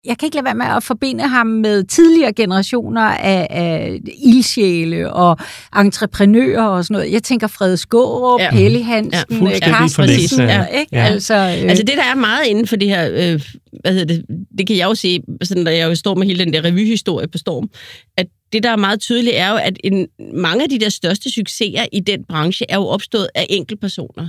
Jeg 0.05 0.17
kan 0.17 0.25
ikke 0.27 0.35
lade 0.35 0.45
være 0.45 0.55
med 0.55 0.65
at 0.77 0.83
forbinde 0.83 1.27
ham 1.27 1.47
med 1.47 1.83
tidligere 1.83 2.33
generationer 2.33 3.01
af, 3.01 3.47
af 3.49 3.99
ildsjæle 4.25 5.13
og 5.13 5.37
entreprenører 5.75 6.63
og 6.63 6.83
sådan 6.83 6.93
noget. 6.95 7.11
Jeg 7.13 7.23
tænker 7.23 7.47
Fred 7.47 7.77
Skårup, 7.77 8.39
Ja. 8.39 8.45
ja. 8.45 8.51
Helly 8.57 8.81
Hansen, 8.83 9.47
Ja, 9.47 9.49
ja, 9.49 9.59
Carstensen, 9.59 10.41
af- 10.41 10.67
ikke? 10.79 10.89
ja. 10.95 11.03
Altså, 11.03 11.33
øh, 11.35 11.41
Altså 11.69 11.83
det, 11.83 11.95
der 11.97 12.03
er 12.11 12.15
meget 12.15 12.45
inden 12.47 12.67
for 12.67 12.75
det 12.75 12.87
her, 12.87 13.09
øh, 13.11 13.41
hvad 13.81 13.91
hedder 13.93 14.05
det, 14.05 14.25
det 14.57 14.67
kan 14.67 14.77
jeg 14.77 14.85
jo 14.85 14.95
se, 14.95 15.19
sådan, 15.43 15.63
når 15.63 15.71
jeg 15.71 15.89
jo 15.89 15.95
står 15.95 16.15
med 16.15 16.27
hele 16.27 16.45
den 16.45 16.53
der 16.53 16.63
revyhistorie 16.65 17.27
på 17.27 17.37
Storm, 17.37 17.69
at 18.17 18.25
det, 18.53 18.63
der 18.63 18.69
er 18.69 18.75
meget 18.75 18.99
tydeligt, 18.99 19.35
er 19.35 19.49
jo, 19.49 19.55
at 19.55 19.77
en, 19.83 20.07
mange 20.33 20.63
af 20.63 20.69
de 20.69 20.79
der 20.79 20.89
største 20.89 21.31
succeser 21.31 21.85
i 21.91 21.99
den 21.99 22.23
branche 22.29 22.65
er 22.69 22.75
jo 22.75 22.87
opstået 22.87 23.27
af 23.35 23.45
enkeltpersoner. 23.49 24.27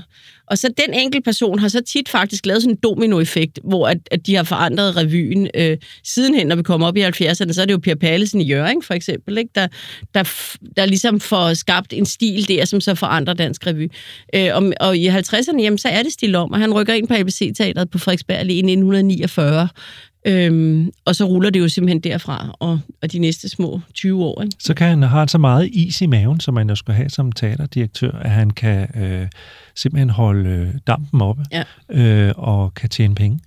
Og 0.50 0.58
så 0.58 0.68
den 0.68 0.94
enkeltperson 0.94 1.58
har 1.58 1.68
så 1.68 1.80
tit 1.80 2.08
faktisk 2.08 2.46
lavet 2.46 2.62
sådan 2.62 2.74
en 2.74 2.78
dominoeffekt, 2.82 3.58
hvor 3.64 3.88
at, 3.88 3.98
at 4.10 4.26
de 4.26 4.34
har 4.34 4.42
forandret 4.42 4.96
revyen. 4.96 5.48
Øh, 5.54 5.76
sidenhen, 6.04 6.46
når 6.46 6.56
vi 6.56 6.62
kommer 6.62 6.86
op 6.86 6.96
i 6.96 7.02
70'erne, 7.02 7.52
så 7.52 7.62
er 7.62 7.66
det 7.66 7.72
jo 7.72 7.78
Per 7.78 7.94
Pallesen 7.94 8.40
i 8.40 8.44
Jøring, 8.44 8.84
for 8.84 8.94
eksempel, 8.94 9.38
ikke? 9.38 9.50
Der, 9.54 9.68
der, 10.14 10.22
der 10.76 10.86
ligesom 10.86 11.20
får 11.20 11.54
skabt 11.54 11.92
en 11.92 12.06
stil 12.06 12.48
der, 12.48 12.64
som 12.64 12.80
så 12.80 12.94
forandrer 12.94 13.34
dansk 13.34 13.66
revy. 13.66 13.90
Øh, 14.34 14.50
og, 14.54 14.72
og 14.80 14.96
i 14.96 15.08
50'erne, 15.08 15.62
jamen, 15.62 15.78
så 15.78 15.88
er 15.88 16.02
det 16.02 16.12
stil 16.12 16.34
om, 16.34 16.52
og 16.52 16.58
han 16.58 16.74
rykker 16.74 16.94
ind 16.94 17.08
på 17.08 17.14
ABC-teateret 17.14 17.90
på 17.90 17.98
Frederiksberg 17.98 18.46
lige 18.46 18.56
i 18.56 18.72
1949. 18.72 19.68
Øhm, 20.28 20.90
og 21.04 21.16
så 21.16 21.24
ruller 21.24 21.50
det 21.50 21.60
jo 21.60 21.68
simpelthen 21.68 22.00
derfra, 22.00 22.56
og, 22.60 22.80
og 23.02 23.12
de 23.12 23.18
næste 23.18 23.48
små 23.48 23.80
20 23.94 24.24
år. 24.24 24.42
Ikke? 24.42 24.56
så 24.58 24.74
kan 24.74 24.88
han 24.88 25.02
har 25.02 25.18
han 25.18 25.28
så 25.28 25.38
meget 25.38 25.68
is 25.72 26.00
i 26.00 26.06
maven, 26.06 26.40
som 26.40 26.54
man 26.54 26.68
jo 26.68 26.74
skal 26.74 26.94
have 26.94 27.08
som 27.10 27.32
teaterdirektør, 27.32 28.12
at 28.12 28.30
han 28.30 28.50
kan 28.50 29.02
øh, 29.02 29.28
simpelthen 29.76 30.10
holde 30.10 30.50
øh, 30.50 30.68
dampen 30.86 31.20
oppe 31.20 31.42
Ja. 31.52 31.62
øh, 31.90 32.32
og 32.36 32.74
kan 32.74 32.88
tjene 32.88 33.14
penge. 33.14 33.40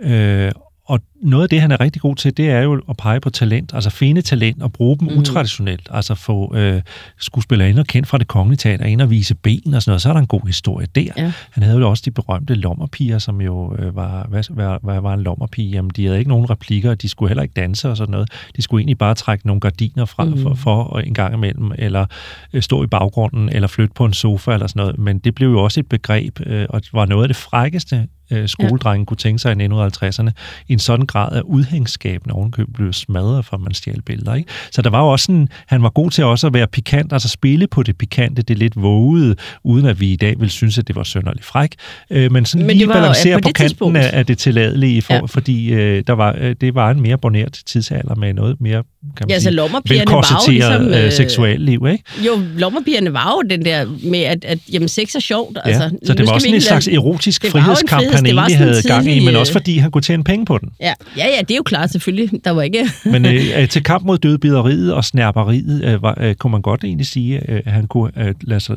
Øh, 0.00 0.52
og 0.84 1.00
noget 1.22 1.42
af 1.42 1.48
det, 1.48 1.60
han 1.60 1.70
er 1.70 1.80
rigtig 1.80 2.02
god 2.02 2.16
til, 2.16 2.36
det 2.36 2.50
er 2.50 2.60
jo 2.60 2.82
at 2.88 2.96
pege 2.96 3.20
på 3.20 3.30
talent, 3.30 3.74
altså 3.74 3.90
finde 3.90 4.22
talent 4.22 4.62
og 4.62 4.72
bruge 4.72 4.98
dem 4.98 5.08
mm. 5.08 5.18
utraditionelt. 5.18 5.88
Altså 5.90 6.14
få 6.14 6.56
øh, 6.56 6.82
skuespillere 7.18 7.70
ind 7.70 7.78
og 7.78 7.86
kendt 7.86 8.08
fra 8.08 8.18
det 8.18 8.28
kongelige 8.28 8.56
teater, 8.56 8.84
ind 8.84 9.00
og 9.00 9.10
vise 9.10 9.34
ben 9.34 9.74
og 9.74 9.82
sådan 9.82 9.90
noget. 9.90 10.02
Så 10.02 10.08
er 10.08 10.12
der 10.12 10.20
en 10.20 10.26
god 10.26 10.46
historie 10.46 10.86
der. 10.94 11.12
Ja. 11.16 11.32
Han 11.50 11.62
havde 11.62 11.78
jo 11.78 11.90
også 11.90 12.02
de 12.06 12.10
berømte 12.10 12.54
lommerpiger, 12.54 13.18
som 13.18 13.40
jo 13.40 13.76
øh, 13.78 13.96
var, 13.96 14.26
hvad, 14.28 14.44
hvad, 14.50 14.76
hvad 14.82 15.00
var 15.00 15.14
en 15.14 15.22
lommerpige? 15.22 15.68
Jamen, 15.68 15.90
de 15.96 16.06
havde 16.06 16.18
ikke 16.18 16.28
nogen 16.28 16.50
replikker, 16.50 16.90
og 16.90 17.02
de 17.02 17.08
skulle 17.08 17.30
heller 17.30 17.42
ikke 17.42 17.54
danse 17.56 17.90
og 17.90 17.96
sådan 17.96 18.12
noget. 18.12 18.28
De 18.56 18.62
skulle 18.62 18.80
egentlig 18.80 18.98
bare 18.98 19.14
trække 19.14 19.46
nogle 19.46 19.60
gardiner 19.60 20.04
fra 20.04 20.24
mm. 20.24 20.42
for, 20.42 20.54
for 20.54 20.98
en 20.98 21.14
gang 21.14 21.34
imellem, 21.34 21.72
eller 21.78 22.06
øh, 22.52 22.62
stå 22.62 22.84
i 22.84 22.86
baggrunden, 22.86 23.48
eller 23.48 23.68
flytte 23.68 23.94
på 23.94 24.04
en 24.04 24.12
sofa 24.12 24.52
eller 24.52 24.66
sådan 24.66 24.80
noget. 24.80 24.98
Men 24.98 25.18
det 25.18 25.34
blev 25.34 25.48
jo 25.48 25.62
også 25.62 25.80
et 25.80 25.86
begreb, 25.86 26.40
øh, 26.46 26.66
og 26.68 26.82
var 26.92 27.06
noget 27.06 27.24
af 27.24 27.28
det 27.28 27.36
frækkeste, 27.36 28.08
øh, 28.32 28.48
skoledrengen 28.48 29.06
kunne 29.06 29.16
tænke 29.16 29.38
sig 29.38 29.60
i 29.60 29.66
1950'erne. 29.66 30.30
I 30.68 30.72
en 30.72 30.78
sådan 30.78 31.06
grad 31.06 31.32
af 31.36 31.40
udhængsskabende 31.44 32.34
ovenkøb 32.34 32.68
blev 32.74 32.92
smadret, 32.92 33.44
for 33.44 33.56
at 33.56 33.62
man 33.62 33.74
stjal 33.74 34.02
billeder. 34.02 34.34
Ikke? 34.34 34.50
Så 34.72 34.82
der 34.82 34.90
var 34.90 35.00
jo 35.00 35.08
også 35.08 35.24
sådan, 35.24 35.48
han 35.66 35.82
var 35.82 35.88
god 35.90 36.10
til 36.10 36.24
også 36.24 36.46
at 36.46 36.54
være 36.54 36.66
pikant, 36.66 37.12
altså 37.12 37.28
spille 37.28 37.66
på 37.66 37.82
det 37.82 37.98
pikante, 37.98 38.42
det 38.42 38.58
lidt 38.58 38.82
vågede, 38.82 39.36
uden 39.64 39.86
at 39.86 40.00
vi 40.00 40.12
i 40.12 40.16
dag 40.16 40.40
vil 40.40 40.50
synes, 40.50 40.78
at 40.78 40.88
det 40.88 40.96
var 40.96 41.02
sønderligt 41.02 41.44
fræk. 41.44 41.74
Øh, 42.10 42.32
men 42.32 42.44
sådan 42.44 42.66
Men 42.66 42.76
lige 42.76 42.88
var 42.88 42.94
at 42.94 43.00
balancere 43.02 43.36
på 43.36 43.40
på, 43.40 43.52
kanten 43.52 43.68
tidspunkt- 43.68 43.98
af, 43.98 44.10
af 44.18 44.26
det 44.26 44.38
tilladelige, 44.38 45.02
for, 45.02 45.12
Ja. 45.12 45.18
ja. 45.18 45.24
fordi 45.26 45.72
øh, 45.72 46.04
der 46.06 46.12
var, 46.12 46.36
øh, 46.40 46.56
det 46.60 46.74
var 46.74 46.90
en 46.90 47.00
mere 47.00 47.18
bonert 47.18 47.52
tidsalder 47.66 48.14
med 48.14 48.34
noget 48.34 48.60
mere, 48.60 48.82
kan 49.16 49.26
man 49.28 49.30
Ja, 49.30 49.38
så 49.38 49.42
sige, 49.42 49.52
lommerpigerne 49.52 50.10
var 50.12 50.42
jo 50.46 50.52
ligesom... 50.52 50.86
øh, 50.86 51.12
seksualliv, 51.12 51.86
ikke? 51.92 52.04
Jo, 52.26 52.32
lommerpigerne 52.56 53.12
var 53.12 53.32
jo 53.36 53.48
den 53.50 53.64
der 53.64 53.86
med, 54.04 54.18
at, 54.18 54.44
at 54.44 54.58
jamen, 54.72 54.88
sex 54.88 55.14
er 55.14 55.20
sjovt. 55.20 55.58
Ja, 55.66 55.70
Altså, 55.70 55.96
så 56.04 56.14
det 56.14 56.26
var 56.26 56.32
også 56.32 56.48
en 56.48 56.60
slags 56.60 56.88
erotisk 56.88 57.46
frihedskamp, 57.50 58.02
friheds- 58.02 58.14
han 58.16 58.26
egentlig 58.26 58.56
havde 58.56 58.82
gang 58.82 59.10
i, 59.10 59.20
men 59.20 59.34
øh, 59.34 59.40
også 59.40 59.52
fordi 59.52 59.78
han 59.78 59.90
kunne 59.90 60.02
tjene 60.02 60.24
penge 60.24 60.44
på 60.46 60.58
den. 60.58 60.68
Ja, 60.80 60.92
ja, 61.16 61.26
ja, 61.26 61.40
det 61.40 61.50
er 61.50 61.56
jo 61.56 61.62
klart 61.62 61.90
selvfølgelig. 61.92 62.44
Der 62.44 62.50
var 62.50 62.62
ikke... 62.62 62.90
Men 63.04 63.26
øh, 63.26 63.68
til 63.68 63.82
kamp 63.82 64.04
mod 64.04 64.18
dødbideriet 64.18 64.92
og 64.94 65.04
snærperiet, 65.04 65.84
øh, 65.84 66.02
var, 66.02 66.18
øh, 66.20 66.34
kunne 66.34 66.50
man 66.50 66.62
godt 66.62 66.84
egentlig 66.84 67.06
sige, 67.06 67.50
øh, 67.52 67.60
at 67.66 67.72
han 67.72 67.86
kunne, 67.86 68.10
øh, 68.18 68.34
lade 68.40 68.60
sig, 68.60 68.76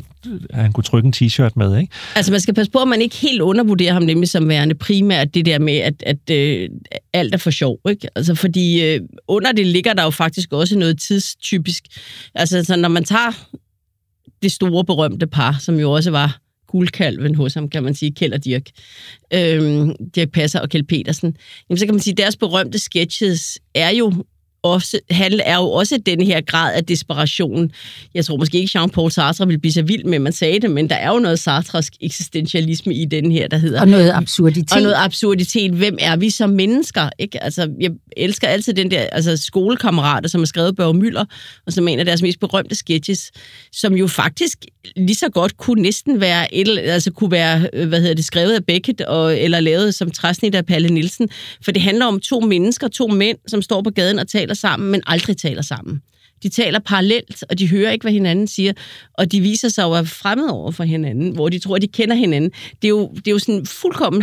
at 0.50 0.60
han 0.62 0.72
kunne 0.72 0.84
trykke 0.84 1.06
en 1.06 1.12
t-shirt 1.16 1.50
med, 1.56 1.78
ikke? 1.80 1.92
Altså, 2.16 2.32
man 2.32 2.40
skal 2.40 2.54
passe 2.54 2.72
på, 2.72 2.78
at 2.78 2.88
man 2.88 3.02
ikke 3.02 3.16
helt 3.16 3.40
undervurderer 3.40 3.92
ham 3.92 4.02
nemlig 4.02 4.28
som 4.28 4.48
værende 4.48 4.74
primært 4.74 5.34
det 5.34 5.46
der 5.46 5.58
med, 5.58 5.76
at, 5.76 5.94
at 6.06 6.30
øh, 6.36 6.68
alt 7.12 7.34
er 7.34 7.38
for 7.38 7.50
sjov, 7.50 7.78
ikke? 7.90 8.08
Altså, 8.16 8.34
fordi 8.34 8.82
øh, 8.84 9.00
under 9.28 9.52
det 9.52 9.66
ligger 9.66 9.92
der 9.92 10.02
jo 10.04 10.10
faktisk 10.16 10.52
også 10.52 10.78
noget 10.78 11.00
tidstypisk. 11.00 11.84
Altså, 12.34 12.64
så 12.64 12.76
når 12.76 12.88
man 12.88 13.04
tager 13.04 13.48
det 14.42 14.52
store 14.52 14.84
berømte 14.84 15.26
par, 15.26 15.56
som 15.60 15.80
jo 15.80 15.92
også 15.92 16.10
var 16.10 16.40
guldkalven 16.66 17.34
hos 17.34 17.54
ham, 17.54 17.68
kan 17.68 17.82
man 17.82 17.94
sige, 17.94 18.12
Kjeld 18.12 18.32
og 18.32 18.44
Dirk, 18.44 18.70
øhm, 19.34 19.96
Dirk 20.14 20.30
Passer 20.30 20.60
og 20.60 20.68
Kjeld 20.68 20.84
Petersen, 20.84 21.36
jamen, 21.68 21.78
så 21.78 21.86
kan 21.86 21.94
man 21.94 22.02
sige, 22.02 22.12
at 22.12 22.18
deres 22.18 22.36
berømte 22.36 22.78
sketches 22.78 23.58
er 23.74 23.90
jo 23.90 24.24
også, 24.66 24.98
han 25.10 25.40
er 25.44 25.56
jo 25.56 25.70
også 25.70 25.98
den 26.06 26.22
her 26.22 26.40
grad 26.40 26.74
af 26.74 26.84
desperation. 26.84 27.70
Jeg 28.14 28.24
tror 28.24 28.36
måske 28.36 28.58
ikke, 28.58 28.78
Jean-Paul 28.78 29.10
Sartre 29.10 29.46
ville 29.46 29.60
blive 29.60 29.72
så 29.72 29.82
vild 29.82 30.04
med, 30.04 30.14
at 30.14 30.20
man 30.20 30.32
sagde 30.32 30.60
det, 30.60 30.70
men 30.70 30.90
der 30.90 30.96
er 30.96 31.08
jo 31.08 31.18
noget 31.18 31.38
sartresk 31.38 31.92
eksistentialisme 32.00 32.94
i 32.94 33.04
den 33.04 33.32
her, 33.32 33.48
der 33.48 33.56
hedder 33.56 33.80
og 33.80 33.88
noget 33.88 34.10
absurditet. 34.14 34.72
og 34.72 34.82
noget 34.82 34.94
absurditet. 34.98 35.72
Hvem 35.72 35.96
er 36.00 36.16
vi 36.16 36.30
som 36.30 36.50
mennesker? 36.50 37.10
Ikke? 37.18 37.44
Altså, 37.44 37.70
jeg 37.80 37.90
elsker 38.16 38.48
altid 38.48 38.74
den 38.74 38.90
der 38.90 39.00
altså, 39.00 39.36
skolekammerater, 39.36 40.28
som 40.28 40.40
har 40.40 40.46
skrevet 40.46 40.76
Børge 40.76 40.94
Møller, 40.94 41.24
og 41.66 41.72
som 41.72 41.88
er 41.88 41.92
en 41.92 41.98
af 41.98 42.04
deres 42.04 42.22
mest 42.22 42.40
berømte 42.40 42.74
sketches, 42.74 43.32
som 43.72 43.94
jo 43.94 44.06
faktisk 44.06 44.58
lige 44.96 45.16
så 45.16 45.28
godt 45.28 45.56
kunne 45.56 45.82
næsten 45.82 46.20
være, 46.20 46.54
et, 46.54 46.78
altså 46.78 47.10
kunne 47.10 47.30
være 47.30 47.68
øh, 47.72 47.88
hvad 47.88 48.00
hedder 48.00 48.14
det, 48.14 48.24
skrevet 48.24 48.54
af 48.54 48.64
Beckett, 48.64 49.00
og, 49.00 49.38
eller 49.38 49.60
lavet 49.60 49.94
som 49.94 50.10
træsnit 50.10 50.54
af 50.54 50.66
Palle 50.66 50.88
Nielsen. 50.88 51.28
For 51.64 51.72
det 51.72 51.82
handler 51.82 52.06
om 52.06 52.20
to 52.20 52.40
mennesker, 52.40 52.88
to 52.88 53.06
mænd, 53.06 53.38
som 53.46 53.62
står 53.62 53.82
på 53.82 53.90
gaden 53.90 54.18
og 54.18 54.28
taler 54.28 54.54
sammen, 54.56 54.90
men 54.90 55.02
aldrig 55.06 55.36
taler 55.36 55.62
sammen. 55.62 56.02
De 56.42 56.48
taler 56.48 56.78
parallelt, 56.78 57.44
og 57.50 57.58
de 57.58 57.68
hører 57.68 57.90
ikke, 57.90 58.02
hvad 58.02 58.12
hinanden 58.12 58.46
siger, 58.46 58.72
og 59.14 59.32
de 59.32 59.40
viser 59.40 59.68
sig 59.68 59.84
at 59.84 59.90
være 59.90 60.06
fremmede 60.06 60.50
over 60.52 60.70
for 60.70 60.84
hinanden, 60.84 61.30
hvor 61.34 61.48
de 61.48 61.58
tror, 61.58 61.76
at 61.76 61.82
de 61.82 61.88
kender 61.88 62.16
hinanden. 62.16 62.50
Det 62.82 62.84
er 62.84 62.88
jo, 62.88 63.08
det 63.14 63.28
er 63.28 63.32
jo 63.32 63.38
sådan 63.38 63.66
fuldkommen 63.66 64.22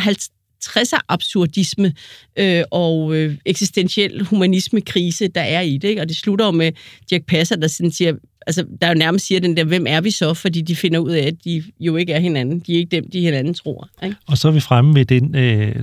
60'er 0.66 0.99
absurdisme 1.10 1.93
øh, 2.39 2.64
og 2.72 3.16
øh, 3.16 3.38
eksistentiel 3.45 4.24
humanisme-krise, 4.24 5.28
der 5.28 5.41
er 5.41 5.62
i 5.62 5.78
det. 5.78 5.88
Ikke? 5.88 6.01
Og 6.01 6.10
det 6.10 6.16
slutter 6.16 6.45
jo 6.45 6.51
med 6.51 6.72
Jack 7.12 7.26
Passer, 7.26 7.55
der 7.55 7.68
sådan 7.68 7.91
siger, 7.91 8.14
altså, 8.48 8.66
der 8.82 8.88
jo 8.88 8.94
nærmest 8.94 9.26
siger 9.26 9.39
den 9.39 9.58
der, 9.58 9.64
hvem 9.64 9.86
er 9.88 10.02
vi 10.02 10.12
så? 10.12 10.34
Fordi 10.34 10.62
de 10.62 10.76
finder 10.76 11.00
ud 11.00 11.12
af, 11.12 11.28
at 11.28 11.34
de 11.46 11.64
jo 11.80 11.96
ikke 11.96 12.14
er 12.14 12.20
hinanden. 12.20 12.60
De 12.60 12.74
er 12.74 12.78
ikke 12.78 12.96
dem, 12.96 13.10
de 13.10 13.20
hinanden 13.20 13.54
tror. 13.54 13.89
Ikke? 14.04 14.16
Og 14.28 14.38
så 14.38 14.48
er 14.48 14.52
vi 14.52 14.60
fremme 14.60 14.96
ved 14.96 15.06
den 15.06 15.36
øh, 15.36 15.76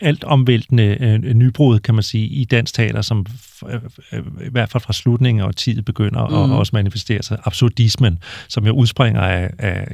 alt 0.00 0.24
omvæltende 0.24 0.96
øh, 1.00 1.34
nybrud, 1.34 1.78
kan 1.78 1.94
man 1.94 2.02
sige, 2.02 2.26
i 2.26 2.44
dansk 2.44 2.74
teater, 2.74 3.02
som 3.02 3.26
øh, 3.68 4.20
i 4.46 4.50
hvert 4.50 4.70
fald 4.70 4.82
fra 4.82 4.92
slutningen 4.92 5.44
af 5.44 5.54
tid 5.54 5.82
begynder 5.82 6.28
mm. 6.28 6.52
at 6.52 6.58
også 6.58 6.70
manifestere 6.74 7.22
sig. 7.22 7.38
Absurdismen, 7.44 8.18
som 8.48 8.66
jo 8.66 8.72
udspringer 8.72 9.20
af, 9.20 9.50
af 9.58 9.88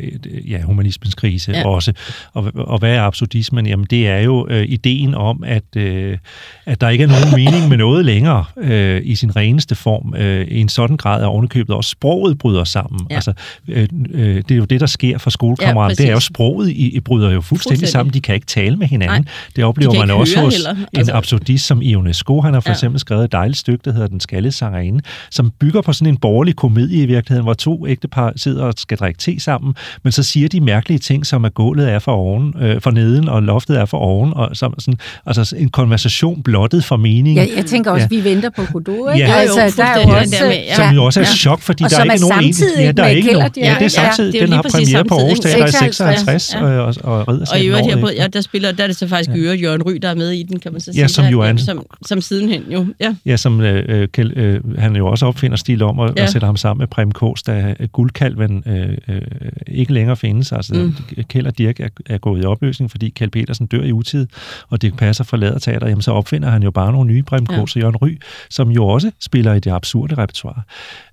ja, 0.49 0.63
humanismens 0.63 1.15
krise 1.15 1.53
ja. 1.53 1.69
også. 1.69 1.93
Og, 2.33 2.53
og 2.55 2.79
hvad 2.79 2.95
er 2.95 3.03
absurdismen? 3.03 3.67
Jamen, 3.67 3.87
det 3.91 4.09
er 4.09 4.19
jo 4.19 4.47
øh, 4.51 4.65
ideen 4.69 5.15
om, 5.15 5.45
at, 5.45 5.77
øh, 5.77 6.19
at 6.67 6.81
der 6.81 6.89
ikke 6.89 7.05
er 7.05 7.09
nogen 7.09 7.45
mening 7.45 7.69
med 7.69 7.77
noget 7.77 8.05
længere 8.05 8.45
øh, 8.57 9.01
i 9.05 9.15
sin 9.15 9.37
reneste 9.37 9.75
form. 9.75 10.15
Øh, 10.15 10.47
I 10.49 10.61
en 10.61 10.69
sådan 10.69 10.97
grad 10.97 11.23
er 11.23 11.27
ovenikøbet 11.27 11.77
også 11.77 11.96
sproget 11.97 12.39
bryder 12.39 12.65
sammen. 12.65 13.07
Ja. 13.11 13.15
Altså, 13.15 13.33
øh, 13.69 13.89
øh, 14.13 14.37
det 14.37 14.51
er 14.51 14.57
jo 14.57 14.65
det, 14.65 14.81
der 14.81 14.87
sker 14.87 15.19
for 15.19 15.31
skolekammerater. 15.31 15.97
Ja, 15.99 16.03
det 16.03 16.11
er 16.11 16.15
jo 16.15 16.21
sproget, 16.21 16.69
I, 16.69 16.97
I 16.97 17.01
bryder 17.01 17.31
jo 17.31 17.41
fuldstændig, 17.41 17.49
fuldstændig 17.49 17.89
sammen. 17.89 18.15
De 18.15 18.21
kan 18.21 18.35
ikke 18.35 18.47
tale 18.47 18.77
med 18.77 18.87
hinanden. 18.87 19.23
Nej. 19.23 19.33
Det 19.57 19.65
oplever 19.65 19.95
man 19.95 20.11
også 20.11 20.41
hos 20.41 20.55
heller. 20.55 20.71
en 20.71 20.87
altså... 20.95 21.13
absurdist 21.13 21.67
som 21.67 21.83
Ionesco. 21.83 22.41
Han 22.41 22.55
har 22.55 22.61
for 22.61 22.69
ja. 22.69 22.75
eksempel 22.75 23.01
skrevet 23.01 23.25
et 23.25 23.33
dejligt 23.33 23.59
stykke, 23.59 23.83
der 23.85 23.93
hedder 23.93 24.07
Den 24.07 24.21
skaldede 24.21 24.53
sangerinde, 24.53 25.01
som 25.31 25.53
bygger 25.61 25.81
på 25.81 25.93
sådan 25.93 26.13
en 26.13 26.17
borgerlig 26.17 26.57
komedie 26.57 27.03
i 27.03 27.07
virkeligheden, 27.07 27.45
hvor 27.45 27.55
to 27.55 27.87
ægtepar 27.87 28.33
sidder 28.37 28.65
og 28.65 28.75
skal 28.77 28.99
drikke 28.99 29.19
te 29.19 29.41
sammen, 29.41 29.75
men 30.03 30.13
så 30.13 30.23
siger 30.23 30.49
de 30.49 30.61
mærkelige 30.61 30.99
ting, 30.99 31.27
som 31.27 31.45
at 31.45 31.55
gulvet 31.55 31.93
er 31.93 31.99
for 31.99 32.13
oven, 32.13 32.55
øh, 32.61 32.81
for 32.81 32.91
neden, 32.91 33.29
og 33.29 33.43
loftet 33.43 33.81
er 33.81 33.85
for 33.85 33.99
oven, 33.99 34.33
og 34.35 34.57
som, 34.57 34.75
sådan, 34.79 34.99
altså 35.27 35.57
en 35.59 35.69
konversation 35.69 36.43
blottet 36.43 36.85
for 36.85 36.97
mening. 36.97 37.37
Ja, 37.37 37.47
jeg 37.57 37.67
tænker 37.67 37.91
også, 37.91 38.09
ja. 38.11 38.17
vi 38.17 38.25
venter 38.25 38.51
på 38.51 38.63
Godot, 38.73 39.15
ikke? 39.15 39.27
Ja, 39.27 39.35
altså, 39.35 39.83
der 39.83 39.85
er 39.85 40.03
jo 40.03 40.09
også, 40.09 40.37
der 40.41 40.47
med, 40.47 40.55
ja. 40.57 40.75
som 40.75 40.95
jo 40.95 41.05
også 41.05 41.21
er 41.21 41.25
ja. 41.25 41.35
chok, 41.35 41.61
fordi 41.61 41.85
og 41.87 41.91
der 41.91 42.11
er 42.11 42.13
ikke 42.13 42.29
nogen 42.29 42.41
egentlig... 42.41 42.67
Ja, 42.79 42.93
der 42.93 43.03
er 43.05 43.09
ikke 43.09 43.39
ja, 43.57 43.77
det 43.79 43.85
er 43.85 43.89
samtidig. 43.89 44.35
Ja, 44.35 44.39
det 44.39 44.43
er 44.43 44.47
den 44.47 44.53
har 44.53 44.63
premiere 44.63 45.05
på 45.05 45.15
Aarhus 45.15 45.41
Teater 45.41 45.67
i 45.67 45.71
56, 45.71 46.55
ja. 46.55 46.61
og, 46.61 46.95
og 47.03 47.29
Ridder 47.29 47.47
Og 47.53 47.61
i 47.61 47.67
øvrigt 47.67 47.87
her 47.87 48.01
på, 48.01 48.09
ja, 48.17 48.27
der 48.27 48.41
spiller, 48.41 48.73
der 48.73 48.83
er 48.83 48.87
det 48.87 48.97
så 48.97 49.09
faktisk 49.09 49.31
ja. 49.31 49.53
Jørgen 49.53 49.83
Ry, 49.83 49.93
der 50.03 50.09
er 50.09 50.15
med 50.15 50.31
i 50.31 50.43
den, 50.43 50.61
kan 50.61 50.73
man 50.73 50.81
så 50.81 50.93
sige. 50.93 51.01
Ja, 51.01 51.09
som 51.09 51.25
Johan. 51.25 51.59
Som, 51.59 51.87
som 52.07 52.21
sidenhen 52.21 52.63
jo, 52.71 52.87
ja. 53.01 53.15
Ja, 53.27 53.37
som 53.37 53.61
øh, 53.61 54.09
Kjell, 54.09 54.33
øh, 54.37 54.79
han 54.79 54.97
jo 54.97 55.07
også 55.07 55.27
opfinder 55.27 55.57
stil 55.57 55.83
om, 55.83 55.99
og, 55.99 56.13
ja. 56.17 56.23
og 56.23 56.29
sætter 56.29 56.47
ham 56.47 56.57
sammen 56.57 56.83
med 56.83 56.87
Prem 56.87 57.13
Kås, 57.13 57.43
da 57.43 57.75
guldkalven 57.93 58.65
øh, 58.67 58.99
øh, 59.09 59.23
ikke 59.67 59.93
længere 59.93 60.17
findes. 60.17 60.53
Altså, 60.53 60.75
mm. 60.75 61.25
Kjell 61.29 61.47
og 61.47 61.59
Dirk 61.59 61.81
er, 61.81 61.89
er 62.07 62.19
gået 62.19 62.43
i 62.43 62.45
opløsning, 62.45 62.91
fordi 62.91 63.09
Kjell 63.09 63.31
Petersen 63.31 63.67
dør 63.67 63.83
i 63.83 63.93
utid, 63.93 64.27
og 64.69 64.83
Dirk 64.83 64.97
Passer 64.97 65.25
forlader 65.25 65.59
teater, 65.59 65.89
jamen 65.89 66.03
så 66.03 66.11
opfinder 66.11 66.51
han 66.51 66.63
jo 66.63 66.71
bare 66.71 66.93
nogle 66.93 67.13
nye 67.13 67.23
Prem 67.23 67.47
Kås 67.47 67.77
ja. 67.77 67.81
og 67.81 67.83
Jørgen 67.83 67.97
Ry, 67.97 68.19
som 68.51 68.71
jo 68.71 68.87
også 68.87 69.11
spiller 69.21 69.55
i 69.55 69.61
det 69.61 69.71
absurde 69.71 70.15
repertoire 70.15 70.63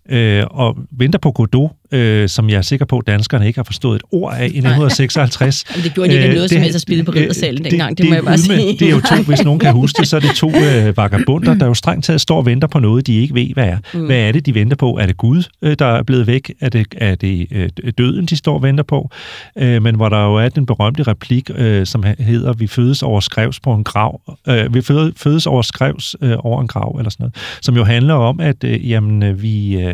øh, 0.09 0.43
og 0.51 0.77
venter 0.91 1.19
på 1.19 1.31
Godot, 1.31 1.71
øh, 1.93 2.29
som 2.29 2.49
jeg 2.49 2.57
er 2.57 2.61
sikker 2.61 2.85
på, 2.85 2.97
at 2.97 3.07
danskerne 3.07 3.47
ikke 3.47 3.57
har 3.57 3.63
forstået 3.63 3.95
et 3.95 4.01
ord 4.11 4.33
af 4.33 4.43
i 4.43 4.45
1956. 4.45 5.65
Men 5.75 5.83
det 5.83 5.93
gjorde 5.93 6.09
de 6.09 6.15
ikke 6.15 6.27
øh, 6.27 6.35
noget 6.35 6.49
som 6.49 6.61
helst 6.61 6.75
at 6.75 6.81
spille 6.81 7.03
på 7.03 7.11
riddersalen 7.11 7.63
dengang, 7.63 7.89
det, 7.89 7.97
det, 7.97 8.09
må 8.09 8.15
jeg 8.15 8.23
bare 8.23 8.37
sige. 8.37 8.77
Det 8.79 8.81
er 8.81 8.91
jo 8.91 9.01
to, 9.01 9.15
hvis 9.15 9.43
nogen 9.43 9.59
kan 9.59 9.73
huske 9.73 9.97
det, 9.99 10.07
så 10.07 10.15
er 10.15 10.19
det 10.19 10.35
to 10.35 10.49
øh, 10.49 10.97
vagabunder, 10.97 11.53
der 11.53 11.65
jo 11.65 11.73
strengt 11.73 12.05
taget 12.05 12.21
står 12.21 12.37
og 12.37 12.45
venter 12.45 12.67
på 12.67 12.79
noget, 12.79 13.07
de 13.07 13.21
ikke 13.21 13.35
ved, 13.35 13.53
hvad 13.53 13.67
er. 13.67 13.77
Mm. 13.93 14.05
Hvad 14.05 14.17
er 14.17 14.31
det, 14.31 14.45
de 14.45 14.53
venter 14.53 14.75
på? 14.75 14.97
Er 15.01 15.05
det 15.05 15.17
Gud, 15.17 15.43
øh, 15.61 15.75
der 15.79 15.85
er 15.85 16.03
blevet 16.03 16.27
væk? 16.27 16.53
Er 16.61 16.69
det, 16.69 16.87
er 16.97 17.15
det 17.15 17.47
øh, 17.51 17.69
døden, 17.97 18.25
de 18.25 18.35
står 18.35 18.53
og 18.53 18.63
venter 18.63 18.83
på? 18.83 19.09
Øh, 19.57 19.81
men 19.81 19.95
hvor 19.95 20.09
der 20.09 20.25
jo 20.25 20.35
er 20.35 20.49
den 20.49 20.65
berømte 20.65 21.03
replik, 21.03 21.49
øh, 21.55 21.85
som 21.85 22.03
hedder, 22.19 22.53
vi 22.53 22.67
fødes 22.67 23.03
over 23.03 23.19
skrevs 23.19 23.59
på 23.59 23.73
en 23.73 23.83
grav. 23.83 24.21
Øh, 24.47 24.73
vi 24.73 24.81
fødes 25.17 25.47
over 25.47 25.61
skrevs 25.61 26.15
øh, 26.21 26.35
over 26.39 26.61
en 26.61 26.67
grav, 26.67 26.95
eller 26.99 27.09
sådan 27.09 27.23
noget. 27.23 27.35
Som 27.61 27.75
jo 27.75 27.83
handler 27.83 28.13
om, 28.13 28.39
at 28.39 28.63
øh, 28.63 28.89
jamen, 28.89 29.23
øh, 29.23 29.41
vi... 29.41 29.75
Øh, 29.75 29.93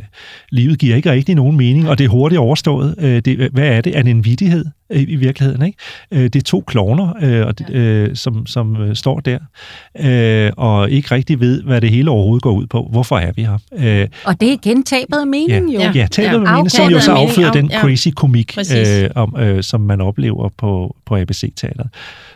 livet 0.51 0.79
giver 0.79 0.95
ikke 0.95 1.11
rigtig 1.11 1.35
nogen 1.35 1.57
mening, 1.57 1.88
og 1.89 1.97
det 1.97 2.05
er 2.05 2.09
hurtigt 2.09 2.39
overstået. 2.39 2.95
Øh, 2.97 3.21
det, 3.25 3.49
hvad 3.53 3.67
er 3.67 3.81
det? 3.81 3.97
Er 3.97 4.01
det 4.01 4.11
en 4.11 4.25
vidighed 4.25 4.65
øh, 4.89 5.01
i 5.01 5.15
virkeligheden? 5.15 5.65
Ikke? 5.65 5.77
Øh, 6.11 6.23
det 6.23 6.35
er 6.35 6.41
to 6.41 6.63
klovner, 6.67 7.13
øh, 7.21 7.47
og, 7.47 7.75
øh, 7.75 8.15
som, 8.15 8.45
som 8.45 8.81
øh, 8.81 8.95
står 8.95 9.19
der, 9.19 9.39
øh, 9.99 10.51
og 10.57 10.91
ikke 10.91 11.15
rigtig 11.15 11.39
ved, 11.39 11.63
hvad 11.63 11.81
det 11.81 11.89
hele 11.89 12.11
overhovedet 12.11 12.43
går 12.43 12.51
ud 12.51 12.67
på. 12.67 12.87
Hvorfor 12.91 13.17
er 13.17 13.31
vi 13.35 13.41
her? 13.41 13.57
Øh, 14.01 14.07
og 14.23 14.41
det 14.41 14.49
er 14.49 14.53
igen 14.53 14.83
tabet 14.83 15.17
af 15.17 15.27
mening, 15.27 15.71
ja, 15.71 15.85
jo. 15.85 15.91
Ja, 15.95 16.07
tabet 16.11 16.29
ja. 16.29 16.33
af 16.33 16.41
mening, 16.41 16.71
som 16.71 16.91
jo 16.91 16.99
så 16.99 17.11
afføder 17.11 17.51
den 17.51 17.71
crazy 17.71 18.07
komik, 18.15 18.57
øh, 18.75 19.09
om, 19.15 19.35
øh, 19.39 19.63
som 19.63 19.81
man 19.81 20.01
oplever 20.01 20.49
på, 20.57 20.95
på 21.05 21.17
ABC-teateret. 21.17 21.87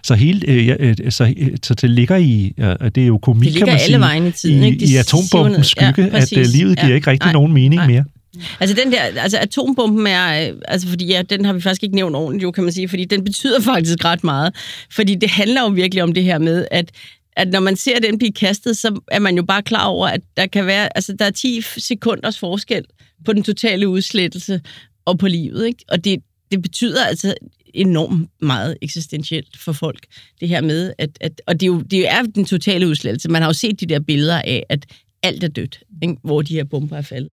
Så, 0.03 0.15
hele, 0.15 0.41
øh, 0.47 0.75
øh, 0.79 0.95
så, 1.09 1.33
øh, 1.37 1.49
så 1.63 1.73
det 1.73 1.89
ligger 1.89 2.15
i, 2.15 2.53
øh, 2.57 2.75
det 2.95 3.03
er 3.03 3.07
jo 3.07 3.17
komik, 3.17 3.49
det 3.49 3.57
kan 3.57 3.67
man 3.67 3.79
sige, 3.79 3.95
alle 3.95 3.99
vejen 3.99 4.27
i 4.27 4.31
tiden, 4.31 4.63
ikke? 4.63 4.85
De 4.85 4.93
i 4.93 4.95
atombombens 4.95 5.67
skygge, 5.67 6.09
ja, 6.13 6.17
at 6.17 6.37
øh, 6.37 6.45
livet 6.45 6.77
giver 6.77 6.89
ja. 6.89 6.95
ikke 6.95 7.11
rigtig 7.11 7.25
Nej. 7.25 7.33
nogen 7.33 7.53
mening 7.53 7.75
Nej. 7.75 7.87
mere. 7.87 8.03
Mm. 8.36 8.41
Altså 8.59 8.75
den 8.75 8.91
der, 8.91 8.99
altså 8.99 9.38
atombomben 9.38 10.07
er, 10.07 10.49
øh, 10.49 10.57
altså 10.67 10.88
fordi 10.88 11.05
ja, 11.05 11.21
den 11.21 11.45
har 11.45 11.53
vi 11.53 11.61
faktisk 11.61 11.84
ikke 11.84 11.95
nævnt 11.95 12.15
ordentligt, 12.15 12.43
jo, 12.43 12.51
kan 12.51 12.63
man 12.63 12.73
sige, 12.73 12.89
fordi 12.89 13.05
den 13.05 13.23
betyder 13.23 13.61
faktisk 13.73 14.05
ret 14.05 14.23
meget. 14.23 14.55
Fordi 14.91 15.15
det 15.15 15.29
handler 15.29 15.61
jo 15.61 15.67
virkelig 15.67 16.03
om 16.03 16.13
det 16.13 16.23
her 16.23 16.38
med, 16.38 16.67
at 16.71 16.91
at 17.36 17.47
når 17.47 17.59
man 17.59 17.75
ser 17.75 17.99
den 17.99 18.17
blive 18.17 18.31
kastet, 18.31 18.77
så 18.77 18.99
er 19.11 19.19
man 19.19 19.36
jo 19.36 19.43
bare 19.43 19.63
klar 19.63 19.86
over, 19.86 20.07
at 20.07 20.21
der 20.38 20.47
kan 20.47 20.65
være, 20.65 20.97
altså 20.97 21.15
der 21.19 21.25
er 21.25 21.29
10 21.29 21.61
sekunders 21.77 22.39
forskel 22.39 22.86
på 23.25 23.34
den 23.34 23.43
totale 23.43 23.88
udslettelse 23.88 24.61
og 25.05 25.19
på 25.19 25.27
livet, 25.27 25.65
ikke? 25.67 25.86
Og 25.89 26.05
det, 26.05 26.23
det 26.51 26.61
betyder 26.61 27.05
altså 27.05 27.34
enormt 27.73 28.29
meget 28.41 28.77
eksistentielt 28.81 29.57
for 29.57 29.73
folk, 29.73 30.05
det 30.39 30.49
her 30.49 30.61
med, 30.61 30.93
at, 30.97 31.09
at 31.21 31.41
og 31.47 31.53
det 31.53 31.63
er 31.63 31.67
jo 31.67 31.81
det 31.81 32.09
er 32.09 32.21
den 32.21 32.45
totale 32.45 32.88
udslettelse. 32.88 33.29
Man 33.29 33.41
har 33.41 33.49
jo 33.49 33.53
set 33.53 33.79
de 33.79 33.86
der 33.86 33.99
billeder 33.99 34.41
af, 34.41 34.63
at 34.69 34.86
alt 35.23 35.43
er 35.43 35.47
dødt, 35.47 35.84
ikke? 36.03 36.15
hvor 36.23 36.41
de 36.41 36.53
her 36.53 36.63
bomber 36.63 36.97
er 36.97 37.01
faldet. 37.01 37.29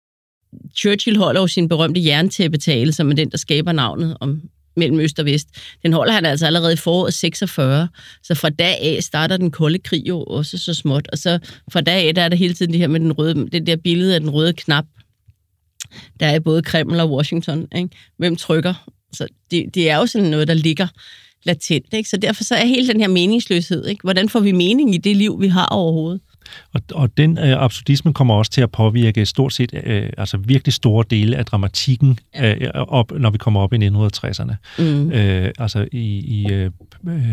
Churchill 0.77 1.19
holder 1.19 1.41
jo 1.41 1.47
sin 1.47 1.69
berømte 1.69 2.05
jerntæppetale, 2.05 2.93
som 2.93 3.11
er 3.11 3.15
den, 3.15 3.31
der 3.31 3.39
skaber 3.39 3.73
navnet 3.73 4.17
om 4.21 4.43
mellem 4.77 5.01
øst 5.01 5.19
og 5.19 5.25
vest. 5.25 5.49
Den 5.83 5.93
holder 5.93 6.13
han 6.13 6.27
altså 6.27 6.47
allerede 6.47 6.73
i 6.73 6.77
foråret 6.77 7.15
46. 7.15 7.89
Så 8.23 8.35
fra 8.35 8.51
dag 8.51 8.79
af 8.81 9.03
starter 9.03 9.37
den 9.37 9.51
kolde 9.51 9.79
krig 9.79 10.09
jo 10.09 10.23
også 10.23 10.59
så 10.59 10.75
småt. 10.75 11.09
Og 11.13 11.19
så 11.19 11.39
fra 11.73 11.81
dag 11.81 12.09
af, 12.09 12.15
der 12.15 12.23
er 12.23 12.29
der 12.29 12.37
hele 12.37 12.55
tiden 12.55 12.73
det 12.73 12.81
her 12.81 12.89
med 12.89 13.01
den 13.01 13.13
røde, 13.13 13.49
det 13.53 13.67
der 13.67 13.77
billede 13.77 14.15
af 14.15 14.21
den 14.21 14.31
røde 14.31 14.53
knap. 14.53 14.85
Der 16.21 16.27
er 16.27 16.41
både 16.41 16.63
Kreml 16.63 17.01
og 17.01 17.13
Washington. 17.13 17.69
Ikke? 17.77 17.89
Hvem 18.17 18.37
trykker? 18.37 18.75
Så 19.13 19.27
det, 19.51 19.75
det 19.75 19.91
er 19.91 19.97
jo 19.97 20.07
sådan 20.07 20.31
noget, 20.31 20.49
der 20.49 20.55
ligger 20.55 20.89
latent. 21.45 21.95
Ikke? 21.95 22.09
Så 22.09 22.17
derfor 22.17 22.45
så 22.45 22.55
er 22.55 22.65
hele 22.65 22.89
den 22.89 23.01
her 23.01 23.09
meningsløshed. 23.09 23.87
Ikke? 23.87 24.03
Hvordan 24.03 24.29
får 24.29 24.41
vi 24.41 24.53
mening 24.53 24.95
i 24.95 24.99
det 24.99 25.17
liv, 25.17 25.41
vi 25.41 25.49
har 25.49 25.67
overhovedet? 25.67 26.21
Og, 26.75 26.81
og 26.93 27.17
den 27.17 27.39
øh, 27.39 27.63
absurdisme 27.63 28.13
kommer 28.13 28.35
også 28.35 28.51
til 28.51 28.61
at 28.61 28.71
påvirke 28.71 29.27
stort 29.27 29.53
set, 29.53 29.75
øh, 29.85 30.11
altså 30.19 30.37
virkelig 30.37 30.75
store 30.75 31.05
dele 31.11 31.37
af 31.37 31.45
dramatikken, 31.45 32.19
øh, 32.41 32.57
op, 32.75 33.13
når 33.19 33.31
vi 33.31 33.39
kommer 33.39 33.61
op 33.61 33.73
i 33.73 33.89
1960'erne. 33.89 34.55
Mm. 34.79 35.13
Øh, 35.13 35.51
altså 35.59 35.89
i, 35.93 36.19
i 36.19 36.53
øh, 36.53 36.71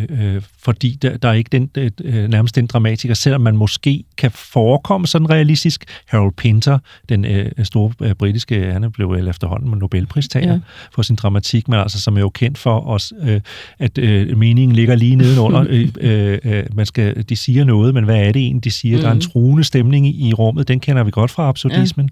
øh, 0.09 0.41
fordi 0.64 0.97
der, 1.01 1.18
der 1.18 1.30
er 1.30 1.34
ikke 1.34 1.49
den, 1.51 1.70
øh, 2.03 2.28
nærmest 2.30 2.55
den 2.55 2.68
dramatiker, 2.68 3.14
selvom 3.14 3.41
man 3.41 3.57
måske 3.57 4.03
kan 4.18 4.32
forekomme 4.32 5.07
sådan 5.07 5.30
realistisk. 5.30 5.86
Harold 6.07 6.34
Pinter, 6.38 6.80
den 7.09 7.26
øh, 7.26 7.51
store 7.64 7.93
øh, 8.01 8.16
britiske, 8.16 8.72
han 8.72 8.91
blev 8.91 9.11
vel 9.11 9.28
efterhånden 9.28 9.70
med 9.70 9.78
Nobelpristager 9.78 10.51
ja. 10.51 10.59
for 10.95 11.01
sin 11.01 11.16
dramatik, 11.16 11.68
men 11.68 11.80
altså 11.80 12.01
som 12.01 12.18
er 12.18 12.22
jo 12.22 12.30
kendt 12.30 12.57
for 12.57 12.88
os, 12.88 13.14
øh, 13.22 13.41
at 13.80 13.97
øh, 13.97 14.38
meningen 14.38 14.76
ligger 14.76 14.95
lige 14.95 15.16
nedenunder. 15.16 15.66
øh, 16.01 16.39
øh, 16.43 16.64
man 16.74 16.86
skal, 16.86 17.24
de 17.30 17.36
siger 17.36 17.64
noget, 17.64 17.93
men 17.93 18.03
hvad 18.03 18.18
er 18.18 18.32
det 18.32 18.41
egentlig, 18.41 18.64
de 18.64 18.72
siger? 18.72 19.03
Der 19.04 19.10
er 19.10 19.12
en 19.12 19.18
mm. 19.18 19.22
truende 19.22 19.64
stemning 19.64 20.08
i 20.08 20.34
rummet, 20.34 20.68
den 20.68 20.80
kender 20.80 21.04
vi 21.04 21.12
godt 21.12 21.32
fra 21.32 21.49
absurdismen. 21.49 22.10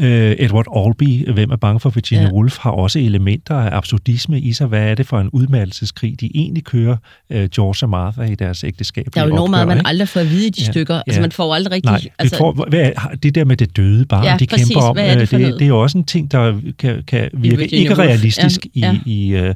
Ja. 0.00 0.06
Øh, 0.06 0.36
Edward 0.38 0.66
Albee, 0.76 1.32
Hvem 1.32 1.50
er 1.50 1.56
bange 1.56 1.80
for 1.80 1.90
Virginia 1.90 2.24
ja. 2.24 2.32
Woolf, 2.32 2.58
har 2.58 2.70
også 2.70 2.98
elementer 2.98 3.54
af 3.54 3.76
absurdisme 3.76 4.40
i 4.40 4.52
sig. 4.52 4.66
Hvad 4.66 4.90
er 4.90 4.94
det 4.94 5.06
for 5.06 5.20
en 5.20 5.28
udmattelseskrig, 5.32 6.20
de 6.20 6.30
egentlig 6.34 6.64
kører, 6.64 6.96
øh, 7.30 7.48
George 7.48 7.86
og 7.86 7.90
Martha, 7.90 8.22
i 8.22 8.34
deres 8.34 8.64
ægteskab? 8.64 9.06
Der 9.14 9.20
er 9.20 9.24
jo 9.26 9.32
enormt 9.32 9.50
meget, 9.50 9.68
man 9.68 9.82
aldrig 9.84 10.08
får 10.08 10.20
at 10.20 10.30
vide 10.30 10.46
i 10.46 10.50
de 10.50 10.62
ja. 10.62 10.70
stykker. 10.70 10.94
Ja. 10.94 11.02
Altså, 11.06 11.20
man 11.20 11.32
får 11.32 11.54
aldrig 11.54 11.72
rigtig... 11.72 11.90
Nej, 11.90 12.00
altså... 12.18 12.36
får, 12.36 12.66
hvad 12.68 12.80
er, 12.80 13.08
det 13.22 13.34
der 13.34 13.44
med 13.44 13.56
det 13.56 13.76
døde 13.76 14.04
barn, 14.04 14.24
ja, 14.24 14.36
de 14.40 14.46
præcis. 14.46 14.68
kæmper 14.68 14.88
om, 14.88 14.96
det, 14.96 15.16
øh, 15.16 15.20
det, 15.20 15.30
det 15.30 15.62
er 15.62 15.66
jo 15.66 15.80
også 15.82 15.98
en 15.98 16.04
ting, 16.04 16.32
der 16.32 16.60
kan, 16.78 17.02
kan 17.06 17.30
virke 17.32 17.74
ikke 17.74 17.94
realistisk 17.94 18.66
ja. 18.76 18.96
i, 19.06 19.12
i 19.12 19.34
altså, 19.34 19.54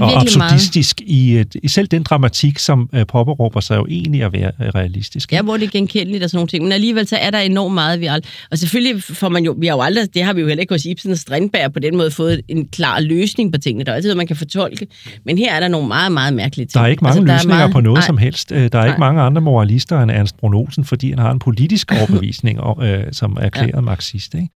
og 0.00 0.20
absurdistisk 0.20 1.00
i, 1.00 1.44
i 1.62 1.68
selv 1.68 1.86
den 1.86 2.02
dramatik, 2.02 2.58
som 2.58 2.90
uh, 2.92 3.02
påberåber 3.08 3.60
sig 3.60 3.76
jo 3.76 3.86
egentlig 3.90 4.22
at 4.22 4.32
være 4.32 4.52
realistisk. 4.74 5.32
Ja, 5.32 5.42
hvor 5.42 5.56
det 5.56 5.66
er 5.66 5.70
genkendeligt 5.98 6.24
og 6.24 6.30
sådan 6.30 6.38
nogle 6.38 6.48
ting. 6.48 6.64
Men 6.64 6.72
alligevel 6.72 7.06
så 7.06 7.16
er 7.16 7.30
der 7.30 7.38
enormt 7.38 7.74
meget, 7.74 8.00
vi 8.00 8.06
aldrig... 8.06 8.30
Og 8.50 8.58
selvfølgelig 8.58 9.02
får 9.02 9.28
man 9.28 9.44
jo... 9.44 9.54
Vi 9.58 9.66
har 9.66 9.74
jo 9.74 9.82
aldrig... 9.82 10.14
Det 10.14 10.24
har 10.24 10.32
vi 10.32 10.40
jo 10.40 10.46
heller 10.46 10.60
ikke 10.60 10.74
hos 10.74 10.84
Ibsen 10.84 11.12
og 11.12 11.18
Strindberg 11.18 11.72
på 11.72 11.78
den 11.78 11.96
måde 11.96 12.10
fået 12.10 12.40
en 12.48 12.68
klar 12.68 13.00
løsning 13.00 13.52
på 13.52 13.58
tingene. 13.58 13.84
Der 13.84 13.92
er 13.92 13.96
altid 13.96 14.14
man 14.14 14.26
kan 14.26 14.36
fortolke. 14.36 14.86
Men 15.24 15.38
her 15.38 15.54
er 15.54 15.60
der 15.60 15.68
nogle 15.68 15.88
meget, 15.88 16.12
meget 16.12 16.34
mærkelige 16.34 16.66
ting. 16.66 16.74
Der 16.74 16.80
er 16.80 16.86
ikke 16.86 17.04
mange 17.04 17.20
altså, 17.20 17.32
løsninger 17.32 17.56
meget... 17.56 17.72
på 17.72 17.80
noget 17.80 17.96
nej. 17.96 18.06
som 18.06 18.18
helst. 18.18 18.52
Øh, 18.52 18.58
der 18.58 18.64
er 18.64 18.68
nej. 18.72 18.86
ikke 18.86 19.00
mange 19.00 19.20
andre 19.20 19.40
moralister 19.40 20.00
end 20.02 20.10
Ernst 20.10 20.36
Brun 20.36 20.54
Olsen, 20.54 20.84
fordi 20.84 21.10
han 21.10 21.18
har 21.18 21.30
en 21.30 21.38
politisk 21.38 21.92
overbevisning, 21.92 22.58
øh, 22.82 23.04
som 23.12 23.36
er 23.40 23.44
erklæret 23.44 23.74
ja. 23.74 23.80
marxist. 23.80 24.34
Ikke? 24.34 24.48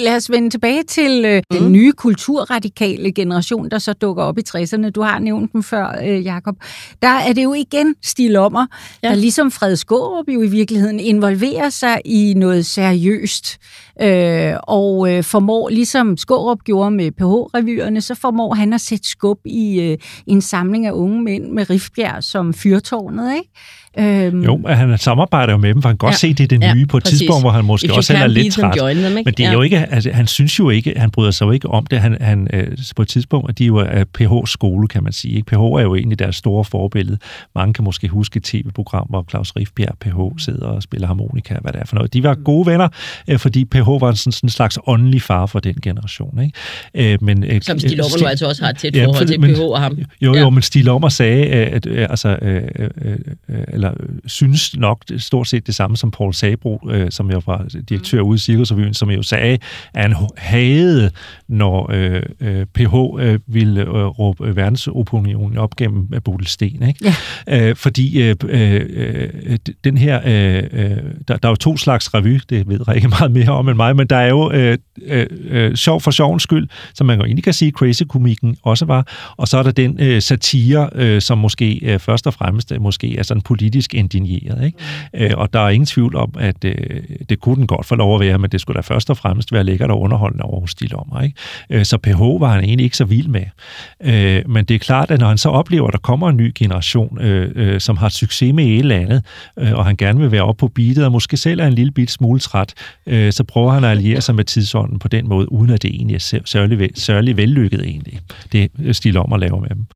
Lad 0.00 0.16
os 0.16 0.30
vende 0.30 0.50
tilbage 0.50 0.82
til 0.82 1.24
øh, 1.24 1.42
mm. 1.50 1.58
den 1.58 1.72
nye 1.72 1.92
kulturradikale 1.92 3.12
generation, 3.12 3.68
der 3.68 3.78
så 3.78 3.92
dukker 3.92 4.22
op 4.22 4.38
i 4.38 4.42
60'erne. 4.48 4.90
Du 4.90 5.02
har 5.02 5.18
nævnt 5.18 5.52
dem 5.52 5.62
før, 5.62 5.98
øh, 6.04 6.24
Jakob. 6.24 6.56
Der 7.02 7.08
er 7.08 7.32
det 7.32 7.44
jo 7.44 7.54
igen 7.54 7.94
Stil 8.02 8.36
Ommer, 8.36 8.66
ja. 9.02 9.08
der 9.08 9.14
ligesom 9.14 9.50
Fred 9.50 9.76
Skårup 9.76 10.28
jo 10.28 10.42
i 10.42 10.46
virkeligheden 10.46 11.00
involverer 11.00 11.70
sig 11.70 12.00
i 12.04 12.34
noget 12.36 12.66
seriøst. 12.66 13.58
Øh, 14.02 14.54
og 14.62 15.12
øh, 15.12 15.22
formår, 15.22 15.68
ligesom 15.68 16.16
Skårup 16.16 16.58
gjorde 16.64 16.90
med 16.90 17.10
PH-revyerne, 17.10 18.00
så 18.00 18.14
formår 18.14 18.54
han 18.54 18.72
at 18.72 18.80
sætte 18.80 19.08
skub 19.08 19.38
i 19.44 19.80
øh, 19.80 19.98
en 20.26 20.40
samling 20.40 20.86
af 20.86 20.92
unge 20.92 21.22
mænd 21.22 21.44
med 21.50 21.70
Rifbjerg 21.70 22.24
som 22.24 22.54
fyrtårnet, 22.54 23.36
ikke? 23.36 23.50
Øhm, 23.98 24.42
jo, 24.42 24.60
han 24.66 24.98
samarbejder 24.98 25.52
jo 25.52 25.58
med 25.58 25.74
dem, 25.74 25.82
for 25.82 25.88
han 25.88 25.98
kan 25.98 26.06
godt 26.06 26.12
ja, 26.12 26.16
se, 26.16 26.34
det 26.34 26.44
er 26.44 26.48
det 26.48 26.60
nye 26.60 26.80
ja, 26.80 26.86
på 26.88 26.96
et 26.96 27.02
præcis. 27.02 27.18
tidspunkt, 27.18 27.42
hvor 27.42 27.50
han 27.50 27.64
måske 27.64 27.94
også 27.94 28.14
er 28.14 28.26
lidt 28.26 28.54
træt. 28.54 28.74
Them, 28.76 29.12
Men 29.12 29.24
det 29.24 29.40
er 29.40 29.44
ja. 29.44 29.52
jo 29.52 29.62
ikke, 29.62 29.78
altså, 29.78 30.10
han 30.10 30.26
synes 30.26 30.58
jo 30.58 30.70
ikke, 30.70 30.94
han 30.96 31.10
bryder 31.10 31.30
sig 31.30 31.46
jo 31.46 31.50
ikke 31.50 31.70
om 31.70 31.86
det. 31.86 32.00
Han, 32.00 32.16
han, 32.20 32.48
øh, 32.52 32.76
på 32.96 33.02
et 33.02 33.08
tidspunkt, 33.08 33.50
at 33.50 33.58
de 33.58 33.64
jo 33.64 33.76
er 33.76 34.04
PH-skole, 34.04 34.88
kan 34.88 35.02
man 35.02 35.12
sige. 35.12 35.34
Ikke? 35.34 35.46
PH 35.46 35.54
er 35.54 35.80
jo 35.80 35.94
egentlig 35.94 36.18
deres 36.18 36.36
store 36.36 36.64
forbillede. 36.64 37.18
Mange 37.54 37.74
kan 37.74 37.84
måske 37.84 38.08
huske 38.08 38.36
et 38.36 38.42
tv-program, 38.42 39.06
hvor 39.08 39.24
Claus 39.30 39.52
Rifbjerg, 39.56 39.98
PH, 40.00 40.42
sidder 40.42 40.66
og 40.66 40.82
spiller 40.82 41.06
harmonika, 41.06 41.54
hvad 41.60 41.72
det 41.72 41.80
er 41.80 41.86
for 41.86 41.94
noget. 41.94 42.12
De 42.12 42.22
var 42.22 42.34
gode 42.34 42.66
venner, 42.66 42.88
øh, 43.28 43.38
fordi 43.38 43.64
PH 43.64 43.87
var 43.90 44.12
sådan, 44.12 44.32
sådan 44.32 44.46
en 44.46 44.50
slags 44.50 44.78
åndelig 44.86 45.22
far 45.22 45.46
for 45.46 45.60
den 45.60 45.74
generation. 45.82 46.42
Ikke? 46.42 47.12
Øh, 47.12 47.18
men, 47.22 47.44
øh, 47.44 47.62
Som 47.62 47.78
Stig 47.78 47.96
Lommer 47.96 48.28
altså 48.28 48.46
også 48.46 48.64
har 48.64 48.72
tæt 48.72 48.96
ja, 48.96 49.06
forhold 49.06 49.26
til 49.26 49.40
men, 49.40 49.54
PH 49.54 49.60
og 49.60 49.80
ham. 49.80 49.98
Jo, 49.98 50.06
jo, 50.20 50.34
ja. 50.34 50.50
men 50.50 50.62
Stig 50.62 50.84
Lommer 50.84 51.08
sagde, 51.08 51.44
at, 51.46 51.86
altså, 51.86 52.38
øh, 52.42 52.62
øh, 52.78 52.90
øh, 53.48 53.64
eller 53.68 53.92
synes 54.26 54.76
nok 54.76 55.04
stort 55.18 55.48
set 55.48 55.66
det 55.66 55.74
samme 55.74 55.96
som 55.96 56.10
Paul 56.10 56.34
Sabro, 56.34 56.88
øh, 56.90 57.10
som 57.10 57.30
jo 57.30 57.42
var 57.46 57.66
direktør 57.88 58.20
ude 58.20 58.36
i 58.36 58.38
Cirkusrevyen, 58.38 58.94
som 58.94 59.10
jo 59.10 59.22
sagde, 59.22 59.58
at 59.94 60.02
han 60.02 60.14
havde, 60.36 61.10
når 61.48 61.90
øh, 61.92 62.22
øh, 62.40 62.66
PH 62.66 62.94
øh, 63.18 63.38
ville 63.46 63.80
øh, 63.80 63.88
råbe 63.88 64.56
verdensopinionen 64.56 65.58
op 65.58 65.76
gennem 65.76 66.08
øh, 66.14 66.22
Bodil 66.22 66.46
Sten. 66.46 66.82
Ikke? 66.88 67.14
Ja. 67.48 67.68
Øh, 67.68 67.76
fordi 67.76 68.22
øh, 68.22 68.36
øh, 68.48 69.58
den 69.84 69.98
her, 69.98 70.20
øh, 70.24 70.64
øh, 70.72 70.96
der, 71.28 71.36
der 71.36 71.48
er 71.48 71.52
jo 71.52 71.56
to 71.56 71.76
slags 71.76 72.14
revy, 72.14 72.40
det 72.50 72.68
ved 72.68 72.80
jeg 72.86 72.96
ikke 72.96 73.08
meget 73.08 73.30
mere 73.30 73.50
om 73.50 73.68
end 73.68 73.76
mig, 73.78 73.96
men 73.96 74.06
der 74.06 74.16
er 74.16 74.28
jo 74.28 74.52
øh, 74.52 74.78
øh, 75.06 75.26
øh, 75.48 75.74
sjov 75.76 76.00
for 76.00 76.10
sjovens 76.10 76.42
skyld, 76.42 76.68
som 76.94 77.06
man 77.06 77.18
jo 77.18 77.24
egentlig 77.24 77.44
kan 77.44 77.52
sige, 77.52 77.70
crazy-komikken 77.70 78.56
også 78.62 78.84
var, 78.84 79.06
og 79.36 79.48
så 79.48 79.58
er 79.58 79.62
der 79.62 79.70
den 79.70 79.96
øh, 80.00 80.22
satire, 80.22 80.90
øh, 80.94 81.20
som 81.22 81.38
måske 81.38 81.80
øh, 81.82 81.98
først 81.98 82.26
og 82.26 82.34
fremmest 82.34 82.72
øh, 82.72 82.82
måske 82.82 83.18
er 83.18 83.22
sådan 83.22 83.40
politisk 83.40 83.94
indigneret. 83.94 84.64
Ikke? 84.64 84.78
Mm. 85.14 85.20
Øh, 85.20 85.30
og 85.36 85.52
der 85.52 85.60
er 85.60 85.68
ingen 85.68 85.86
tvivl 85.86 86.16
om, 86.16 86.34
at 86.38 86.64
øh, 86.64 86.74
det 87.28 87.40
kunne 87.40 87.56
den 87.56 87.66
godt 87.66 87.86
få 87.86 87.94
lov 87.94 88.14
at 88.14 88.20
være, 88.20 88.38
men 88.38 88.50
det 88.50 88.60
skulle 88.60 88.76
da 88.76 88.80
først 88.80 89.10
og 89.10 89.16
fremmest 89.16 89.52
være 89.52 89.64
lækkert 89.64 89.90
og 89.90 90.00
underholdende 90.00 90.44
over 90.44 90.60
hos 90.60 90.74
de 90.74 90.86
lommer. 90.86 91.20
Ikke? 91.20 91.36
Øh, 91.70 91.84
så 91.84 91.98
PH 91.98 92.20
var 92.20 92.52
han 92.52 92.64
egentlig 92.64 92.84
ikke 92.84 92.96
så 92.96 93.04
vild 93.04 93.28
med. 93.28 93.44
Øh, 94.00 94.50
men 94.50 94.64
det 94.64 94.74
er 94.74 94.78
klart, 94.78 95.10
at 95.10 95.20
når 95.20 95.28
han 95.28 95.38
så 95.38 95.48
oplever, 95.48 95.86
at 95.86 95.92
der 95.92 95.98
kommer 95.98 96.28
en 96.28 96.36
ny 96.36 96.52
generation, 96.54 97.18
øh, 97.20 97.52
øh, 97.54 97.80
som 97.80 97.96
har 97.96 98.08
succes 98.08 98.54
med 98.54 98.64
et 98.64 98.78
eller 98.78 98.96
andet, 98.96 99.24
øh, 99.58 99.74
og 99.74 99.84
han 99.86 99.96
gerne 99.96 100.20
vil 100.20 100.32
være 100.32 100.42
op 100.42 100.56
på 100.56 100.68
beatet, 100.68 101.04
og 101.04 101.12
måske 101.12 101.36
selv 101.36 101.60
er 101.60 101.66
en 101.66 101.72
lille 101.72 101.92
bit 101.92 102.10
smule 102.10 102.40
træt, 102.40 102.74
øh, 103.06 103.32
så 103.32 103.44
prøver 103.44 103.67
han 103.70 103.84
at 103.84 103.90
alliere 103.90 104.20
sig 104.20 104.34
med 104.34 104.44
tidsånden 104.44 104.98
på 104.98 105.08
den 105.08 105.28
måde, 105.28 105.52
uden 105.52 105.70
at 105.70 105.82
det 105.82 105.94
egentlig 105.94 106.14
er 106.14 106.42
særlig, 106.44 106.90
særlig 106.94 107.36
vellykket 107.36 107.80
egentlig, 107.80 108.20
det 108.52 108.70
Stil 108.96 109.16
om 109.16 109.32
at 109.32 109.40
lave 109.40 109.60
med 109.60 109.68
dem. 109.68 109.86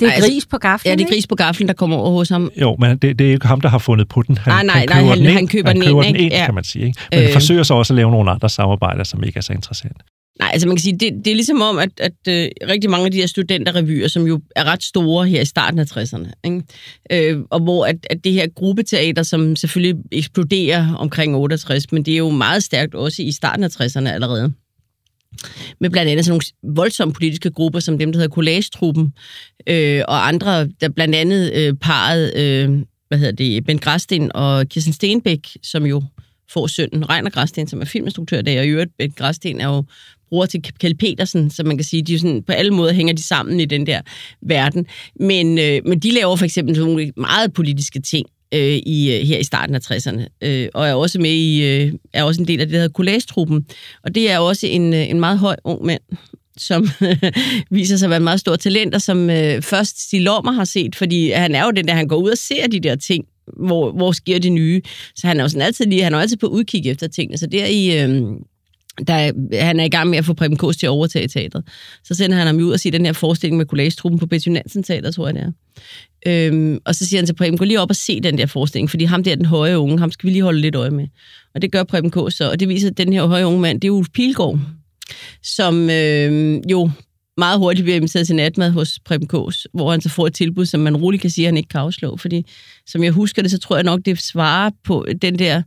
Det 0.00 0.08
er 0.08 0.20
gris 0.20 0.46
på 0.46 0.58
gaflen, 0.58 0.90
Ja, 0.90 0.96
det 0.96 1.04
er 1.04 1.08
gris 1.08 1.26
på 1.26 1.34
gaflen, 1.34 1.68
der 1.68 1.74
kommer 1.74 1.96
over 1.96 2.10
hos 2.10 2.28
ham. 2.28 2.50
Jo, 2.60 2.76
men 2.78 2.98
det, 2.98 3.18
det 3.18 3.28
er 3.28 3.32
ikke 3.32 3.46
ham, 3.46 3.60
der 3.60 3.68
har 3.68 3.78
fundet 3.78 4.08
på 4.08 4.22
den. 4.22 4.38
Han, 4.38 4.52
nej, 4.52 4.62
nej, 4.62 4.76
han 4.76 4.88
køber, 4.88 5.02
nej, 5.02 5.08
han, 5.08 5.18
den, 5.18 5.26
ind, 5.26 5.34
han 5.34 5.48
køber 5.48 5.68
han 5.68 5.76
den 5.76 5.84
køber 5.84 6.02
ind, 6.02 6.16
den 6.16 6.24
ind 6.24 6.32
ja. 6.32 6.44
kan 6.44 6.54
man 6.54 6.64
sige. 6.64 6.86
Ikke? 6.86 7.00
Men 7.12 7.22
øh. 7.22 7.32
forsøger 7.32 7.62
så 7.62 7.74
også 7.74 7.92
at 7.92 7.96
lave 7.96 8.10
nogle 8.10 8.30
andre 8.30 8.48
samarbejder, 8.48 9.04
som 9.04 9.24
ikke 9.24 9.36
er 9.36 9.40
så 9.40 9.52
interessante. 9.52 10.04
Nej, 10.40 10.50
altså 10.52 10.68
man 10.68 10.76
kan 10.76 10.82
sige, 10.82 10.98
det, 10.98 11.12
det 11.24 11.30
er 11.30 11.34
ligesom 11.34 11.62
om, 11.62 11.78
at, 11.78 11.90
at 11.98 12.12
øh, 12.28 12.48
rigtig 12.68 12.90
mange 12.90 13.06
af 13.06 13.12
de 13.12 13.16
her 13.16 13.26
studenterrevyer, 13.26 14.08
som 14.08 14.26
jo 14.26 14.40
er 14.56 14.64
ret 14.64 14.82
store 14.82 15.28
her 15.28 15.40
i 15.40 15.44
starten 15.44 15.78
af 15.78 15.96
60'erne, 15.96 16.30
ikke? 16.44 16.62
Øh, 17.12 17.38
og 17.50 17.60
hvor 17.60 17.86
at, 17.86 18.06
at 18.10 18.24
det 18.24 18.32
her 18.32 18.46
gruppeteater, 18.54 19.22
som 19.22 19.56
selvfølgelig 19.56 19.96
eksploderer 20.12 20.94
omkring 20.94 21.36
68, 21.36 21.92
men 21.92 22.02
det 22.02 22.14
er 22.14 22.18
jo 22.18 22.30
meget 22.30 22.62
stærkt 22.62 22.94
også 22.94 23.22
i 23.22 23.32
starten 23.32 23.64
af 23.64 23.80
60'erne 23.80 24.08
allerede 24.08 24.52
med 25.80 25.90
blandt 25.90 26.10
andet 26.10 26.24
sådan 26.24 26.32
nogle 26.32 26.76
voldsomme 26.76 27.14
politiske 27.14 27.50
grupper, 27.50 27.80
som 27.80 27.98
dem, 27.98 28.12
der 28.12 28.18
hedder 28.18 28.34
Collage-truppen, 28.34 29.12
øh, 29.66 30.02
og 30.08 30.28
andre, 30.28 30.68
der 30.80 30.88
blandt 30.88 31.14
andet 31.14 31.52
øh, 31.54 31.74
parret, 31.74 32.36
øh, 32.36 32.70
hvad 33.08 33.18
hedder 33.18 33.32
det, 33.32 33.64
Ben 33.64 33.78
Græsten 33.78 34.30
og 34.34 34.68
Kirsten 34.68 34.92
Stenbæk, 34.92 35.48
som 35.62 35.86
jo 35.86 36.02
får 36.52 36.66
sønnen 36.66 37.10
Reiner 37.10 37.30
Græsten, 37.30 37.68
som 37.68 37.80
er 37.80 37.84
filminstruktør 37.84 38.42
der, 38.42 38.60
og 38.60 38.66
i 38.66 38.68
øvrigt 38.68 38.90
Ben 38.98 39.10
Græsten 39.10 39.60
er 39.60 39.66
jo 39.66 39.84
bror 40.30 40.46
til 40.46 40.62
Kjell 40.80 40.96
Petersen, 40.96 41.50
så 41.50 41.62
man 41.64 41.76
kan 41.76 41.84
sige, 41.84 42.02
de 42.02 42.14
er 42.14 42.18
sådan, 42.18 42.42
på 42.42 42.52
alle 42.52 42.70
måder 42.70 42.92
hænger 42.92 43.14
de 43.14 43.22
sammen 43.22 43.60
i 43.60 43.64
den 43.64 43.86
der 43.86 44.00
verden. 44.42 44.86
Men, 45.20 45.58
øh, 45.58 45.80
men 45.86 45.98
de 45.98 46.10
laver 46.10 46.36
for 46.36 46.44
eksempel 46.44 46.78
nogle 46.78 47.12
meget 47.16 47.52
politiske 47.52 48.00
ting, 48.00 48.26
øh, 48.54 48.76
i, 48.86 49.14
øh, 49.14 49.26
her 49.26 49.38
i 49.38 49.44
starten 49.44 49.74
af 49.74 49.80
60'erne, 49.80 50.26
øh, 50.42 50.68
og 50.74 50.88
er 50.88 50.94
også 50.94 51.20
med 51.20 51.30
i, 51.30 51.62
øh, 51.62 51.92
er 52.12 52.22
også 52.22 52.40
en 52.40 52.48
del 52.48 52.60
af 52.60 52.66
det, 52.66 52.72
der 52.72 52.80
hedder 52.80 52.92
Collage-truppen. 52.92 53.66
Og 54.04 54.14
det 54.14 54.30
er 54.30 54.38
også 54.38 54.66
en, 54.66 54.94
øh, 54.94 55.10
en 55.10 55.20
meget 55.20 55.38
høj 55.38 55.56
ung 55.64 55.84
mand, 55.86 56.00
som 56.56 56.88
viser 57.70 57.96
sig 57.96 58.06
at 58.06 58.10
være 58.10 58.16
en 58.16 58.24
meget 58.24 58.40
stor 58.40 58.56
talent, 58.56 58.94
og 58.94 59.02
som 59.02 59.30
øh, 59.30 59.62
først 59.62 60.00
Stig 60.06 60.22
Lommer 60.22 60.52
har 60.52 60.64
set, 60.64 60.96
fordi 60.96 61.30
han 61.30 61.54
er 61.54 61.64
jo 61.64 61.70
den 61.70 61.88
der, 61.88 61.94
han 61.94 62.08
går 62.08 62.16
ud 62.16 62.30
og 62.30 62.38
ser 62.38 62.66
de 62.66 62.80
der 62.80 62.96
ting, 62.96 63.24
hvor, 63.66 63.92
hvor 63.92 64.12
sker 64.12 64.38
det 64.38 64.52
nye. 64.52 64.82
Så 65.16 65.26
han 65.26 65.38
er 65.38 65.44
jo 65.44 65.48
sådan 65.48 65.66
altid 65.66 65.86
lige, 65.86 66.02
han 66.02 66.14
er 66.14 66.18
altid 66.18 66.36
på 66.36 66.46
udkig 66.46 66.86
efter 66.86 67.08
tingene. 67.08 67.38
Så 67.38 67.46
der 67.46 67.66
i, 67.66 68.02
øh, 68.02 68.22
der, 69.06 69.32
han 69.62 69.80
er 69.80 69.84
i 69.84 69.88
gang 69.88 70.10
med 70.10 70.18
at 70.18 70.24
få 70.24 70.34
Preben 70.34 70.56
Kås 70.56 70.76
til 70.76 70.86
at 70.86 70.90
overtage 70.90 71.28
teatret. 71.28 71.64
Så 72.04 72.14
sender 72.14 72.36
han 72.36 72.46
ham 72.46 72.56
ud 72.56 72.72
og 72.72 72.80
siger 72.80 72.90
den 72.90 73.06
her 73.06 73.12
forestilling 73.12 73.56
med 73.56 73.66
collagegruppen 73.66 74.18
på 74.18 74.26
Betty 74.26 74.48
Nansen 74.48 74.82
Teater, 74.82 75.10
tror 75.10 75.26
jeg 75.26 75.34
det 75.34 75.42
er. 75.42 75.52
Øhm, 76.26 76.78
og 76.84 76.94
så 76.94 77.06
siger 77.06 77.20
han 77.20 77.26
til 77.26 77.34
Preben, 77.34 77.58
gå 77.58 77.64
lige 77.64 77.80
op 77.80 77.90
og 77.90 77.96
se 77.96 78.20
den 78.20 78.38
der 78.38 78.46
forestilling, 78.46 78.90
fordi 78.90 79.04
ham 79.04 79.24
der, 79.24 79.34
den 79.34 79.44
høje 79.44 79.78
unge, 79.78 79.98
ham 79.98 80.10
skal 80.12 80.26
vi 80.26 80.32
lige 80.32 80.42
holde 80.42 80.60
lidt 80.60 80.74
øje 80.74 80.90
med. 80.90 81.06
Og 81.54 81.62
det 81.62 81.72
gør 81.72 81.82
Preben 81.82 82.10
Kås 82.10 82.34
så, 82.34 82.50
og 82.50 82.60
det 82.60 82.68
viser, 82.68 82.90
at 82.90 82.98
den 82.98 83.12
her 83.12 83.26
høje 83.26 83.46
unge 83.46 83.60
mand, 83.60 83.80
det 83.80 83.88
er 83.88 83.92
Ulf 83.92 84.08
Pilgaard, 84.14 84.58
som 85.42 85.90
øh, 85.90 86.60
jo 86.70 86.90
meget 87.36 87.58
hurtigt 87.58 87.84
bliver 87.84 87.96
inviteret 87.96 88.26
til 88.26 88.36
natmad 88.36 88.70
hos 88.70 88.98
Preben 89.04 89.26
Kås, 89.26 89.66
hvor 89.74 89.90
han 89.90 90.00
så 90.00 90.08
får 90.08 90.26
et 90.26 90.34
tilbud, 90.34 90.66
som 90.66 90.80
man 90.80 90.96
roligt 90.96 91.20
kan 91.20 91.30
sige, 91.30 91.46
at 91.46 91.48
han 91.48 91.56
ikke 91.56 91.68
kan 91.68 91.80
afslå. 91.80 92.16
Fordi 92.16 92.46
som 92.86 93.04
jeg 93.04 93.12
husker 93.12 93.42
det, 93.42 93.50
så 93.50 93.58
tror 93.58 93.76
jeg 93.76 93.84
nok, 93.84 94.00
det 94.04 94.22
svarer 94.22 94.70
på 94.84 95.06
den 95.22 95.38
der 95.38 95.62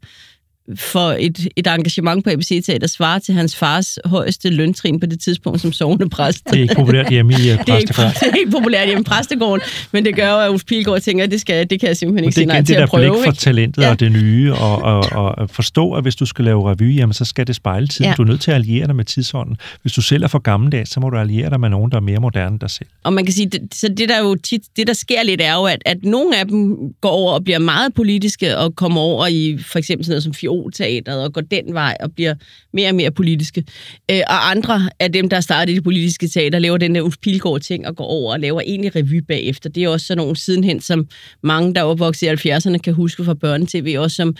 for 0.75 1.15
et, 1.19 1.47
et 1.55 1.67
engagement 1.67 2.23
på 2.23 2.29
ABC 2.29 2.65
Teater 2.65 2.87
svarer 2.87 3.19
til 3.19 3.33
hans 3.33 3.55
fars 3.55 3.99
højeste 4.05 4.49
løntrin 4.49 4.99
på 4.99 5.05
det 5.05 5.19
tidspunkt 5.19 5.61
som 5.61 5.73
sovende 5.73 6.09
præst. 6.09 6.45
Det 6.45 6.55
er 6.55 6.61
ikke 6.61 6.75
populært 6.75 7.09
hjemme 7.09 7.33
i 7.33 7.35
præstegården. 7.35 7.63
Det 7.65 7.73
er 7.73 7.77
ikke, 7.77 7.93
det 8.19 8.31
er 8.33 8.37
ikke 8.37 8.51
populært 8.51 8.87
hjemme 8.87 9.01
i 9.01 9.03
præstegården, 9.03 9.61
men 9.91 10.05
det 10.05 10.15
gør 10.15 10.31
jo, 10.31 10.39
at 10.39 10.49
Ulf 10.49 10.63
Pilgaard 10.67 11.01
tænker, 11.01 11.23
at 11.23 11.31
det, 11.31 11.41
skal, 11.41 11.69
det 11.69 11.79
kan 11.79 11.87
jeg 11.87 11.97
simpelthen 11.97 12.23
ikke 12.23 12.35
sige 12.35 12.45
nej 12.45 12.61
til 12.61 12.73
at 12.73 12.89
prøve. 12.89 13.03
Det 13.03 13.09
er 13.09 13.13
det 13.13 13.17
der 13.17 13.23
blik 13.23 13.35
for 13.35 13.41
talentet 13.41 13.81
ja. 13.81 13.89
og 13.89 13.99
det 13.99 14.11
nye, 14.11 14.53
og, 14.53 14.81
og, 14.81 15.37
og 15.37 15.49
forstå, 15.49 15.91
at 15.93 16.03
hvis 16.03 16.15
du 16.15 16.25
skal 16.25 16.45
lave 16.45 16.71
revy, 16.71 16.97
jamen, 16.97 17.13
så 17.13 17.25
skal 17.25 17.47
det 17.47 17.55
spejle 17.55 17.87
tiden. 17.87 18.09
Ja. 18.09 18.13
Du 18.17 18.21
er 18.21 18.27
nødt 18.27 18.41
til 18.41 18.51
at 18.51 18.55
alliere 18.55 18.87
dig 18.87 18.95
med 18.95 19.05
tidsånden. 19.05 19.57
Hvis 19.81 19.93
du 19.93 20.01
selv 20.01 20.23
er 20.23 20.27
for 20.27 20.39
gammeldags, 20.39 20.91
så 20.91 20.99
må 20.99 21.09
du 21.09 21.17
alliere 21.17 21.49
dig 21.49 21.59
med 21.59 21.69
nogen, 21.69 21.91
der 21.91 21.97
er 21.97 22.01
mere 22.01 22.19
moderne 22.19 22.51
end 22.51 22.59
dig 22.59 22.69
selv. 22.69 22.89
Og 23.03 23.13
man 23.13 23.25
kan 23.25 23.33
sige, 23.33 23.49
det, 23.49 23.75
så 23.75 23.87
det 23.97 24.09
der 24.09 24.19
jo 24.19 24.35
tit, 24.35 24.61
det 24.77 24.87
der 24.87 24.93
sker 24.93 25.23
lidt, 25.23 25.41
er 25.41 25.53
jo, 25.53 25.63
at, 25.63 25.81
at 25.85 25.97
nogle 26.03 26.39
af 26.39 26.47
dem 26.47 26.77
går 27.01 27.09
over 27.09 27.33
og 27.33 27.43
bliver 27.43 27.59
meget 27.59 27.93
politiske, 27.93 28.57
og 28.57 28.75
kommer 28.75 29.01
over 29.01 29.27
i 29.27 29.57
for 29.57 29.79
eksempel 29.79 30.05
sådan 30.05 30.13
noget 30.13 30.23
som 30.23 30.33
Fiolteateret, 30.53 31.23
og 31.23 31.33
går 31.33 31.41
den 31.41 31.73
vej 31.73 31.97
og 31.99 32.11
bliver 32.11 32.35
mere 32.73 32.89
og 32.89 32.95
mere 32.95 33.11
politiske. 33.11 33.63
Øh, 34.11 34.21
og 34.27 34.51
andre 34.51 34.89
af 34.99 35.11
dem, 35.11 35.29
der 35.29 35.39
startede 35.39 35.75
det 35.75 35.83
politiske 35.83 36.27
teater, 36.27 36.59
laver 36.59 36.77
den 36.77 36.95
der 36.95 37.01
Ulf 37.01 37.15
Pilgaard-ting 37.21 37.87
og 37.87 37.95
går 37.95 38.05
over 38.05 38.33
og 38.33 38.39
laver 38.39 38.61
egentlig 38.61 38.95
revy 38.95 39.17
bagefter. 39.17 39.69
Det 39.69 39.83
er 39.83 39.89
også 39.89 40.05
sådan 40.05 40.17
nogle 40.17 40.35
sidenhen, 40.35 40.81
som 40.81 41.07
mange, 41.43 41.73
der 41.73 41.81
er 41.81 41.85
opvokset 41.85 42.45
i 42.45 42.49
70'erne, 42.49 42.77
kan 42.77 42.93
huske 42.93 43.23
fra 43.23 43.33
børnetv, 43.33 43.95
også 43.99 44.15
som 44.15 44.35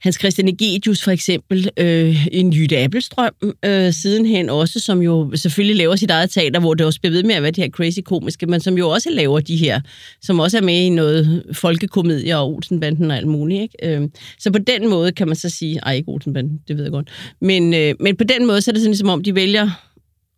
Hans 0.00 0.16
Christian 0.18 0.48
Egedius 0.48 1.02
for 1.02 1.10
eksempel, 1.10 1.70
øh, 1.76 2.26
en 2.32 2.52
Jytte 2.52 2.78
Appelstrøm 2.78 3.34
øh, 3.64 3.92
sidenhen 3.92 4.50
også, 4.50 4.80
som 4.80 5.02
jo 5.02 5.30
selvfølgelig 5.34 5.76
laver 5.76 5.96
sit 5.96 6.10
eget 6.10 6.30
teater, 6.30 6.60
hvor 6.60 6.74
det 6.74 6.86
også 6.86 7.00
bliver 7.00 7.12
ved 7.12 7.22
med 7.22 7.34
at 7.34 7.42
være 7.42 7.50
de 7.50 7.60
her 7.60 7.70
crazy 7.70 7.98
komiske, 8.04 8.46
men 8.46 8.60
som 8.60 8.78
jo 8.78 8.88
også 8.88 9.10
laver 9.10 9.40
de 9.40 9.56
her, 9.56 9.80
som 10.22 10.40
også 10.40 10.56
er 10.56 10.62
med 10.62 10.74
i 10.74 10.88
noget 10.88 11.44
folkekomedier 11.52 12.36
og 12.36 12.54
Olsenbanden 12.54 13.10
og 13.10 13.16
alt 13.16 13.28
muligt. 13.28 13.62
Ikke? 13.62 13.96
Øh, 13.96 14.08
så 14.38 14.52
på 14.52 14.58
den 14.58 14.88
måde 14.88 15.12
kan 15.12 15.26
man 15.26 15.36
så 15.36 15.48
sige, 15.48 15.78
ej 15.78 15.94
ikke 15.94 16.08
Olsenbanden, 16.08 16.60
det 16.68 16.76
ved 16.76 16.84
jeg 16.84 16.92
godt, 16.92 17.10
men, 17.40 17.74
øh, 17.74 17.94
men 18.00 18.16
på 18.16 18.24
den 18.24 18.46
måde 18.46 18.60
så 18.60 18.70
er 18.70 18.72
det 18.72 18.82
sådan, 18.82 18.96
som 18.96 19.08
om 19.08 19.22
de 19.22 19.34
vælger 19.34 19.70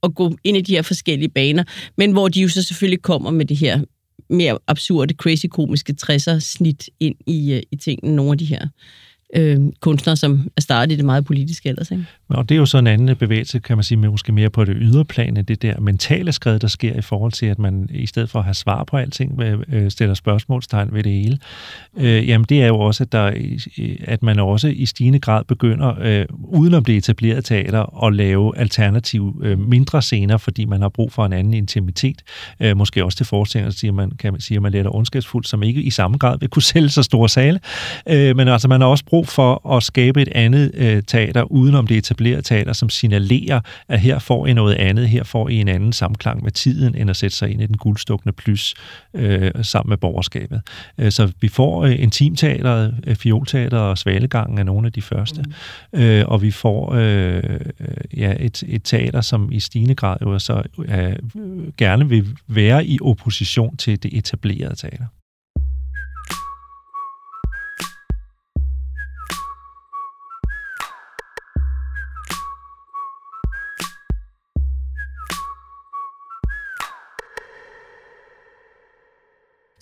at 0.03 0.15
gå 0.15 0.37
ind 0.45 0.57
i 0.57 0.61
de 0.61 0.75
her 0.75 0.83
forskellige 0.83 1.29
baner, 1.29 1.65
men 1.97 2.13
hvor 2.13 2.29
de 2.29 2.41
jo 2.41 2.49
så 2.49 2.63
selvfølgelig 2.63 3.03
kommer 3.03 3.31
med 3.31 3.45
det 3.45 3.57
her 3.57 3.81
mere 4.31 4.59
absurde, 4.67 5.15
crazy 5.15 5.47
komiske 5.47 5.95
60'er 6.07 6.39
snit 6.39 6.91
ind 7.01 7.15
i, 7.27 7.53
øh, 7.53 7.63
i 7.71 7.77
tingene, 7.77 8.17
nogle 8.17 8.33
af 8.33 8.39
de 8.39 8.45
her 8.45 8.69
øh, 9.33 9.61
kunstnere, 9.81 10.17
som 10.17 10.49
er 10.57 10.61
startet 10.61 10.93
i 10.93 10.97
det 10.97 11.05
meget 11.05 11.25
politiske 11.25 11.69
ellers. 11.69 11.91
Ikke? 11.91 12.07
Og 12.35 12.49
det 12.49 12.55
er 12.55 12.59
jo 12.59 12.67
så 12.67 12.79
en 12.79 12.87
anden 12.87 13.17
bevægelse, 13.17 13.59
kan 13.59 13.77
man 13.77 13.85
sige, 13.85 13.99
med 13.99 14.09
måske 14.09 14.33
mere 14.33 14.51
på 14.51 14.65
det 14.65 14.77
ydre 14.79 15.05
plan, 15.05 15.35
det 15.35 15.63
der 15.63 15.81
mentale 15.81 16.33
skred, 16.33 16.59
der 16.59 16.69
sker 16.69 16.95
i 16.95 17.01
forhold 17.01 17.33
til, 17.33 17.47
at 17.47 17.59
man 17.59 17.89
i 17.91 18.07
stedet 18.07 18.31
for 18.31 18.39
at 18.39 18.45
have 18.45 18.55
svar 18.55 18.85
på 18.85 18.97
alting, 18.97 19.41
øh, 19.43 19.91
stiller 19.91 20.15
spørgsmålstegn 20.15 20.89
ved 20.93 21.03
det 21.03 21.13
hele. 21.13 21.39
Øh, 21.97 22.29
jamen 22.29 22.45
det 22.49 22.63
er 22.63 22.67
jo 22.67 22.79
også, 22.79 23.05
at, 23.05 23.13
der, 23.13 23.33
at 24.05 24.23
man 24.23 24.39
også 24.39 24.69
i 24.69 24.87
stigende 24.87 25.19
grad 25.19 25.45
begynder, 25.45 25.95
øh, 26.01 26.25
uden 26.45 26.75
at 26.75 26.83
blive 26.83 26.99
etableret 26.99 27.45
teater, 27.45 28.05
at 28.07 28.15
lave 28.15 28.59
alternative 28.59 29.35
øh, 29.43 29.59
mindre 29.59 30.03
scener, 30.03 30.37
fordi 30.37 30.65
man 30.65 30.83
har 30.83 30.89
brug 30.89 31.13
for 31.13 31.27
en 31.27 31.33
anden 31.33 31.55
intimitet. 31.55 32.23
Øh, 32.61 32.77
måske 32.77 33.05
også 33.05 33.17
til 33.17 33.27
forestillinger, 33.27 33.71
siger 33.71 33.93
man, 33.93 34.11
kan 34.11 34.33
man 34.33 34.41
sige, 34.41 34.57
at 34.57 34.63
man 34.63 34.73
lidt 34.73 34.87
ondskabsfuldt, 34.91 35.49
som 35.49 35.63
ikke 35.63 35.83
i 35.83 35.91
samme 35.91 36.17
grad 36.19 36.39
vil 36.41 36.49
kunne 36.49 36.63
sælge 36.73 36.89
så 36.89 37.03
store 37.03 37.29
sale. 37.29 37.61
Øh, 38.09 38.37
men 38.37 38.49
altså 38.49 38.69
man 38.69 38.81
har 38.81 38.89
også 38.89 39.05
brug 39.05 39.29
for 39.29 39.77
at 39.77 39.83
skabe 39.83 40.23
et 40.23 40.29
andet 40.29 40.71
øh, 40.75 41.03
teater, 41.07 41.43
udenom 41.43 41.87
det 41.87 41.97
etablerede 41.97 42.22
teater, 42.43 42.73
som 42.73 42.89
signalerer, 42.89 43.61
at 43.89 44.01
her 44.01 44.19
får 44.19 44.47
I 44.47 44.53
noget 44.53 44.75
andet, 44.75 45.09
her 45.09 45.25
får 45.25 45.49
I 45.49 45.55
en 45.55 45.69
anden 45.69 45.93
samklang 45.93 46.43
med 46.43 46.51
tiden, 46.51 46.95
end 46.95 47.11
at 47.11 47.17
sætte 47.17 47.37
sig 47.37 47.51
ind 47.51 47.63
i 47.63 47.67
den 47.67 47.77
guldstukne 47.77 48.33
plus 48.33 48.75
øh, 49.15 49.51
sammen 49.63 49.91
med 49.91 49.97
borgerskabet. 49.97 50.63
Øh, 50.99 51.13
så 51.13 51.33
vi 51.41 51.49
får 51.49 51.85
øh, 51.85 52.03
intimteateret, 52.03 52.95
øh, 53.07 53.17
fiolteateret 53.17 53.83
og 53.83 53.99
svalegangen 53.99 54.59
er 54.59 54.63
nogle 54.63 54.87
af 54.87 54.93
de 54.93 55.03
første, 55.03 55.43
mm. 55.93 56.01
øh, 56.01 56.25
og 56.29 56.43
vi 56.43 56.51
får 56.51 56.95
øh, 56.95 57.61
ja, 58.17 58.35
et, 58.41 58.63
et 58.69 58.83
teater, 58.85 59.21
som 59.21 59.53
i 59.53 59.61
stigende 59.61 59.95
grad 59.95 60.17
jo 60.23 60.39
så 60.39 60.63
øh, 60.79 61.17
gerne 61.79 62.09
vil 62.09 62.27
være 62.49 62.87
i 62.87 62.99
opposition 63.03 63.77
til 63.77 64.03
det 64.03 64.19
etablerede 64.19 64.75
teater. 64.75 65.05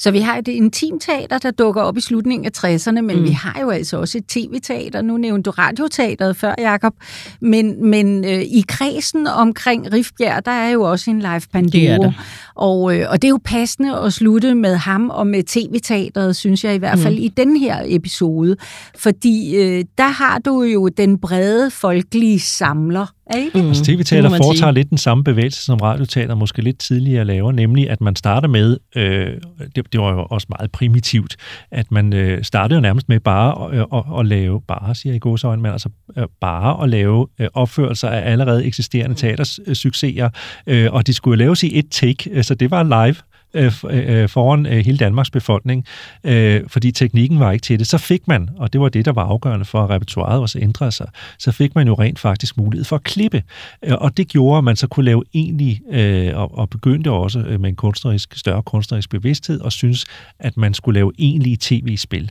Så 0.01 0.11
vi 0.11 0.21
har 0.21 0.37
et 0.37 0.49
intimteater, 0.49 1.39
der 1.39 1.51
dukker 1.51 1.83
op 1.83 1.97
i 1.97 2.01
slutningen 2.01 2.47
af 2.47 2.65
60'erne, 2.65 3.01
men 3.01 3.17
mm. 3.19 3.25
vi 3.25 3.31
har 3.31 3.61
jo 3.61 3.71
altså 3.71 3.97
også 3.97 4.19
et 4.19 4.27
tv-teater. 4.27 5.03
Nu 5.03 5.17
nævnte 5.17 5.51
du 5.51 5.51
radioteateret 5.51 6.37
før, 6.37 6.55
Jacob. 6.59 6.95
Men, 7.41 7.87
men 7.87 8.25
øh, 8.25 8.41
i 8.41 8.65
kredsen 8.69 9.27
omkring 9.27 9.93
Rifbjerg, 9.93 10.45
der 10.45 10.51
er 10.51 10.71
jo 10.71 10.83
også 10.83 11.11
en 11.11 11.19
live 11.19 11.43
panduro. 11.53 12.13
Og, 12.55 12.97
øh, 12.97 13.07
og 13.11 13.23
det 13.23 13.29
er 13.29 13.31
jo 13.31 13.41
passende 13.45 13.99
at 13.99 14.13
slutte 14.13 14.55
med 14.55 14.77
ham 14.77 15.11
og 15.11 15.27
med 15.27 15.43
tv-teateret, 15.43 16.37
synes 16.37 16.65
jeg 16.65 16.75
i 16.75 16.79
hvert 16.79 16.99
fald, 16.99 17.15
mm. 17.15 17.23
i 17.23 17.29
den 17.29 17.57
her 17.57 17.83
episode. 17.85 18.57
Fordi 18.97 19.57
øh, 19.57 19.85
der 19.99 20.09
har 20.09 20.39
du 20.39 20.63
jo 20.63 20.89
den 20.89 21.19
brede 21.19 21.71
folkelige 21.71 22.41
samler, 22.41 23.07
ikke? 23.39 23.63
Mm. 23.63 23.69
Altså 23.69 23.85
tv-teater 23.85 24.29
foretager 24.29 24.71
lidt 24.71 24.91
den 24.91 24.99
samme 24.99 25.25
bevægelse, 25.25 25.65
som 25.65 25.79
radioteater 25.79 26.35
måske 26.35 26.63
lidt 26.63 26.79
tidligere 26.79 27.25
laver, 27.25 27.53
nemlig 27.53 27.91
at 27.91 28.01
man 28.01 28.17
starter 28.17 28.49
med, 28.49 28.77
øh, 28.97 29.37
det, 29.77 29.93
det 29.93 30.01
var 30.01 30.13
jo 30.13 30.27
også 30.31 30.47
meget 30.59 30.73
primitivt, 30.73 31.37
at 31.71 31.93
man 31.93 32.13
øh, 32.13 32.45
startede 32.45 32.75
jo 32.75 32.81
nærmest 32.81 33.09
med 33.09 33.21
bare 33.21 33.75
at, 33.75 33.87
at, 33.95 34.19
at 34.19 34.27
lave, 34.27 34.61
bare 34.69 34.95
siger 34.95 35.13
jeg 35.13 35.17
i 35.17 35.19
godsøjne, 35.19 35.63
men 35.63 35.73
altså 35.73 35.89
øh, 36.17 36.27
bare 36.41 36.83
at 36.83 36.89
lave 36.89 37.27
øh, 37.39 37.49
opførelser 37.55 38.09
af 38.09 38.33
allerede 38.33 38.65
eksisterende 38.65 39.17
teatersucceser, 39.17 40.29
øh, 40.67 40.93
og 40.93 41.07
de 41.07 41.15
skulle 41.15 41.33
jo 41.33 41.39
laves 41.39 41.63
i 41.63 41.79
et 41.79 41.87
take, 41.91 42.31
øh, 42.31 42.45
så 42.45 42.55
det 42.55 42.71
var 42.71 42.83
live 42.83 43.17
øh, 43.55 43.73
øh, 43.91 44.29
foran 44.29 44.67
øh, 44.67 44.85
hele 44.85 44.99
Danmarks 44.99 45.31
befolkning, 45.31 45.87
øh, 46.25 46.61
fordi 46.69 46.93
teknikken 46.93 47.41
var 47.41 47.53
ikke 47.53 47.63
til 47.63 47.79
det. 47.79 47.87
Så 47.87 47.99
fik 47.99 48.29
man, 48.29 48.49
og 48.57 48.73
det 48.73 48.81
var 48.81 48.89
det, 48.89 49.05
der 49.05 49.13
var 49.13 49.25
afgørende 49.25 49.65
for, 49.65 49.83
at 49.83 49.91
repertoireet 49.91 50.41
også 50.41 50.59
ændrede 50.59 50.93
sig, 50.93 51.07
så 51.39 51.53
fik 51.53 51.75
man 51.75 51.87
jo 51.87 51.95
rent 51.95 52.19
faktisk 52.19 52.57
mulighed 52.57 52.85
for 52.85 52.97
at 52.97 53.03
klippe. 53.03 53.43
Øh, 53.85 53.95
og 54.01 54.17
det 54.17 54.29
gjorde, 54.29 54.59
at 54.59 54.65
man 54.65 54.77
så 54.77 54.87
kunne 54.87 55.05
lave 55.05 55.25
egentlig, 55.35 55.81
øh, 55.91 56.37
og, 56.39 56.59
og 56.59 56.71
begyndte 56.71 57.11
også 57.11 57.39
øh, 57.39 57.61
med 57.61 57.69
en 57.69 57.77
kunstnerisk, 57.77 58.37
større 58.37 58.63
kunstnerisk 58.63 59.11
bevidsthed, 59.11 59.61
og 59.61 59.73
synes, 59.73 60.05
at 60.39 60.57
man 60.57 60.75
skulle 60.75 60.99
lave 60.99 61.13
egentlige 61.19 61.57
tv-spil. 61.61 62.31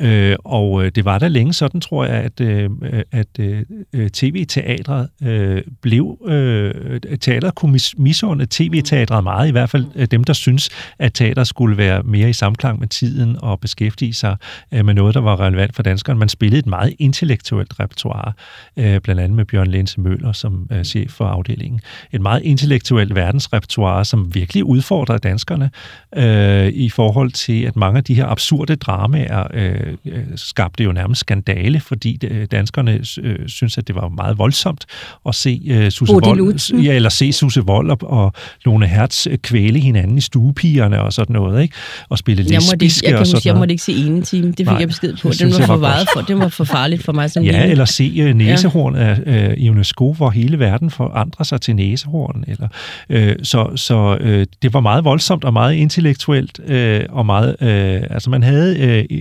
Øh, 0.00 0.36
og 0.44 0.84
øh, 0.84 0.92
det 0.94 1.04
var 1.04 1.18
da 1.18 1.28
længe 1.28 1.52
sådan, 1.52 1.80
tror 1.80 2.04
jeg, 2.04 2.14
at, 2.14 2.40
øh, 2.40 2.70
at 3.12 3.26
øh, 3.40 3.62
øh 3.92 4.10
tv-teatret 4.10 5.08
øh, 5.22 5.62
blev... 5.82 6.18
Øh, 6.28 7.00
teatret 7.20 7.54
kunne 7.54 7.80
misunde 7.96 8.46
tv-teatret 8.50 9.24
meget, 9.24 9.48
i 9.48 9.50
hvert 9.50 9.70
fald 9.70 9.86
øh, 9.94 10.06
dem, 10.06 10.24
der 10.24 10.32
synes, 10.32 10.70
at 10.98 11.14
teater 11.14 11.44
skulle 11.44 11.76
være 11.76 12.02
mere 12.02 12.30
i 12.30 12.32
samklang 12.32 12.80
med 12.80 12.88
tiden 12.88 13.36
og 13.42 13.60
beskæftige 13.60 14.14
sig 14.14 14.36
øh, 14.74 14.84
med 14.84 14.94
noget, 14.94 15.14
der 15.14 15.20
var 15.20 15.40
relevant 15.40 15.76
for 15.76 15.82
danskerne. 15.82 16.18
Man 16.18 16.28
spillede 16.28 16.58
et 16.58 16.66
meget 16.66 16.94
intellektuelt 16.98 17.80
repertoire, 17.80 18.32
øh, 18.76 19.00
blandt 19.00 19.20
andet 19.20 19.36
med 19.36 19.44
Bjørn 19.44 19.66
Lense 19.66 20.00
Møller 20.00 20.32
som 20.32 20.68
øh, 20.72 20.84
chef 20.84 21.10
for 21.10 21.24
afdelingen. 21.24 21.80
Et 22.12 22.20
meget 22.20 22.42
intellektuelt 22.42 23.14
verdensrepertoire, 23.14 24.04
som 24.04 24.34
virkelig 24.34 24.64
udfordrede 24.64 25.18
danskerne 25.18 25.70
øh, 26.16 26.68
i 26.68 26.88
forhold 26.88 27.30
til, 27.30 27.62
at 27.62 27.76
mange 27.76 27.98
af 27.98 28.04
de 28.04 28.14
her 28.14 28.26
absurde 28.26 28.76
dramaer 28.76 29.46
øh, 29.54 29.87
øh, 30.04 30.24
skabte 30.36 30.84
jo 30.84 30.92
nærmest 30.92 31.20
skandale, 31.20 31.80
fordi 31.80 32.18
øh, 32.24 32.46
danskerne 32.50 33.00
øh, 33.22 33.48
synes, 33.48 33.78
at 33.78 33.88
det 33.88 33.94
var 33.94 34.08
meget 34.08 34.38
voldsomt 34.38 34.86
at 35.28 35.34
se 35.34 35.62
øh, 35.70 35.90
Susse 35.90 36.12
Vold, 36.12 36.82
ja, 36.82 36.94
eller 36.94 37.08
se 37.08 37.32
Susse 37.32 37.60
Vold 37.60 37.90
og, 37.90 37.98
og 38.02 38.32
Lone 38.64 38.86
Hertz 38.86 39.26
øh, 39.26 39.38
kvæle 39.38 39.78
hinanden 39.78 40.18
i 40.18 40.20
stuepigerne 40.20 41.00
og 41.02 41.12
sådan 41.12 41.32
noget, 41.32 41.62
ikke? 41.62 41.74
Og 42.08 42.18
spille 42.18 42.42
lesbiske 42.42 43.06
jeg, 43.06 43.12
jeg, 43.12 43.20
og 43.20 43.26
sådan 43.26 43.42
Jeg 43.44 43.56
måtte 43.56 43.72
ikke 43.72 43.84
se 43.84 43.92
ene 43.92 44.22
time, 44.22 44.46
det 44.46 44.56
fik 44.56 44.66
Nej, 44.66 44.76
jeg 44.76 44.88
besked 44.88 45.16
på. 45.22 45.30
Den 45.38 45.52
var, 45.52 45.66
for 45.66 45.76
meget 45.76 46.08
for, 46.14 46.20
det 46.20 46.38
var 46.38 46.48
for 46.48 46.64
farligt 46.64 47.04
for 47.04 47.12
mig 47.12 47.30
som 47.30 47.44
Ja, 47.44 47.50
lille. 47.50 47.66
eller 47.66 47.84
se 47.84 48.24
uh, 48.30 48.36
næsehorn 48.36 48.96
af 48.96 49.56
uh, 49.60 49.70
UNESCO, 49.70 50.12
hvor 50.12 50.30
hele 50.30 50.58
verden 50.58 50.90
forandrer 50.90 51.44
sig 51.44 51.60
til 51.60 51.76
næsehorn. 51.76 52.44
Eller, 52.48 52.68
uh, 53.10 53.42
så 53.42 53.70
så 53.76 54.18
uh, 54.20 54.44
det 54.62 54.74
var 54.74 54.80
meget 54.80 55.04
voldsomt 55.04 55.44
og 55.44 55.52
meget 55.52 55.74
intellektuelt, 55.74 56.60
uh, 56.70 57.16
og 57.16 57.26
meget, 57.26 57.56
uh, 57.60 58.14
altså 58.14 58.30
man 58.30 58.42
havde 58.42 58.76
uh, 59.10 59.16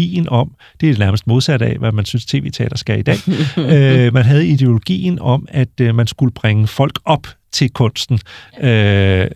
ideologien 0.00 0.28
om, 0.28 0.54
det 0.80 0.90
er 0.90 0.98
nærmest 0.98 1.26
modsat 1.26 1.62
af, 1.62 1.78
hvad 1.78 1.92
man 1.92 2.04
synes 2.04 2.26
tv-teater 2.26 2.76
skal 2.76 2.98
i 2.98 3.02
dag, 3.02 3.16
øh, 3.58 4.14
man 4.14 4.24
havde 4.24 4.46
ideologien 4.48 5.18
om, 5.18 5.46
at 5.48 5.80
øh, 5.80 5.94
man 5.94 6.06
skulle 6.06 6.32
bringe 6.32 6.66
folk 6.66 6.98
op 7.04 7.26
til 7.56 7.70
kunsten 7.70 8.18
øh, 8.60 9.26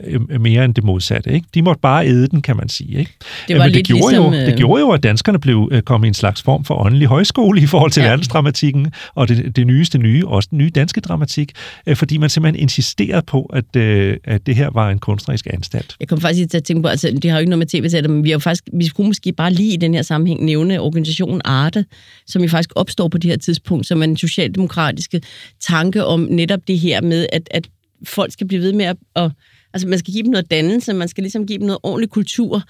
mere 0.41 0.65
end 0.65 0.75
det 0.75 0.85
modsatte. 0.85 1.33
Ikke? 1.33 1.47
De 1.55 1.63
måtte 1.63 1.81
bare 1.81 2.07
æde 2.07 2.29
den, 2.29 2.43
kan 2.43 2.57
man 2.57 2.69
sige. 2.69 2.99
Ikke? 2.99 3.13
Det, 3.49 3.59
var 3.59 3.65
Men 3.65 3.75
det, 3.75 3.87
gjorde 3.87 4.11
ligesom, 4.11 4.35
jo, 4.35 4.41
det 4.41 4.57
gjorde 4.57 4.81
jo, 4.81 4.91
at 4.91 5.03
danskerne 5.03 5.39
blev 5.39 5.69
øh, 5.73 5.83
kom 5.83 6.05
i 6.05 6.09
en 6.09 6.15
slags 6.15 6.43
form 6.43 6.65
for 6.65 6.87
åndelig 6.87 7.09
højskole 7.09 7.61
i 7.61 7.67
forhold 7.67 7.91
til 7.91 8.01
ja. 8.01 8.09
verdensdramatikken, 8.09 8.93
og 9.15 9.29
det, 9.29 9.57
det 9.57 9.67
nyeste 9.67 9.99
nye, 9.99 10.27
også 10.27 10.49
den 10.51 10.59
nye 10.59 10.71
danske 10.71 11.01
dramatik, 11.01 11.53
øh, 11.87 11.97
fordi 11.97 12.19
man 12.19 12.31
simpelthen 12.31 12.63
insisterede 12.63 13.23
på, 13.27 13.43
at, 13.43 13.77
øh, 13.77 14.17
at 14.25 14.47
det 14.47 14.57
her 14.57 14.71
var 14.71 14.91
en 14.91 14.99
kunstnerisk 14.99 15.47
anstalt. 15.51 15.97
Jeg 16.01 16.09
kom 16.09 16.21
faktisk 16.21 16.51
til 16.51 16.57
at 16.57 16.65
tænke 16.65 16.83
på, 16.83 16.89
altså 16.89 17.19
det 17.23 17.31
har 17.31 17.39
jo 17.39 17.41
ikke 17.41 17.51
noget 17.51 17.59
med 17.59 17.67
tv 17.67 18.09
men 18.09 18.25
vi, 18.25 18.31
har 18.31 18.39
faktisk, 18.39 18.65
vi 18.73 18.87
skulle 18.87 19.07
måske 19.07 19.33
bare 19.33 19.53
lige 19.53 19.75
i 19.75 19.77
den 19.77 19.95
her 19.95 20.03
sammenhæng 20.03 20.45
nævne 20.45 20.81
organisationen 20.81 21.41
Arte, 21.45 21.85
som 22.27 22.43
jo 22.43 22.49
faktisk 22.49 22.71
opstår 22.75 23.09
på 23.09 23.19
det 23.19 23.31
her 23.31 23.39
tidspunkt, 23.39 23.87
som 23.87 24.03
en 24.03 24.17
socialdemokratiske 24.17 25.21
tanke 25.61 26.05
om 26.05 26.21
netop 26.21 26.61
det 26.69 26.79
her 26.79 27.01
med, 27.01 27.27
at, 27.33 27.49
at 27.51 27.69
folk 28.05 28.33
skal 28.33 28.47
blive 28.47 28.63
ved 28.63 28.73
med 28.73 28.85
at, 28.85 28.97
at 29.17 29.31
Altså, 29.75 29.89
man 29.89 29.99
skal 29.99 30.13
give 30.13 30.23
dem 30.23 30.31
noget 30.31 30.51
dannelse, 30.51 30.93
man 30.93 31.09
skal 31.09 31.23
ligesom 31.23 31.47
give 31.47 31.59
dem 31.59 31.67
noget 31.67 31.79
ordentlig 31.83 32.11
kultur. 32.11 32.63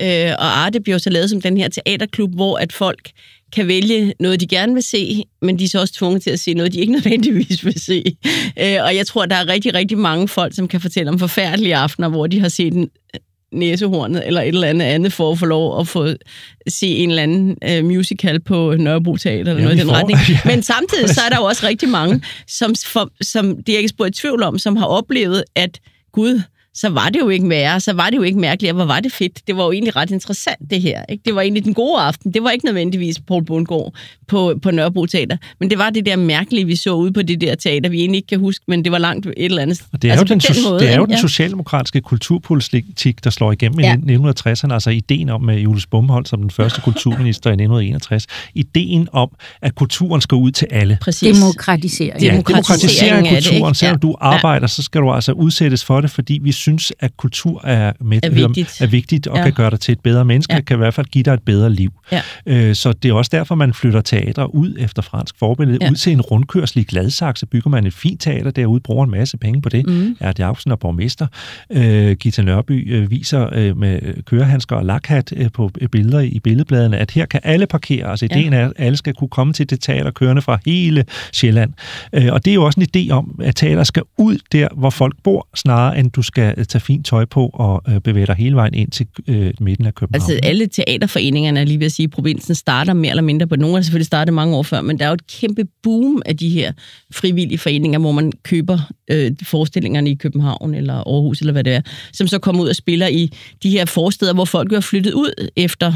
Øh, 0.00 0.32
og 0.38 0.58
Arte 0.58 0.80
bliver 0.80 0.98
så 0.98 1.10
lavet 1.10 1.30
som 1.30 1.40
den 1.40 1.56
her 1.56 1.68
teaterklub, 1.68 2.34
hvor 2.34 2.58
at 2.58 2.72
folk 2.72 3.10
kan 3.52 3.68
vælge 3.68 4.14
noget, 4.20 4.40
de 4.40 4.46
gerne 4.46 4.74
vil 4.74 4.82
se, 4.82 5.24
men 5.42 5.58
de 5.58 5.64
er 5.64 5.68
så 5.68 5.80
også 5.80 5.94
tvunget 5.94 6.22
til 6.22 6.30
at 6.30 6.40
se 6.40 6.54
noget, 6.54 6.72
de 6.72 6.80
ikke 6.80 6.92
nødvendigvis 6.98 7.64
vil 7.64 7.80
se. 7.80 8.16
Øh, 8.60 8.78
og 8.82 8.96
jeg 8.96 9.06
tror, 9.06 9.26
der 9.26 9.36
er 9.36 9.48
rigtig, 9.48 9.74
rigtig 9.74 9.98
mange 9.98 10.28
folk, 10.28 10.54
som 10.54 10.68
kan 10.68 10.80
fortælle 10.80 11.10
om 11.10 11.18
forfærdelige 11.18 11.76
aftener, 11.76 12.08
hvor 12.08 12.26
de 12.26 12.40
har 12.40 12.48
set 12.48 12.72
en 12.72 12.90
næsehornet 13.52 14.26
eller 14.26 14.40
et 14.40 14.48
eller 14.48 14.68
andet 14.68 14.86
andet 14.86 15.12
for 15.12 15.32
at 15.32 15.38
få 15.38 15.46
lov 15.46 15.80
at 15.80 15.88
få 15.88 16.08
se 16.68 16.86
en 16.86 17.10
eller 17.10 17.22
anden 17.22 17.56
uh, 17.78 17.84
musical 17.84 18.40
på 18.40 18.74
Nørrebro 18.78 19.16
Teater 19.16 19.38
eller 19.38 19.54
ja, 19.54 19.62
noget 19.62 19.76
i 19.76 19.80
den 19.80 19.88
får, 19.88 19.94
retning. 19.94 20.18
Ja. 20.28 20.38
Men 20.44 20.62
samtidig 20.62 21.08
så 21.08 21.20
er 21.20 21.28
der 21.28 21.36
jo 21.36 21.44
også 21.44 21.66
rigtig 21.66 21.88
mange, 21.88 22.22
som, 22.46 22.74
for, 22.86 23.10
som 23.20 23.62
det 23.62 23.74
er 23.74 23.78
ikke 23.78 23.88
spurgt 23.88 24.18
i 24.18 24.20
tvivl 24.20 24.42
om, 24.42 24.58
som 24.58 24.76
har 24.76 24.86
oplevet, 24.86 25.44
at 25.54 25.80
Gud, 26.12 26.42
så 26.76 26.88
var 26.88 27.08
det 27.08 27.20
jo 27.20 27.28
ikke 27.28 27.48
værre, 27.48 27.80
så 27.80 27.92
var 27.92 28.10
det 28.10 28.16
jo 28.16 28.22
ikke 28.22 28.38
mærkeligt, 28.38 28.74
hvor 28.74 28.84
var 28.84 29.00
det 29.00 29.12
fedt. 29.12 29.46
Det 29.46 29.56
var 29.56 29.64
jo 29.64 29.72
egentlig 29.72 29.96
ret 29.96 30.10
interessant, 30.10 30.70
det 30.70 30.82
her. 30.82 31.04
Ikke? 31.08 31.22
Det 31.24 31.34
var 31.34 31.40
egentlig 31.40 31.64
den 31.64 31.74
gode 31.74 32.00
aften. 32.00 32.34
Det 32.34 32.42
var 32.42 32.50
ikke 32.50 32.64
nødvendigvis 32.64 33.20
Paul 33.28 33.44
Bundgaard 33.44 33.94
på, 34.28 34.58
på 34.62 34.70
Nørrebro 34.70 35.06
Teater, 35.06 35.36
men 35.60 35.70
det 35.70 35.78
var 35.78 35.90
det 35.90 36.06
der 36.06 36.16
mærkelige, 36.16 36.64
vi 36.64 36.76
så 36.76 36.94
ude 36.94 37.12
på 37.12 37.22
det 37.22 37.40
der 37.40 37.54
teater, 37.54 37.90
vi 37.90 38.00
egentlig 38.00 38.16
ikke 38.18 38.28
kan 38.28 38.40
huske, 38.40 38.64
men 38.68 38.84
det 38.84 38.92
var 38.92 38.98
langt 38.98 39.26
et 39.26 39.32
eller 39.36 39.62
andet. 39.62 39.82
Og 39.92 40.02
det 40.02 40.08
er 40.08 40.12
altså 40.12 40.24
jo 40.24 40.28
den, 40.28 40.40
den, 40.40 40.70
måde, 40.70 40.80
det 40.80 40.92
er 40.92 40.96
jo 40.96 41.04
den 41.04 41.10
ja. 41.10 41.20
socialdemokratiske 41.20 42.00
kulturpolitik, 42.00 43.24
der 43.24 43.30
slår 43.30 43.52
igennem 43.52 43.80
ja. 43.80 43.96
i 44.08 44.16
1960'erne, 44.16 44.72
altså 44.72 44.90
ideen 44.90 45.28
om 45.28 45.42
med 45.42 45.58
Julius 45.58 45.86
Bumholdt 45.86 46.28
som 46.28 46.40
den 46.40 46.50
første 46.50 46.80
kulturminister 46.80 47.50
i 47.50 47.52
1961, 47.52 48.26
ideen 48.54 49.08
om, 49.12 49.30
at 49.62 49.74
kulturen 49.74 50.20
skal 50.20 50.34
ud 50.34 50.50
til 50.50 50.66
alle. 50.70 50.98
Præcis. 51.00 51.36
Demokratisering. 51.36 52.22
Ja, 52.22 52.30
demokratisering 52.30 53.28
af 53.28 53.42
kulturen. 53.42 53.74
Selvom 53.74 53.94
ja. 54.02 54.08
du 54.08 54.16
arbejder, 54.20 54.66
så 54.66 54.82
skal 54.82 55.00
du 55.00 55.12
altså 55.12 55.32
udsættes 55.32 55.84
for 55.84 56.00
det, 56.00 56.10
fordi 56.10 56.38
vi 56.42 56.52
synes, 56.66 56.92
at 57.00 57.16
kultur 57.16 57.66
er, 57.66 57.92
med, 58.00 58.18
Er 58.22 58.30
vigtigt. 58.30 58.80
er 58.80 58.86
vigtigt 58.86 59.26
og 59.26 59.36
Ja. 59.36 59.42
kan 59.42 59.52
gøre 59.52 59.70
dig 59.70 59.80
til 59.80 59.92
et 59.92 60.00
bedre 60.00 60.24
menneske, 60.24 60.52
Ja. 60.52 60.56
ja. 60.56 60.60
kan 60.62 60.76
i 60.76 60.78
hvert 60.78 60.94
fald 60.94 61.06
give 61.06 61.22
dig 61.22 61.32
et 61.34 61.42
bedre 61.42 61.70
liv. 61.72 61.92
Ja. 62.12 62.22
Øh, 62.46 62.74
så 62.74 62.92
det 62.92 63.08
er 63.08 63.12
også 63.12 63.28
derfor, 63.34 63.54
man 63.54 63.74
flytter 63.74 64.00
teatre 64.00 64.54
ud 64.54 64.74
efter 64.78 65.02
fransk 65.02 65.34
forbillede, 65.38 65.78
Ja. 65.80 65.84
ja. 65.86 65.90
ud 65.90 65.96
til 65.96 66.12
en 66.12 66.20
rundkørsel 66.20 66.78
i 66.78 66.82
Gladsaxe, 66.82 67.46
bygger 67.46 67.70
man 67.70 67.86
et 67.86 67.92
fint 67.94 68.20
teater 68.20 68.50
derude, 68.50 68.80
bruger 68.80 69.04
en 69.04 69.10
masse 69.10 69.36
penge 69.36 69.62
på 69.62 69.68
det. 69.68 69.86
Mm. 69.86 70.16
Erd 70.20 70.38
Jacobsen 70.38 70.70
er 70.70 70.76
borgmester. 70.76 71.26
Øh, 71.72 72.16
Gita 72.16 72.42
Nørby 72.42 72.94
øh, 72.94 73.10
viser 73.10 73.48
øh, 73.52 73.76
med 73.76 74.22
kørehandsker 74.22 74.76
og 74.76 74.84
lakhat 74.84 75.32
øh, 75.36 75.50
på 75.54 75.70
øh, 75.80 75.88
billeder 75.88 76.20
i 76.20 76.38
billedbladene, 76.44 76.98
at 76.98 77.10
her 77.10 77.26
kan 77.26 77.40
alle 77.44 77.66
parkere. 77.66 78.10
Altså 78.10 78.28
Ja. 78.30 78.36
ideen 78.38 78.52
er, 78.52 78.66
at 78.66 78.72
alle 78.76 78.96
skal 78.96 79.14
kunne 79.14 79.28
komme 79.28 79.52
til 79.52 79.70
det 79.70 79.80
teater 79.80 80.10
kørende 80.10 80.42
fra 80.42 80.58
hele 80.66 81.04
Sjælland. 81.32 81.72
Øh, 82.12 82.28
og 82.32 82.44
det 82.44 82.50
er 82.50 82.54
jo 82.54 82.64
også 82.64 82.80
en 82.80 82.86
idé 82.96 83.10
om, 83.12 83.40
at 83.44 83.56
teater 83.56 83.84
skal 83.84 84.02
ud 84.18 84.38
der, 84.52 84.68
hvor 84.76 84.90
folk 84.90 85.14
bor, 85.24 85.48
snarere 85.54 85.98
end 85.98 86.10
du 86.10 86.22
skal 86.22 86.55
øh, 86.56 86.64
tage 86.64 86.80
fint 86.80 87.06
tøj 87.06 87.24
på 87.24 87.50
og 87.54 87.82
øh, 87.88 88.00
bevæge 88.00 88.26
dig 88.26 88.34
hele 88.34 88.56
vejen 88.56 88.74
ind 88.74 88.90
til 88.90 89.06
øh, 89.28 89.52
midten 89.60 89.86
af 89.86 89.94
København. 89.94 90.30
Altså 90.30 90.48
alle 90.48 90.66
teaterforeningerne, 90.66 91.60
er 91.60 91.64
lige 91.64 91.78
ved 91.78 91.86
at 91.86 91.92
sige, 91.92 92.04
i 92.04 92.08
provinsen 92.08 92.54
starter 92.54 92.92
mere 92.92 93.10
eller 93.10 93.22
mindre 93.22 93.46
på. 93.46 93.56
Nogle 93.56 93.76
har 93.76 93.82
selvfølgelig 93.82 94.06
startet 94.06 94.34
mange 94.34 94.56
år 94.56 94.62
før, 94.62 94.80
men 94.80 94.98
der 94.98 95.04
er 95.04 95.08
jo 95.08 95.14
et 95.14 95.26
kæmpe 95.26 95.64
boom 95.82 96.22
af 96.26 96.36
de 96.36 96.48
her 96.48 96.72
frivillige 97.14 97.58
foreninger, 97.58 97.98
hvor 97.98 98.12
man 98.12 98.32
køber 98.42 98.78
øh, 99.10 99.32
forestillingerne 99.42 100.10
i 100.10 100.14
København 100.14 100.74
eller 100.74 100.94
Aarhus 100.94 101.40
eller 101.40 101.52
hvad 101.52 101.64
det 101.64 101.74
er, 101.74 101.80
som 102.12 102.26
så 102.26 102.38
kommer 102.38 102.62
ud 102.62 102.68
og 102.68 102.76
spiller 102.76 103.06
i 103.06 103.32
de 103.62 103.70
her 103.70 103.84
forsteder, 103.84 104.34
hvor 104.34 104.44
folk 104.44 104.72
jo 104.72 104.76
er 104.76 104.80
flyttet 104.80 105.12
ud 105.12 105.48
efter 105.56 105.92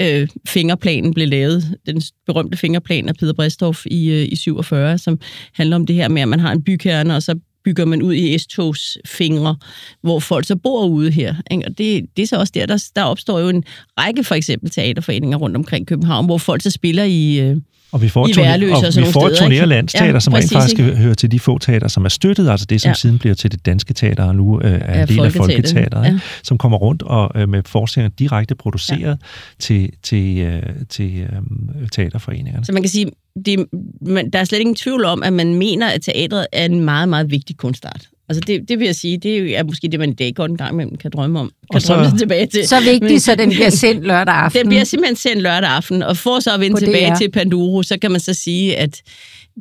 øh, 0.00 0.28
fingerplanen 0.48 1.14
blev 1.14 1.28
lavet. 1.28 1.78
Den 1.86 2.02
berømte 2.26 2.56
fingerplan 2.56 3.08
af 3.08 3.14
Peter 3.14 3.32
Bristoff 3.32 3.86
i, 3.86 4.10
øh, 4.10 4.28
i 4.32 4.36
47, 4.36 4.98
som 4.98 5.20
handler 5.52 5.76
om 5.76 5.86
det 5.86 5.96
her 5.96 6.08
med, 6.08 6.22
at 6.22 6.28
man 6.28 6.40
har 6.40 6.52
en 6.52 6.62
bykerne, 6.62 7.16
og 7.16 7.22
så 7.22 7.38
bygger 7.64 7.84
man 7.84 8.02
ud 8.02 8.14
i 8.14 8.38
S-togsfingre, 8.38 9.56
hvor 10.00 10.20
folk 10.20 10.46
så 10.46 10.56
bor 10.56 10.86
ude 10.86 11.10
her. 11.10 11.34
Ikke? 11.50 11.64
Og 11.66 11.78
det, 11.78 12.06
det 12.16 12.22
er 12.22 12.26
så 12.26 12.36
også 12.36 12.52
der, 12.54 12.66
der, 12.66 12.90
der 12.96 13.02
opstår 13.02 13.38
jo 13.38 13.48
en 13.48 13.64
række 13.98 14.24
for 14.24 14.34
eksempel 14.34 14.70
teaterforeninger 14.70 15.38
rundt 15.38 15.56
omkring 15.56 15.86
København, 15.86 16.26
hvor 16.26 16.38
folk 16.38 16.62
så 16.62 16.70
spiller 16.70 17.04
i... 17.04 17.40
Øh, 17.40 17.56
og 17.92 18.02
vi 18.02 18.08
får, 18.08 18.28
i 18.28 18.32
Værløse 18.36 18.74
og 18.74 18.82
vi 18.96 19.04
får 19.12 19.34
steder, 19.34 19.62
og 19.62 19.68
landsteater, 19.68 20.12
Ja, 20.12 20.20
som 20.20 20.32
rent 20.32 20.42
præcis, 20.42 20.52
faktisk 20.56 20.78
ikke? 20.78 20.96
hører 20.96 21.14
til 21.14 21.30
de 21.30 21.40
få 21.40 21.58
teater, 21.58 21.88
som 21.88 22.04
er 22.04 22.08
støttet, 22.08 22.50
altså 22.50 22.66
det, 22.66 22.80
som 22.80 22.88
Ja. 22.88 22.94
siden 22.94 23.18
bliver 23.18 23.34
til 23.34 23.52
det 23.52 23.66
danske 23.66 23.94
teater, 23.94 24.24
og 24.24 24.36
nu 24.36 24.60
øh, 24.60 24.72
er 24.72 24.96
Ja, 24.96 25.02
en 25.02 25.08
del 25.08 25.20
af 25.20 25.32
Folketeateret, 25.32 26.04
ja. 26.06 26.18
som 26.42 26.58
kommer 26.58 26.78
rundt 26.78 27.02
og 27.02 27.30
øh, 27.34 27.48
med 27.48 27.62
forestillinger 27.66 28.14
direkte 28.18 28.54
produceret 28.54 29.18
til, 29.58 29.90
til, 30.02 30.38
øh, 30.38 30.62
til 30.88 31.18
øh, 31.20 31.88
teaterforeningerne. 31.92 32.64
Så 32.64 32.72
man 32.72 32.82
kan 32.82 32.90
sige, 32.90 33.10
det, 33.46 33.66
man, 34.00 34.30
der 34.30 34.38
er 34.38 34.44
slet 34.44 34.58
ingen 34.58 34.74
tvivl 34.76 35.04
om, 35.04 35.22
at 35.22 35.32
man 35.32 35.54
mener, 35.54 35.88
at 35.88 36.02
teatret 36.02 36.46
er 36.52 36.64
en 36.64 36.80
meget, 36.84 37.08
meget 37.08 37.30
vigtig 37.30 37.56
kunstart. 37.56 38.08
Altså 38.28 38.40
det, 38.46 38.68
det 38.68 38.78
vil 38.78 38.84
jeg 38.86 38.94
sige, 38.94 39.18
det 39.18 39.58
er 39.58 39.64
måske 39.64 39.88
det, 39.88 40.00
man 40.00 40.10
i 40.10 40.14
dag 40.14 40.34
godt 40.34 40.50
en 40.50 40.56
gang 40.56 40.72
imellem 40.72 40.96
kan 40.96 41.10
drømme 41.14 41.40
om. 41.40 41.46
Kan 41.46 41.76
Og 41.76 41.82
så- 41.82 41.94
drømme 41.94 42.10
sig 42.10 42.18
tilbage 42.18 42.46
til. 42.46 42.68
Så 42.68 42.80
vigtigt, 42.80 43.22
så 43.22 43.34
den 43.34 43.50
bliver 43.50 43.70
sendt 43.70 44.04
lørdag 44.06 44.34
aften. 44.34 44.60
Den 44.60 44.68
bliver 44.68 44.84
simpelthen 44.84 45.16
sendt 45.16 45.42
lørdag 45.42 45.70
aften, 45.70 46.02
og 46.02 46.16
for 46.16 46.40
så 46.40 46.54
at 46.54 46.60
vende 46.60 46.80
tilbage 46.80 47.10
DR. 47.10 47.16
til 47.18 47.30
Panduro, 47.30 47.82
så 47.82 47.98
kan 47.98 48.10
man 48.10 48.20
så 48.20 48.34
sige, 48.34 48.76
at 48.76 49.02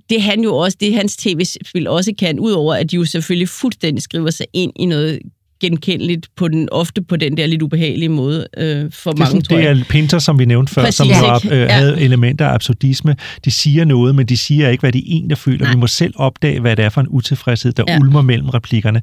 det 0.09 0.21
han 0.21 0.41
jo 0.43 0.55
også, 0.55 0.77
det 0.79 0.93
hans 0.93 1.17
tv-spil 1.17 1.87
også 1.87 2.13
kan, 2.19 2.39
udover 2.39 2.73
at 2.75 2.91
de 2.91 2.95
jo 2.95 3.05
selvfølgelig 3.05 3.49
fuldstændig 3.49 4.03
skriver 4.03 4.29
sig 4.29 4.45
ind 4.53 4.71
i 4.75 4.85
noget 4.85 5.19
genkendeligt 5.63 6.27
på 6.35 6.47
den, 6.47 6.69
ofte 6.71 7.01
på 7.01 7.15
den 7.15 7.37
der 7.37 7.45
lidt 7.47 7.61
ubehagelige 7.61 8.09
måde 8.09 8.47
øh, 8.57 8.91
for 8.91 9.11
Det 9.11 9.19
er, 9.19 9.23
mange, 9.23 9.25
sådan, 9.25 9.41
tror 9.41 9.57
det 9.57 9.67
er 9.67 9.83
Pinter, 9.89 10.19
som 10.19 10.39
vi 10.39 10.45
nævnte 10.45 10.73
før, 10.73 10.81
Præcis, 10.81 10.97
som 10.97 11.07
var, 11.09 11.41
øh, 11.51 11.59
Ja. 11.59 11.67
havde 11.67 12.01
elementer 12.01 12.47
af 12.47 12.53
absurdisme. 12.53 13.15
De 13.45 13.51
siger 13.51 13.85
noget, 13.85 14.15
men 14.15 14.25
de 14.25 14.37
siger 14.37 14.69
ikke, 14.69 14.81
hvad 14.81 14.91
de 14.91 15.03
egentlig 15.07 15.37
føler. 15.37 15.65
Nej. 15.65 15.73
Vi 15.73 15.79
må 15.79 15.87
selv 15.87 16.13
opdage, 16.15 16.59
hvad 16.59 16.75
det 16.75 16.85
er 16.85 16.89
for 16.89 17.01
en 17.01 17.07
utilfredshed, 17.09 17.71
der 17.71 17.83
ja. 17.87 17.99
ulmer 17.99 18.21
mellem 18.21 18.49
replikkerne. 18.49 19.01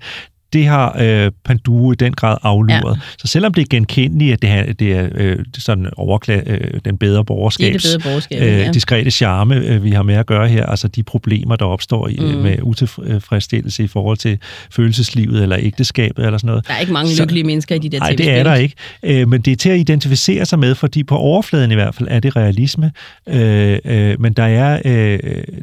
Det 0.53 0.66
har 0.66 0.96
øh, 1.01 1.30
Panduro 1.44 1.92
i 1.92 1.94
den 1.94 2.12
grad 2.12 2.36
afluret. 2.42 2.96
Ja. 2.96 3.01
Så 3.18 3.26
selvom 3.26 3.55
det 3.55 3.62
er 3.62 3.66
genkendeligt, 3.70 4.32
at 4.32 4.42
det 4.42 4.51
er, 4.51 4.72
det 4.72 4.92
er 4.92 5.09
øh, 5.14 5.38
sådan 5.59 5.86
overkla- 5.98 6.51
øh, 6.53 6.80
den 6.84 6.98
bedre 6.98 7.12
Det 7.14 7.18
er 7.18 7.22
borgerskabs 7.22 7.82
det 7.82 7.90
bedre 7.98 8.11
borgerskab, 8.11 8.42
øh, 8.42 8.48
ja. 8.48 8.70
diskrete 8.72 9.11
charme, 9.11 9.55
øh, 9.57 9.84
vi 9.84 9.90
har 9.90 10.03
med 10.03 10.14
at 10.14 10.26
gøre 10.26 10.48
her, 10.48 10.66
altså 10.66 10.88
de 10.88 11.03
problemer, 11.03 11.57
der 11.57 11.64
opstår 11.64 12.09
i, 12.09 12.16
mm. 12.20 12.26
Med 12.26 12.57
utilfredsstillelse 12.62 13.84
i 13.84 13.86
forhold 13.86 14.16
til 14.16 14.38
følelseslivet 14.70 15.42
eller 15.42 15.57
ægteskabet 15.61 16.24
eller 16.26 16.38
sådan 16.38 16.48
noget. 16.48 16.66
Der 16.68 16.74
er 16.74 16.78
ikke 16.78 16.92
mange 16.92 17.11
Så- 17.14 17.22
lykkelige 17.22 17.44
mennesker 17.44 17.74
i 17.74 17.78
de 17.78 17.88
der 17.88 17.98
Nej, 17.98 18.14
det 18.18 18.30
er 18.30 18.42
der 18.42 18.55
ikke. 18.55 18.74
Øh, 19.03 19.28
men 19.28 19.40
det 19.40 19.53
er 19.53 19.57
til 19.57 19.70
at 19.70 19.78
identificere 19.78 20.46
sig 20.46 20.59
med, 20.59 20.74
fordi 20.74 21.03
på 21.05 21.16
overfladen 21.16 21.70
i 21.70 21.74
hvert 21.74 21.94
fald 21.94 22.09
er 22.11 22.20
det 22.20 22.36
realisme. 22.36 22.92
Øh, 23.28 23.78
øh, 23.84 24.20
men 24.20 24.32
der 24.32 24.42
er, 24.44 24.80
øh, 24.84 25.18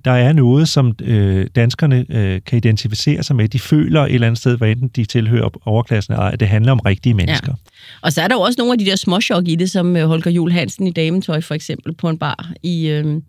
der 0.05 0.11
er 0.11 0.33
noget, 0.33 0.67
som 0.69 0.95
øh, 1.03 1.47
danskerne 1.55 2.05
øh, 2.09 2.41
kan 2.45 2.57
identificere 2.57 3.23
sig 3.23 3.35
med. 3.35 3.47
De 3.47 3.59
føler 3.59 4.01
et 4.01 4.13
eller 4.13 4.27
andet 4.27 4.39
sted, 4.39 4.57
hvad 4.57 4.76
enten 4.77 4.87
de 4.95 5.05
tilhører 5.05 5.49
overklassen 5.67 6.13
eller 6.13 6.23
ej, 6.23 6.29
at 6.33 6.39
det 6.39 6.47
handler 6.47 6.71
om 6.71 6.79
rigtige 6.79 7.13
mennesker. 7.13 7.53
Og 8.01 8.13
så 8.13 8.21
er 8.21 8.27
der 8.27 8.35
jo 8.35 8.41
også 8.41 8.55
nogle 8.57 8.73
af 8.73 8.79
de 8.79 8.85
der 8.85 8.95
småchok 8.95 9.47
i 9.47 9.55
det, 9.55 9.71
som 9.71 9.95
øh, 9.97 10.07
Holger 10.07 10.31
Jul 10.31 10.51
Hansen 10.51 10.87
i 10.87 10.91
Dametøj 10.91 11.41
for 11.41 11.55
eksempel 11.55 11.93
på 11.93 12.09
en 12.09 12.17
bar 12.17 12.51
i 12.63 12.87
øh, 12.87 13.21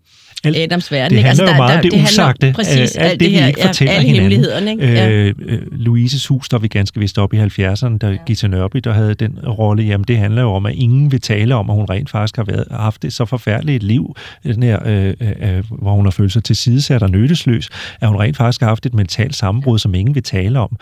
Alt- 0.43 0.57
Adams 0.57 0.91
Verden. 0.91 1.11
det 1.11 1.17
ikke? 1.17 1.27
handler 1.27 1.51
jo 1.51 1.57
meget 1.57 1.75
om 1.75 1.81
det 1.83 1.93
handler 1.93 2.09
usagte, 2.09 2.51
Præcis, 2.55 2.97
øh, 2.99 3.05
alt 3.05 3.19
det, 3.19 3.31
vi 3.31 3.47
ikke 3.47 3.61
fortæller 3.61 3.93
alle 3.93 4.07
hinanden. 4.07 4.31
hemmelighederne. 4.31 4.71
Ikke? 4.71 4.85
Ja. 4.87 5.09
Øh, 5.09 5.33
øh, 5.45 5.59
Louises 5.71 6.27
hus, 6.27 6.49
der 6.49 6.57
vi 6.59 6.67
ganske 6.67 6.99
vist 6.99 7.17
op 7.17 7.33
i 7.33 7.37
70'erne, 7.37 7.97
der 7.97 8.09
ja. 8.09 8.15
Gita 8.25 8.47
Nørby, 8.47 8.77
der 8.77 8.93
havde 8.93 9.13
den 9.13 9.39
rolle, 9.47 9.83
jamen 9.83 10.05
det 10.07 10.17
handler 10.17 10.41
jo 10.41 10.51
om, 10.53 10.65
at 10.65 10.75
ingen 10.75 11.11
vil 11.11 11.21
tale 11.21 11.55
om, 11.55 11.69
at 11.69 11.75
hun 11.75 11.85
rent 11.89 12.09
faktisk 12.09 12.35
har 12.35 12.43
været, 12.43 12.65
haft 12.71 13.01
det 13.01 13.13
så 13.13 13.25
forfærdeligt 13.25 13.75
et 13.75 13.83
liv, 13.83 14.15
den 14.43 14.63
her, 14.63 14.79
øh, 14.85 15.13
øh, 15.21 15.63
hvor 15.71 15.93
hun 15.95 16.05
har 16.05 16.11
følt 16.11 16.31
sig 16.31 16.43
tilsidesat 16.43 17.03
og 17.03 17.09
nyttesløs, 17.11 17.69
at 18.01 18.07
hun 18.07 18.17
rent 18.17 18.37
faktisk 18.37 18.61
har 18.61 18.67
haft 18.67 18.85
et 18.85 18.93
mentalt 18.93 19.35
sammenbrud, 19.35 19.79
som 19.79 19.93
ingen 19.95 20.15
vil 20.15 20.23
tale 20.23 20.59
om. 20.59 20.77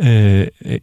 Øh, 0.00 0.06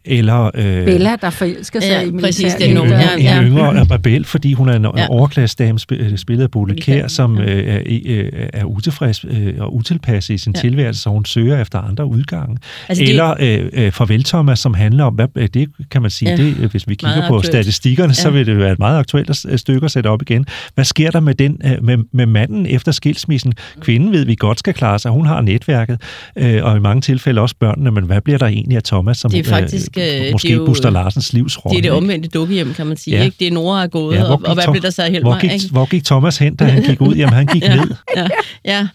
eller... 0.04 0.50
Øh, 0.54 0.84
Bella, 0.84 1.16
der 1.20 1.30
forelsker 1.30 1.80
sig 1.80 1.88
Ja, 1.88 2.00
i 2.00 2.10
præcis, 2.20 2.54
det 2.54 2.66
er 2.76 2.82
en, 2.82 2.88
ja, 2.90 3.14
en 3.16 3.22
ja. 3.22 3.42
yngre 3.42 3.84
rebel, 3.94 4.24
fordi 4.24 4.52
hun 4.52 4.68
er 4.68 4.74
en 4.76 4.86
Ja. 4.96 5.06
overklassedame, 5.08 5.78
sp- 5.82 6.16
spillet 6.16 6.44
af 6.44 6.50
Kjær, 6.50 6.74
Kjær, 6.80 7.08
som 7.08 7.38
ja. 7.38 7.44
øh, 7.54 7.74
er, 7.74 7.80
øh, 8.06 8.28
er 8.52 8.64
utilfreds 8.64 9.24
øh, 9.30 9.54
og 9.58 9.74
utilpas 9.76 10.30
i 10.30 10.38
sin 10.38 10.52
Ja. 10.56 10.60
tilværelse, 10.60 11.02
så 11.02 11.10
hun 11.10 11.24
søger 11.24 11.60
efter 11.62 11.78
andre 11.78 12.06
udgange. 12.06 12.56
Altså, 12.88 13.02
det- 13.04 13.10
Eller 13.10 13.34
øh, 13.40 13.68
øh, 13.72 13.92
Farvel 13.92 14.24
Thomas, 14.24 14.58
som 14.58 14.74
handler 14.74 15.04
om, 15.04 15.14
hvad, 15.14 15.26
øh, 15.36 15.48
det 15.54 15.68
kan 15.90 16.02
man 16.02 16.10
sige, 16.10 16.30
Ja. 16.30 16.36
det, 16.36 16.56
øh, 16.60 16.70
hvis 16.70 16.88
vi 16.88 16.94
kigger 16.94 17.16
Meget 17.16 17.28
på 17.28 17.36
aktuelt. 17.36 17.46
statistikkerne, 17.46 18.14
så 18.14 18.28
Ja. 18.28 18.34
vil 18.34 18.46
det 18.46 18.58
være 18.58 18.72
et 18.72 18.78
meget 18.78 18.98
aktuelt 18.98 19.46
øh, 19.48 19.58
stykke 19.58 19.84
at 19.84 19.90
sætte 19.90 20.08
op 20.08 20.22
igen. 20.22 20.46
Hvad 20.74 20.84
sker 20.84 21.10
der 21.10 21.20
med, 21.20 21.34
den, 21.34 21.56
øh, 21.64 21.84
med, 21.84 21.96
med 22.12 22.26
manden 22.26 22.66
efter 22.66 22.92
skilsmissen? 22.92 23.52
Kvinden 23.80 24.12
ved 24.12 24.24
vi 24.24 24.34
godt 24.34 24.58
skal 24.58 24.74
klare 24.74 24.98
sig, 24.98 25.10
hun 25.10 25.26
har 25.26 25.40
netværket, 25.40 26.00
øh, 26.36 26.64
og 26.64 26.76
i 26.76 26.80
mange 26.80 27.00
tilfælde 27.00 27.40
også 27.40 27.54
børnene, 27.60 27.90
men 27.90 28.04
hvad 28.04 28.20
bliver 28.20 28.38
der 28.38 28.46
egentlig 28.46 28.76
af 28.76 28.82
Thomas, 28.82 29.19
som 29.20 29.30
Det 29.30 29.38
er 29.40 29.44
faktisk, 29.44 29.90
øh, 29.98 30.04
det 30.04 30.28
er 30.28 30.32
måske 30.32 30.52
jo- 30.52 30.66
Buster 30.66 30.90
Larsens 30.90 31.32
livsrolle? 31.32 31.74
Det 31.76 31.86
er 31.86 31.90
det 31.90 31.98
omvendte 31.98 32.28
dukkehjem, 32.28 32.74
kan 32.74 32.86
man 32.86 32.96
sige. 32.96 33.16
Ja. 33.16 33.24
Ikke? 33.24 33.36
Det 33.40 33.46
er 33.46 33.50
Nora 33.52 33.82
er 33.82 33.86
gået, 33.86 34.16
Ja, 34.16 34.24
og, 34.24 34.40
og 34.44 34.54
hvad 34.54 34.64
Tom- 34.64 34.72
blev 34.72 34.82
der 34.82 34.90
så 34.90 35.02
af 35.02 35.20
Hvor 35.20 35.40
gik, 35.40 35.52
ikke? 35.52 35.64
hvor 35.70 35.86
gik 35.86 36.04
Thomas 36.04 36.38
hen, 36.38 36.56
da 36.56 36.64
han 36.64 36.82
gik 36.82 37.00
ud? 37.00 37.14
Jamen, 37.14 37.32
han 37.34 37.46
gik 37.46 37.62
Ja. 37.68 37.76
ned. 37.76 37.90
ja, 38.16 38.26
ja. 38.64 38.88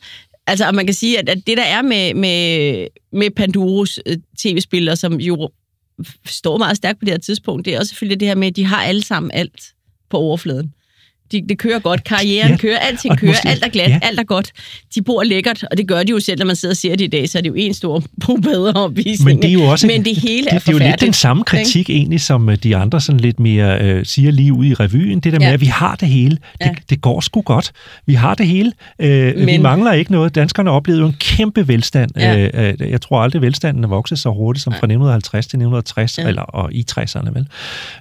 Altså, 0.48 0.68
og 0.68 0.76
man 0.76 0.86
kan 0.86 0.94
sige, 0.94 1.20
at, 1.20 1.30
at 1.30 1.38
det 1.48 1.58
der 1.58 1.64
er 1.64 1.82
med, 1.82 2.14
med, 2.14 2.88
med 3.14 3.30
Panduros 3.36 4.00
øh, 4.06 4.18
tv-spillere, 4.40 4.96
som 4.96 5.20
jo 5.20 5.50
står 6.26 6.58
meget 6.58 6.78
stærkt 6.78 7.00
på 7.00 7.06
det 7.06 7.14
her 7.14 7.18
tidspunkt, 7.20 7.66
det 7.66 7.74
er 7.76 7.80
også 7.80 7.90
selvfølgelig 7.90 8.20
det 8.20 8.28
her 8.28 8.36
med, 8.36 8.48
at 8.48 8.56
de 8.56 8.66
har 8.66 8.84
alle 8.84 9.04
sammen 9.04 9.32
alt 9.34 9.62
på 10.10 10.18
overfladen. 10.18 10.74
De, 11.32 11.42
det 11.50 11.58
kører 11.58 11.80
godt, 11.80 12.04
karrieren 12.04 12.48
Ja. 12.48 12.52
ja. 12.52 12.58
kører, 12.58 12.78
alting 12.78 13.18
kører, 13.18 13.32
måske- 13.32 13.50
alt 13.50 13.64
er 13.66 13.70
glat, 13.70 13.90
ja. 13.90 13.94
ja. 13.94 14.08
alt 14.08 14.20
er 14.20 14.24
godt. 14.24 14.52
De 14.96 15.02
bor 15.02 15.24
lækkert, 15.24 15.64
og 15.72 15.78
det 15.78 15.88
gør 15.88 16.04
de 16.04 16.12
jo 16.12 16.20
selv, 16.20 16.40
når 16.40 16.46
man 16.46 16.56
sidder 16.56 16.74
og 16.74 16.78
ser 16.78 16.96
det 16.96 17.06
i 17.06 17.08
dag, 17.08 17.30
så 17.30 17.38
er 17.38 17.42
det 17.42 17.50
jo 17.50 17.54
en 17.58 17.74
stor 17.74 18.04
bedre 18.44 18.74
opvisning. 18.74 19.26
Men 19.26 19.42
det 19.42 19.50
er 19.50 19.54
jo 19.54 19.64
også 19.64 19.88
Men 19.88 20.06
det 20.06 20.16
hele 20.16 20.46
det, 20.46 20.54
er 20.54 20.60
det 20.60 20.68
er 20.68 20.72
jo 20.72 20.78
lidt 20.78 21.02
den 21.02 21.14
samme 21.14 21.42
ikke? 21.42 21.50
kritik 21.64 21.90
egentlig, 21.90 22.22
som 22.22 22.50
øh, 22.50 22.58
de 22.64 22.76
andre 22.76 23.02
sådan 23.02 23.20
lidt 23.20 23.40
mere 23.40 23.82
øh, 23.84 24.06
siger 24.06 24.32
lige 24.32 24.54
ud 24.54 24.66
i 24.66 24.74
revyen. 24.74 25.20
Det 25.20 25.34
der 25.34 25.40
med, 25.40 25.48
Ja. 25.48 25.54
at 25.54 25.62
vi 25.62 25.66
har 25.66 25.96
det 25.96 26.08
hele. 26.08 26.36
Det, 26.36 26.42
Ja. 26.62 26.70
det 26.90 27.02
går 27.02 27.22
sgu 27.22 27.42
godt. 27.42 27.72
Vi 28.06 28.14
har 28.14 28.36
det 28.36 28.48
hele. 28.48 28.72
Øh, 29.00 29.36
Vi 29.40 29.46
Men- 29.46 29.62
mangler 29.62 29.92
ikke 29.92 30.12
noget. 30.12 30.36
Danskerne 30.36 30.72
oplevede 30.72 31.02
jo 31.02 31.08
en 31.08 31.16
kæmpe 31.20 31.68
velstand. 31.68 32.12
Ja. 32.18 32.50
Øh, 32.56 32.74
øh, 32.82 32.90
jeg 32.92 33.02
tror 33.02 33.22
aldrig, 33.22 33.42
velstanden 33.42 33.84
er 33.84 33.88
vokset 33.88 34.20
så 34.20 34.30
hurtigt 34.30 34.64
som 34.64 34.72
Nej. 34.74 34.80
fra 34.80 34.86
1950 34.88 35.48
til 35.48 35.58
1960, 35.58 36.18
Ja. 36.18 36.28
eller 36.28 36.42
og 36.42 36.74
i 36.74 36.86
60'erne 36.92 37.30
vel. 37.34 37.48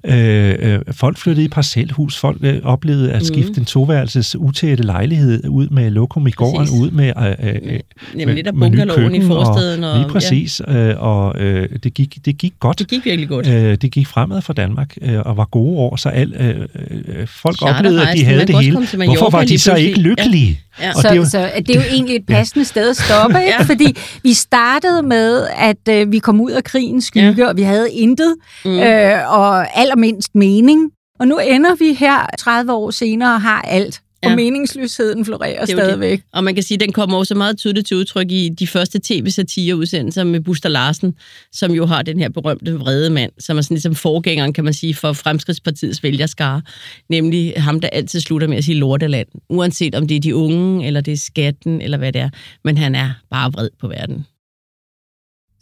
Øh, 0.04 0.54
øh, 0.58 0.80
folk 0.92 1.18
flyttede 1.18 1.44
i 1.44 1.48
parcelhus. 1.48 2.16
Folk 2.18 2.38
øh, 2.42 2.60
oplevede 2.64 3.13
at 3.14 3.26
skifte 3.26 3.50
Mhm. 3.50 3.60
en 3.60 3.64
toværelses 3.64 4.36
utætte 4.36 4.84
lejlighed 4.84 5.48
ud 5.48 5.68
med 5.68 5.90
lokum 5.90 6.26
i 6.26 6.30
gården, 6.30 6.58
Præcis. 6.58 6.80
ud 6.80 6.90
med 6.90 7.12
øh, 7.18 7.48
øh, 7.48 7.54
øh, 7.74 7.80
Jamen, 8.18 8.34
lidt 8.34 8.46
af 8.46 8.54
med 8.54 8.70
nyt 8.70 8.78
bungalowen 8.78 9.14
i 9.14 9.18
køkken 9.18 9.28
forstaden. 9.28 9.84
Og, 9.84 9.92
Og, 9.92 9.98
lige 9.98 10.08
præcis, 10.08 10.62
øh, 10.68 10.94
og 10.98 11.40
øh, 11.40 11.68
det, 11.82 11.94
gik, 11.94 12.18
det 12.24 12.38
gik 12.38 12.52
godt. 12.60 12.80
Ja, 12.80 12.82
det 12.84 12.90
gik 12.90 13.04
virkelig 13.04 13.28
godt. 13.28 13.46
Øh, 13.46 13.76
det 13.82 13.92
gik 13.92 14.06
fremad 14.06 14.42
for 14.42 14.52
Danmark, 14.52 14.94
øh, 15.02 15.18
og 15.24 15.36
var 15.36 15.44
gode 15.44 15.78
år, 15.78 15.96
så 15.96 16.08
al, 16.08 16.32
øh, 16.40 16.48
øh, 16.48 17.26
folk 17.26 17.56
Charterrejsen, 17.56 17.86
oplevede, 17.86 18.08
at 18.08 18.16
de 18.16 18.24
havde 18.24 18.46
det 18.46 18.58
hele. 18.60 18.76
Hvorfor 19.06 19.30
var 19.30 19.44
de 19.44 19.58
så 19.58 19.74
ikke 19.74 20.00
lykkelige? 20.00 20.60
Ja. 20.80 20.88
Og 20.88 20.94
så, 20.94 21.08
det 21.08 21.10
er 21.12 21.16
jo- 21.16 21.24
så 21.24 21.50
det 21.66 21.70
er 21.70 21.74
jo 21.80 21.86
egentlig 21.92 22.16
et 22.16 22.26
passende 22.28 22.64
sted 22.64 22.90
at 22.90 22.96
stoppe, 22.96 23.38
ikke? 23.38 23.52
Ja. 23.58 23.62
fordi 23.64 23.96
vi 24.22 24.32
startede 24.32 25.02
med, 25.02 25.46
at 25.58 25.88
øh, 25.94 26.12
vi 26.12 26.18
kom 26.18 26.40
ud 26.40 26.50
af 26.50 26.64
krigens 26.64 27.04
skygge, 27.04 27.34
ja. 27.42 27.48
og 27.48 27.56
vi 27.56 27.62
havde 27.62 27.92
intet, 27.92 28.34
Mm. 28.64 28.70
mm. 28.70 28.78
øh, 28.78 29.38
og 29.38 29.78
allermindst 29.80 30.34
mening. 30.34 30.80
Og 31.24 31.28
nu 31.28 31.38
ender 31.38 31.74
vi 31.74 31.92
her 31.92 32.26
30 32.38 32.72
år 32.72 32.90
senere 32.90 33.34
og 33.34 33.42
har 33.42 33.62
alt. 33.62 34.00
ja. 34.24 34.30
og 34.30 34.36
meningsløsheden 34.36 35.24
florerer 35.24 35.66
stadigvæk. 35.66 36.18
Det. 36.18 36.26
Og 36.32 36.44
man 36.44 36.54
kan 36.54 36.62
sige, 36.62 36.76
at 36.76 36.80
den 36.80 36.92
kommer 36.92 37.18
også 37.18 37.34
meget 37.34 37.58
tydeligt 37.58 37.86
til 37.86 37.96
udtryk 37.96 38.30
i 38.30 38.48
de 38.58 38.66
første 38.66 39.00
tv-satireudsendelser 39.04 40.24
med 40.24 40.40
Buster 40.40 40.68
Larsen, 40.68 41.14
som 41.52 41.72
jo 41.72 41.86
har 41.86 42.02
den 42.02 42.18
her 42.18 42.28
berømte 42.28 42.74
vrede 42.74 43.10
mand, 43.10 43.32
som 43.38 43.58
er 43.58 43.62
sådan 43.62 43.74
ligesom 43.74 43.94
forgængeren, 43.94 44.52
kan 44.52 44.64
man 44.64 44.74
sige, 44.74 44.94
for 44.94 45.12
Fremskridspartiets 45.12 46.02
vælgerskare, 46.02 46.62
nemlig 47.08 47.54
ham, 47.56 47.80
der 47.80 47.88
altid 47.88 48.20
slutter 48.20 48.48
med 48.48 48.56
at 48.56 48.64
sige 48.64 48.78
lorteland, 48.78 49.28
uanset 49.50 49.94
om 49.94 50.08
det 50.08 50.16
er 50.16 50.20
de 50.20 50.36
unge, 50.36 50.86
eller 50.86 51.00
det 51.00 51.12
er 51.12 51.16
skatten, 51.16 51.80
eller 51.80 51.98
hvad 51.98 52.12
det 52.12 52.20
er, 52.20 52.28
men 52.64 52.78
han 52.78 52.94
er 52.94 53.10
bare 53.30 53.52
vred 53.52 53.68
på 53.80 53.88
verden. 53.88 54.26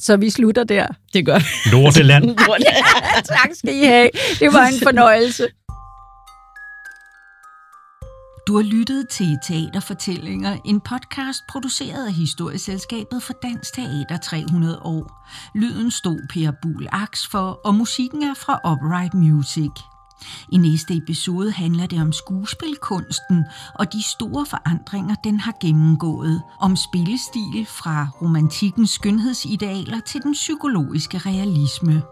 Så 0.03 0.17
vi 0.17 0.31
slutter 0.31 0.65
der. 0.65 0.87
Det 1.13 1.27
gør 1.27 1.39
vi. 1.39 1.71
Lorteland. 1.71 2.25
ja, 2.69 3.21
tak 3.25 3.51
skal 3.55 3.75
I 3.75 3.85
have. 3.85 4.11
Det 4.39 4.53
var 4.53 4.67
en 4.67 4.81
fornøjelse. 4.83 5.49
Du 8.47 8.57
har 8.57 8.63
lyttet 8.63 9.09
til 9.09 9.39
Teaterfortællinger, 9.49 10.57
en 10.65 10.81
podcast 10.81 11.39
produceret 11.49 12.07
af 12.07 12.13
Historieselskabet 12.13 13.23
for 13.23 13.33
Dansk 13.43 13.75
Teater 13.75 14.17
300 14.25 14.79
år. 14.79 15.29
Lyden 15.55 15.91
stod 15.91 16.29
Per 16.31 16.53
Bull 16.63 16.89
Aks 16.93 17.27
for, 17.27 17.61
og 17.65 17.75
musikken 17.75 18.23
er 18.23 18.35
fra 18.35 18.73
Upright 18.73 19.15
Music. 19.15 19.92
I 20.53 20.57
næste 20.57 20.97
episode 20.97 21.53
handler 21.53 21.87
det 21.87 22.01
om 22.01 22.13
skuespilkunsten 22.13 23.45
og 23.75 23.93
de 23.93 24.03
store 24.03 24.47
forandringer, 24.47 25.15
den 25.25 25.41
har 25.41 25.55
gennemgået. 25.61 26.43
Om 26.61 26.77
spillestil 26.77 27.67
fra 27.67 28.09
romantikkens 28.23 28.91
skønhedsidealer 28.91 30.01
til 30.01 30.23
den 30.23 30.33
psykologiske 30.33 31.19
realisme. 31.19 32.03